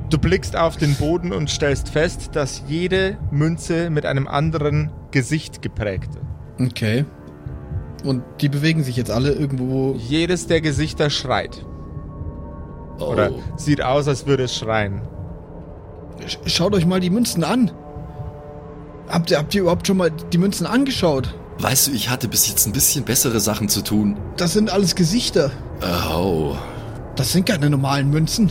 Du 0.10 0.18
blickst 0.18 0.56
auf 0.58 0.76
den 0.78 0.96
Boden 0.96 1.32
und 1.32 1.50
stellst 1.50 1.90
fest, 1.90 2.32
dass 2.34 2.64
jede 2.68 3.18
Münze 3.32 3.90
mit 3.90 4.06
einem 4.08 4.28
anderen 4.28 4.92
Gesicht 5.12 5.62
geprägt 5.62 6.10
ist. 6.60 6.68
Okay. 6.72 7.06
Und 8.04 8.24
die 8.42 8.50
bewegen 8.50 8.84
sich 8.84 8.96
jetzt 8.98 9.12
alle 9.12 9.32
irgendwo. 9.34 9.96
Jedes 9.98 10.48
der 10.48 10.62
Gesichter 10.62 11.10
schreit. 11.10 11.64
Oder 13.00 13.32
sieht 13.56 13.84
aus, 13.84 14.08
als 14.08 14.26
würde 14.26 14.44
es 14.44 14.56
schreien. 14.58 15.02
Sch- 16.26 16.38
Schaut 16.48 16.74
euch 16.74 16.86
mal 16.86 17.00
die 17.00 17.10
Münzen 17.12 17.44
an. 17.44 17.72
Habt 19.08 19.32
ihr, 19.32 19.38
habt 19.38 19.54
ihr 19.56 19.62
überhaupt 19.62 19.88
schon 19.88 19.98
mal 19.98 20.12
die 20.12 20.38
Münzen 20.38 20.66
angeschaut? 20.66 21.34
Weißt 21.60 21.88
du, 21.88 21.91
ich 21.91 22.10
hatte 22.10 22.30
bis 22.30 22.47
jetzt 22.47 22.66
ein 22.68 22.72
bisschen 22.72 23.03
bessere 23.03 23.41
Sachen 23.41 23.68
zu 23.68 23.82
tun. 23.82 24.18
Das 24.38 24.53
sind 24.53 24.70
alles 24.70 24.95
Gesichter. 24.95 25.51
Oh. 26.10 26.55
Das 27.18 27.34
sind 27.34 27.45
keine 27.45 27.70
normalen 27.70 28.10
Münzen. 28.10 28.49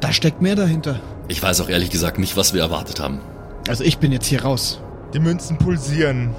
Da 0.00 0.12
steckt 0.12 0.40
mehr 0.40 0.54
dahinter. 0.54 1.00
Ich 1.26 1.42
weiß 1.42 1.60
auch 1.62 1.68
ehrlich 1.68 1.90
gesagt 1.90 2.18
nicht, 2.18 2.36
was 2.36 2.54
wir 2.54 2.60
erwartet 2.60 3.00
haben. 3.00 3.20
Also 3.66 3.82
ich 3.82 3.98
bin 3.98 4.12
jetzt 4.12 4.26
hier 4.26 4.42
raus. 4.42 4.80
Die 5.14 5.18
Münzen 5.18 5.58
pulsieren. 5.58 6.30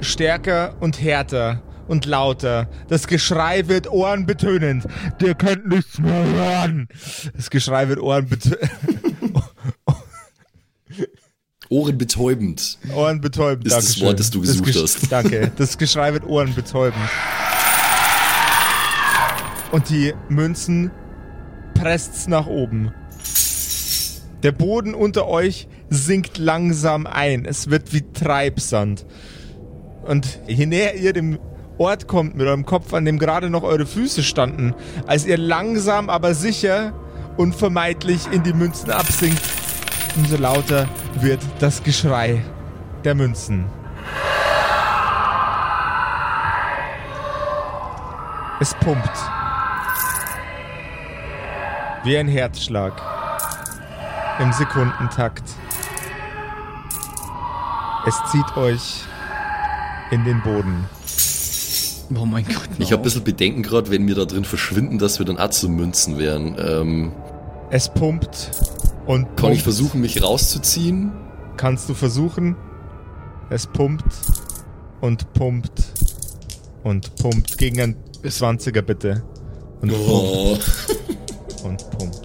Stärker 0.00 0.74
und 0.80 1.00
härter 1.00 1.62
und 1.86 2.04
lauter. 2.04 2.68
Das 2.88 3.06
Geschrei 3.06 3.68
wird 3.68 3.90
ohrenbetönend. 3.90 4.86
Ihr 5.22 5.34
könnt 5.34 5.68
nichts 5.68 5.98
mehr 5.98 6.24
hören. 6.24 6.88
Das 7.34 7.50
Geschrei 7.50 7.88
wird 7.88 8.00
ohrenbetönend. 8.00 8.58
Ohrenbetäubend. 11.70 12.78
ohrenbetäubend. 12.94 13.66
Ist 13.66 13.76
das 13.76 13.84
Dankeschön. 13.84 14.06
Wort, 14.06 14.20
das 14.20 14.30
du 14.30 14.40
gesucht 14.40 14.68
Gesch- 14.68 14.82
hast. 14.82 14.98
Danke. 15.12 15.52
Das 15.56 15.76
Geschrei 15.78 16.12
wird 16.12 16.24
ohrenbetäubend. 16.26 16.96
Und 19.70 19.88
die 19.90 20.14
Münzen 20.28 20.90
presst's 21.74 22.26
nach 22.26 22.46
oben. 22.46 22.92
Der 24.42 24.52
Boden 24.52 24.94
unter 24.94 25.26
euch 25.28 25.68
sinkt 25.90 26.38
langsam 26.38 27.06
ein. 27.06 27.44
Es 27.44 27.68
wird 27.70 27.92
wie 27.92 28.02
Treibsand. 28.12 29.04
Und 30.06 30.40
je 30.46 30.64
näher 30.64 30.94
ihr 30.94 31.12
dem 31.12 31.38
Ort 31.76 32.06
kommt 32.08 32.34
mit 32.34 32.46
eurem 32.46 32.64
Kopf, 32.64 32.94
an 32.94 33.04
dem 33.04 33.18
gerade 33.18 33.50
noch 33.50 33.62
eure 33.62 33.84
Füße 33.86 34.22
standen, 34.22 34.74
als 35.06 35.26
ihr 35.26 35.36
langsam 35.36 36.08
aber 36.08 36.34
sicher 36.34 36.92
unvermeidlich 37.36 38.22
in 38.32 38.42
die 38.42 38.52
Münzen 38.52 38.90
absinkt, 38.90 39.40
umso 40.18 40.36
lauter 40.36 40.88
wird 41.20 41.40
das 41.60 41.82
Geschrei 41.82 42.42
der 43.04 43.14
Münzen. 43.14 43.66
Es 48.60 48.74
pumpt. 48.74 49.10
Wie 52.02 52.18
ein 52.18 52.26
Herzschlag. 52.26 53.00
Im 54.40 54.52
Sekundentakt. 54.52 55.44
Es 58.06 58.20
zieht 58.32 58.56
euch 58.56 59.04
in 60.10 60.24
den 60.24 60.42
Boden. 60.42 60.84
Oh 62.16 62.24
mein 62.24 62.44
Gott. 62.44 62.68
Ich 62.78 62.90
habe 62.90 63.02
ein 63.02 63.04
bisschen 63.04 63.22
Bedenken 63.22 63.62
gerade, 63.62 63.90
wenn 63.90 64.08
wir 64.08 64.14
da 64.16 64.24
drin 64.24 64.44
verschwinden, 64.44 64.98
dass 64.98 65.18
wir 65.20 65.26
dann 65.26 65.38
auch 65.38 65.50
zu 65.50 65.68
Münzen 65.68 66.18
wären. 66.18 66.56
Ähm, 66.58 67.12
Es 67.70 67.88
pumpt 67.88 68.50
und 69.08 69.22
pumpt. 69.24 69.36
kann 69.36 69.52
ich 69.52 69.62
versuchen, 69.62 70.00
mich 70.00 70.22
rauszuziehen? 70.22 71.10
Kannst 71.56 71.88
du 71.88 71.94
versuchen. 71.94 72.56
Es 73.50 73.66
pumpt 73.66 74.04
und 75.00 75.32
pumpt 75.32 75.72
und 76.84 77.16
pumpt. 77.16 77.58
Gegen 77.58 77.80
ein 77.80 77.96
20er 78.22 78.82
bitte. 78.82 79.24
Und 79.80 79.92
Oh. 79.92 80.56
pumpt 80.56 81.64
und 81.64 81.90
pumpt. 81.90 82.20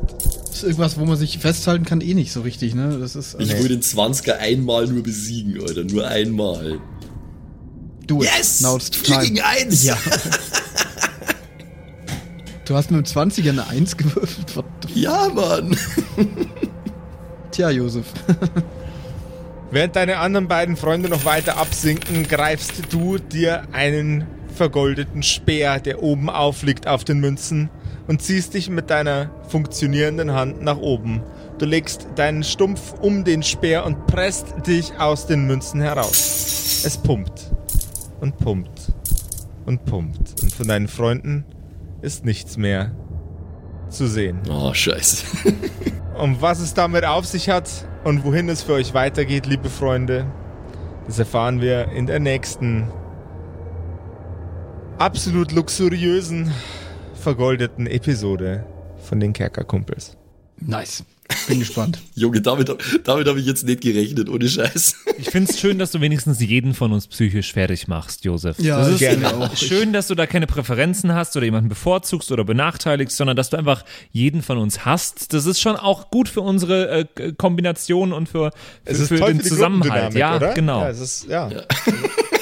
Das 0.48 0.58
ist 0.58 0.64
irgendwas, 0.64 1.00
wo 1.00 1.06
man 1.06 1.18
sich 1.18 1.40
festhalten 1.40 1.86
kann, 1.86 2.02
eh 2.02 2.14
nicht 2.14 2.32
so 2.32 2.42
richtig, 2.42 2.76
ne? 2.76 2.98
Das 3.00 3.16
ist. 3.16 3.36
Ich 3.40 3.52
Nee. 3.54 3.60
will 3.60 3.70
den 3.70 3.82
20er 3.82 4.38
einmal 4.38 4.86
nur 4.88 5.02
besiegen, 5.04 5.60
Alter. 5.62 5.84
Nur 5.84 6.08
einmal. 6.08 6.80
du 8.08 8.18
Now 8.62 8.76
it's 8.76 8.90
time. 8.92 9.44
eins! 9.44 9.84
Ja. 9.84 9.98
Du 12.66 12.76
hast 12.76 12.92
mit 12.92 13.06
dem 13.06 13.06
20er 13.06 13.50
eine 13.50 13.68
1 13.68 13.98
gewürfelt. 13.98 14.46
Ja, 14.94 15.28
Mann. 15.34 15.76
Tja, 17.54 17.70
Josef. 17.70 18.08
Während 19.72 19.96
deine 19.96 20.18
anderen 20.18 20.48
beiden 20.48 20.76
Freunde 20.76 21.08
noch 21.08 21.24
weiter 21.24 21.58
absinken, 21.58 22.28
greifst 22.28 22.92
du 22.92 23.20
dir 23.20 23.68
einen 23.72 24.26
vergoldeten 24.56 25.22
Speer, 25.22 25.80
der 25.80 26.02
oben 26.02 26.32
aufliegt 26.32 26.88
auf 26.88 27.04
den 27.04 27.20
Münzen, 27.20 27.70
und 28.08 28.24
ziehst 28.24 28.56
dich 28.56 28.72
mit 28.72 28.90
deiner 28.90 29.30
funktionierenden 29.50 30.34
Hand 30.34 30.64
nach 30.64 30.78
oben. 30.78 31.22
Du 31.60 31.66
legst 31.66 32.08
deinen 32.16 32.44
Stumpf 32.44 32.96
um 33.02 33.24
den 33.24 33.44
Speer 33.44 33.86
und 33.86 34.08
presst 34.08 34.48
dich 34.66 34.92
aus 34.98 35.28
den 35.28 35.46
Münzen 35.46 35.80
heraus. 35.80 36.82
Es 36.84 36.98
pumpt 36.98 37.52
und 38.20 38.36
pumpt 38.40 38.92
und 39.68 39.86
pumpt. 39.86 40.42
Und 40.42 40.54
von 40.54 40.68
deinen 40.68 40.88
Freunden 40.88 41.46
ist 42.02 42.26
nichts 42.26 42.58
mehr 42.58 42.92
zu 43.90 44.08
sehen. 44.08 44.40
Oh, 44.50 44.74
scheiße. 44.74 45.26
Und 46.18 46.42
was 46.42 46.60
es 46.60 46.74
damit 46.74 47.06
auf 47.06 47.26
sich 47.26 47.50
hat 47.50 47.70
und 48.04 48.24
wohin 48.24 48.50
es 48.50 48.62
für 48.62 48.74
euch 48.74 48.94
weitergeht, 48.94 49.46
liebe 49.46 49.70
Freunde, 49.70 50.26
das 51.08 51.20
erfahren 51.20 51.60
wir 51.60 51.92
in 51.92 52.06
der 52.06 52.20
nächsten 52.20 52.88
absolut 55.00 55.52
luxuriösen, 55.52 56.52
vergoldeten 57.16 57.88
Episode 57.88 58.66
von 58.98 59.20
den 59.20 59.34
Kerkerkumpels. 59.34 60.16
Nice. 60.60 61.04
Bin 61.48 61.60
gespannt. 61.60 62.00
Junge, 62.16 62.42
damit, 62.42 62.70
damit 63.04 63.28
habe 63.28 63.40
ich 63.40 63.46
jetzt 63.46 63.66
nicht 63.66 63.82
gerechnet, 63.82 64.30
ohne 64.30 64.48
Scheiß. 64.48 64.96
Ich 65.18 65.30
finde 65.30 65.52
es 65.52 65.60
schön, 65.60 65.80
dass 65.80 65.92
du 65.92 66.00
wenigstens 66.02 66.40
jeden 66.42 66.74
von 66.74 66.92
uns 66.92 67.08
psychisch 67.08 67.54
fertig 67.54 67.88
machst, 67.88 68.24
Josef. 68.26 68.60
Ja, 68.60 68.80
das 68.80 68.90
ist 68.90 69.00
gerne. 69.00 69.34
auch. 69.36 69.56
schön, 69.56 69.94
dass 69.94 70.08
du 70.08 70.16
da 70.16 70.26
keine 70.28 70.48
Präferenzen 70.48 71.14
hast 71.14 71.36
oder 71.36 71.46
jemanden 71.46 71.70
bevorzugst 71.70 72.32
oder 72.32 72.44
benachteiligst, 72.44 73.16
sondern 73.18 73.36
dass 73.36 73.50
du 73.50 73.58
einfach 73.58 73.84
jeden 74.12 74.42
von 74.42 74.58
uns 74.58 74.86
hast. 74.86 75.34
Das 75.34 75.46
ist 75.46 75.60
schon 75.60 75.76
auch 75.76 76.10
gut 76.12 76.30
für 76.30 76.42
unsere 76.42 77.08
äh, 77.16 77.34
Kombination 77.34 78.14
und 78.14 78.30
für, 78.30 78.52
für, 78.86 78.96
für 78.96 79.16
den 79.18 79.42
Zusammenhalt. 79.42 80.14
Gruppendynamik, 80.14 80.18
Ja, 80.20 80.36
oder? 80.36 80.54
genau. 80.54 80.82
Ja, 80.82 80.90
es 80.90 81.00
ist, 81.00 81.28
ja. 81.30 81.50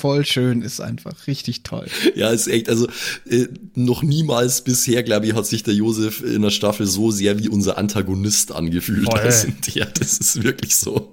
Voll 0.00 0.24
schön, 0.24 0.62
ist 0.62 0.80
einfach 0.80 1.26
richtig 1.26 1.62
toll. 1.62 1.86
Ja, 2.14 2.30
ist 2.30 2.46
echt, 2.46 2.70
also 2.70 2.88
äh, 3.28 3.48
noch 3.74 4.02
niemals 4.02 4.64
bisher, 4.64 5.02
glaube 5.02 5.26
ich, 5.26 5.34
hat 5.34 5.46
sich 5.46 5.62
der 5.62 5.74
Josef 5.74 6.22
in 6.22 6.40
der 6.40 6.50
Staffel 6.50 6.86
so 6.86 7.10
sehr 7.10 7.38
wie 7.38 7.48
unser 7.50 7.76
Antagonist 7.76 8.52
angefühlt. 8.52 9.12
Also, 9.12 9.48
ja, 9.74 9.84
das 9.84 10.18
ist 10.18 10.42
wirklich 10.42 10.76
so. 10.76 11.12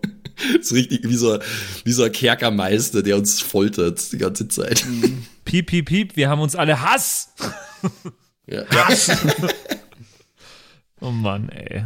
Das 0.56 0.68
ist 0.68 0.74
richtig 0.74 1.02
wie 1.04 1.16
so, 1.16 1.38
wie 1.84 1.92
so 1.92 2.04
ein 2.04 2.12
Kerkermeister, 2.12 3.04
der 3.04 3.18
uns 3.18 3.42
foltert 3.42 4.12
die 4.14 4.20
ganze 4.20 4.48
Zeit. 4.48 4.86
Piep, 5.44 5.68
piep, 5.68 5.86
piep, 5.88 6.16
wir 6.16 6.30
haben 6.30 6.40
uns 6.40 6.56
alle 6.56 6.82
Hass. 6.82 7.30
Ja. 8.46 8.64
Oh 11.00 11.12
Mann, 11.12 11.50
ey. 11.50 11.86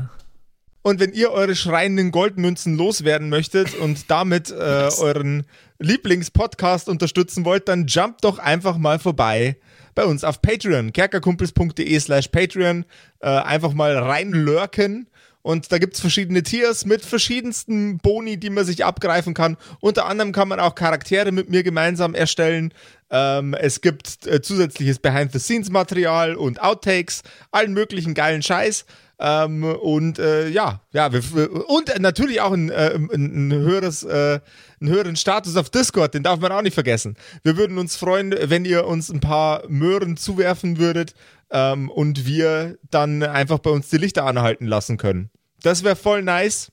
Und 0.84 1.00
wenn 1.00 1.14
ihr 1.14 1.32
eure 1.32 1.56
schreienden 1.56 2.12
Goldmünzen 2.12 2.76
loswerden 2.76 3.30
möchtet 3.30 3.76
und 3.76 4.10
damit 4.10 4.50
äh, 4.50 4.90
euren 5.00 5.46
Lieblingspodcast 5.80 6.90
unterstützen 6.90 7.46
wollt, 7.46 7.68
dann 7.68 7.86
jumpt 7.88 8.24
doch 8.24 8.40
einfach 8.40 8.78
mal 8.78 8.98
vorbei 8.98 9.58
bei 9.94 10.06
uns 10.06 10.24
auf 10.24 10.42
Patreon, 10.42 10.94
kerkerkumpels.de 10.94 12.00
slash 12.00 12.30
Patreon. 12.30 12.86
Äh, 13.20 13.28
einfach 13.28 13.74
mal 13.74 13.98
reinlurken. 13.98 15.08
Und 15.44 15.72
da 15.72 15.80
gibt's 15.80 16.00
verschiedene 16.00 16.44
Tiers 16.44 16.86
mit 16.86 17.04
verschiedensten 17.04 17.98
Boni, 17.98 18.38
die 18.38 18.52
man 18.52 18.64
sich 18.64 18.86
abgreifen 18.86 19.34
kann. 19.34 19.58
Unter 19.80 20.06
anderem 20.06 20.34
kann 20.34 20.48
man 20.48 20.60
auch 20.60 20.76
Charaktere 20.76 21.32
mit 21.32 21.50
mir 21.50 21.64
gemeinsam 21.64 22.14
erstellen. 22.14 22.74
Ähm, 23.10 23.56
es 23.56 23.82
gibt 23.82 24.28
äh, 24.28 24.42
zusätzliches 24.42 25.00
Behind-the-Scenes-Material 25.00 26.36
und 26.36 26.62
Outtakes, 26.62 27.24
allen 27.52 27.74
möglichen 27.74 28.14
geilen 28.14 28.44
Scheiß. 28.44 28.86
Ähm, 29.24 29.64
und 29.64 30.18
äh, 30.18 30.48
ja, 30.50 30.82
ja, 30.94 31.14
wir, 31.14 31.22
wir- 31.36 31.70
und 31.70 31.92
natürlich 32.00 32.42
auch 32.42 32.54
ein, 32.54 32.70
äh, 32.72 32.96
ein, 32.96 33.52
höheres, 33.54 34.02
äh, 34.02 34.40
einen 34.80 34.90
höheren 34.90 35.16
Status 35.16 35.56
auf 35.58 35.70
Discord, 35.70 36.16
den 36.16 36.24
darf 36.24 36.40
man 36.40 36.52
auch 36.52 36.64
nicht 36.64 36.74
vergessen. 36.74 37.16
Wir 37.44 37.56
würden 37.56 37.78
uns 37.78 37.96
freuen, 37.96 38.34
wenn 38.42 38.66
ihr 38.66 38.88
uns 38.88 39.12
ein 39.12 39.20
paar 39.20 39.62
Möhren 39.70 40.18
zuwerfen 40.18 40.80
würdet 40.80 41.14
ähm, 41.52 41.90
und 41.92 42.26
wir 42.26 42.80
dann 42.90 43.22
einfach 43.22 43.60
bei 43.60 43.70
uns 43.70 43.90
die 43.90 43.98
Lichter 43.98 44.26
anhalten 44.26 44.66
lassen 44.66 44.98
können. 44.98 45.30
Das 45.62 45.84
wäre 45.84 45.96
voll 45.96 46.24
nice. 46.24 46.72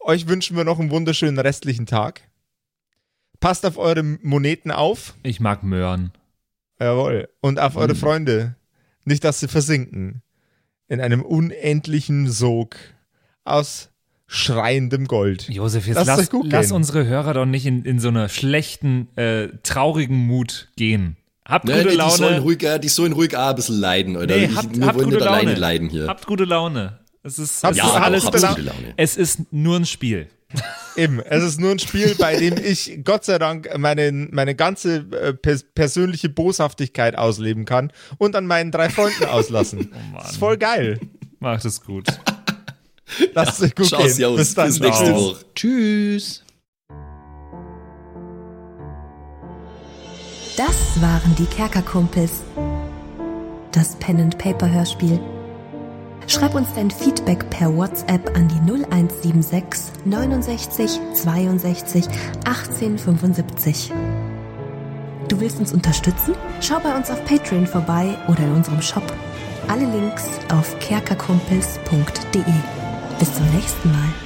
Euch 0.00 0.28
wünschen 0.28 0.56
wir 0.58 0.64
noch 0.64 0.78
einen 0.78 0.90
wunderschönen 0.90 1.38
restlichen 1.38 1.86
Tag. 1.86 2.20
Passt 3.40 3.64
auf 3.64 3.78
eure 3.78 4.02
Moneten 4.02 4.70
auf. 4.70 5.14
Ich 5.22 5.40
mag 5.40 5.62
Möhren. 5.62 6.12
Jawohl. 6.78 7.28
Und 7.40 7.58
auf 7.60 7.74
Mhm. 7.74 7.80
eure 7.80 7.94
Freunde. 7.94 8.56
Nicht, 9.06 9.24
dass 9.24 9.40
sie 9.40 9.48
versinken. 9.48 10.20
In 10.88 11.00
einem 11.00 11.22
unendlichen 11.22 12.30
Sog 12.30 12.76
aus 13.44 13.90
schreiendem 14.26 15.06
Gold. 15.06 15.48
Josef, 15.48 15.86
jetzt 15.86 15.96
Lasst 16.06 16.32
lass, 16.32 16.42
lass 16.44 16.72
unsere 16.72 17.06
Hörer 17.06 17.34
doch 17.34 17.46
nicht 17.46 17.66
in, 17.66 17.84
in 17.84 18.00
so 18.00 18.08
einer 18.08 18.28
schlechten, 18.28 19.08
äh, 19.16 19.48
traurigen 19.62 20.16
Mut 20.16 20.68
gehen. 20.76 21.16
Habt 21.44 21.66
Nein, 21.66 21.84
gute 21.84 21.96
die, 21.96 22.10
sollen 22.10 22.32
Laune. 22.32 22.40
ruhig, 22.40 22.62
äh, 22.64 22.78
die 22.80 22.88
sollen 22.88 23.12
ruhg 23.12 23.34
auch 23.36 23.50
ein 23.50 23.54
bisschen 23.54 23.78
leiden, 23.78 24.16
oder? 24.16 24.36
Nee, 24.36 24.46
ich, 24.46 24.56
habt, 24.56 24.76
wir 24.76 24.86
habt 24.86 24.96
wollen 24.96 25.04
gute 25.04 25.16
nicht 25.16 25.24
Laune. 25.24 25.36
alleine 25.38 25.54
leiden 25.54 25.88
hier. 25.88 26.08
Habt 26.08 26.26
gute 26.26 26.44
Laune. 26.44 26.98
Es 27.22 27.38
ist, 27.38 27.64
es 27.64 27.76
ja, 27.76 27.86
ist 27.86 27.94
alles 27.94 28.24
auch, 28.26 28.32
gute 28.32 28.62
Laune. 28.62 28.94
Es 28.96 29.16
ist 29.16 29.52
nur 29.52 29.76
ein 29.76 29.86
Spiel. 29.86 30.28
Eben, 30.96 31.20
es 31.20 31.42
ist 31.42 31.60
nur 31.60 31.72
ein 31.72 31.78
Spiel, 31.78 32.14
bei 32.18 32.36
dem 32.36 32.56
ich 32.56 33.00
Gott 33.04 33.24
sei 33.24 33.38
Dank 33.38 33.68
meine, 33.76 34.10
meine 34.30 34.54
ganze 34.54 34.98
äh, 35.10 35.34
pers 35.34 35.64
persönliche 35.74 36.28
Boshaftigkeit 36.28 37.16
ausleben 37.18 37.64
kann 37.64 37.92
und 38.18 38.34
an 38.34 38.46
meinen 38.46 38.70
drei 38.70 38.88
Freunden 38.88 39.24
auslassen. 39.24 39.92
Oh 40.14 40.20
ist 40.20 40.38
voll 40.38 40.56
geil. 40.56 41.00
Macht 41.38 41.64
es 41.64 41.82
gut. 41.82 42.06
Lasst 43.34 43.58
es 43.58 43.62
euch 43.62 43.74
gut 43.74 43.88
Schau 43.88 43.98
gehen. 43.98 44.10
sie 44.10 44.24
aus. 44.24 44.36
Bis 44.36 44.54
dann. 44.54 44.68
Bis 44.68 44.80
nächste. 44.80 45.14
Woche. 45.14 45.44
Tschüss. 45.54 46.42
Das 50.56 51.02
waren 51.02 51.34
die 51.38 51.44
Kerkerkumpels. 51.46 52.42
Das 53.72 53.96
Pen 53.96 54.20
and 54.20 54.38
Paper 54.38 54.70
Hörspiel. 54.70 55.20
Schreib 56.28 56.54
uns 56.56 56.72
dein 56.74 56.90
Feedback 56.90 57.48
per 57.50 57.74
WhatsApp 57.76 58.36
an 58.36 58.48
die 58.48 58.60
0176 58.70 59.92
69 60.04 61.00
62 61.14 62.08
18 62.44 62.98
75. 62.98 63.92
Du 65.28 65.40
willst 65.40 65.58
uns 65.60 65.72
unterstützen? 65.72 66.34
Schau 66.60 66.80
bei 66.80 66.94
uns 66.96 67.10
auf 67.10 67.24
Patreon 67.24 67.66
vorbei 67.66 68.16
oder 68.28 68.40
in 68.40 68.54
unserem 68.54 68.82
Shop. 68.82 69.04
Alle 69.68 69.84
Links 69.84 70.24
auf 70.52 70.78
kerkerkumpels.de. 70.80 72.42
Bis 73.18 73.34
zum 73.34 73.46
nächsten 73.52 73.90
Mal. 73.92 74.25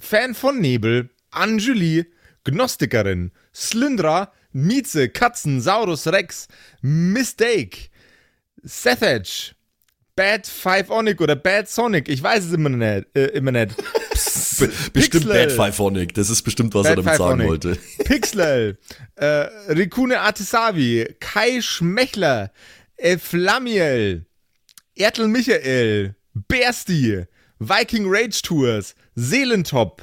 Fan 0.00 0.34
von 0.34 0.58
Nebel, 0.60 1.10
Anjuli, 1.30 2.06
Gnostikerin, 2.44 3.30
Slyndra, 3.54 4.32
Mieze, 4.52 5.08
Katzen, 5.10 5.60
Saurus 5.60 6.06
Rex, 6.08 6.48
Mistake, 6.82 7.90
Sethage, 8.62 9.54
Bad 10.16 10.46
Five 10.46 10.90
Onic 10.90 11.20
oder 11.20 11.36
Bad 11.36 11.68
Sonic, 11.68 12.08
ich 12.08 12.22
weiß 12.22 12.46
es 12.46 12.52
immer 12.52 12.68
nicht. 12.70 13.06
Äh, 13.14 13.26
immer 13.26 13.52
nicht. 13.52 13.76
Be 13.76 14.70
bestimmt 14.92 15.28
Pixel. 15.28 15.46
Bad 15.48 15.52
Fiveonic. 15.52 16.14
Das 16.14 16.28
ist 16.28 16.42
bestimmt, 16.42 16.74
was 16.74 16.82
Bad 16.82 16.92
er 16.92 16.96
damit 16.96 17.10
Five 17.10 17.18
sagen 17.18 17.32
Onic. 17.32 17.48
wollte. 17.48 17.78
Pixel, 18.04 18.78
äh, 19.16 19.26
Rikune 19.68 20.20
Artisavi, 20.20 21.14
Kai 21.20 21.60
Schmechler, 21.62 22.52
Eflamiel, 22.96 24.26
Ertel 24.94 25.28
Michael, 25.28 26.16
Bersti, 26.34 27.24
Viking 27.58 28.04
Rage 28.06 28.42
Tours, 28.42 28.94
Seelentop, 29.14 30.02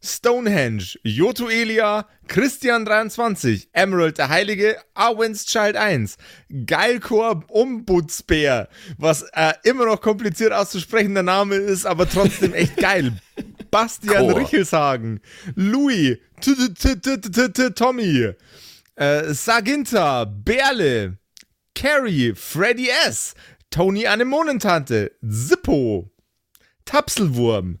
Stonehenge, 0.00 0.96
Joto 1.02 1.48
Elia, 1.48 2.06
Christian23, 2.28 3.68
Emerald 3.72 4.18
der 4.18 4.28
Heilige, 4.28 4.76
Arwen's 4.94 5.44
Child 5.46 5.76
1, 5.76 6.16
Geilkor 6.66 7.44
Ombudsbär, 7.48 8.68
was 8.96 9.22
äh, 9.32 9.54
immer 9.64 9.86
noch 9.86 10.00
kompliziert 10.00 10.52
auszusprechender 10.52 11.22
Name 11.22 11.56
ist, 11.56 11.84
aber 11.84 12.08
trotzdem 12.08 12.54
echt 12.54 12.76
geil. 12.80 13.12
Bastian 13.70 14.28
Chor. 14.28 14.40
Richelshagen, 14.40 15.20
Louis, 15.56 16.18
Tommy, 17.74 18.32
äh, 18.94 19.34
Saginta, 19.34 20.24
Berle, 20.24 21.18
Carrie, 21.74 22.34
Freddy 22.34 22.88
S., 23.06 23.34
Tony 23.70 24.06
Anemonentante, 24.06 25.12
Zippo, 25.28 26.10
Tapselwurm, 26.84 27.80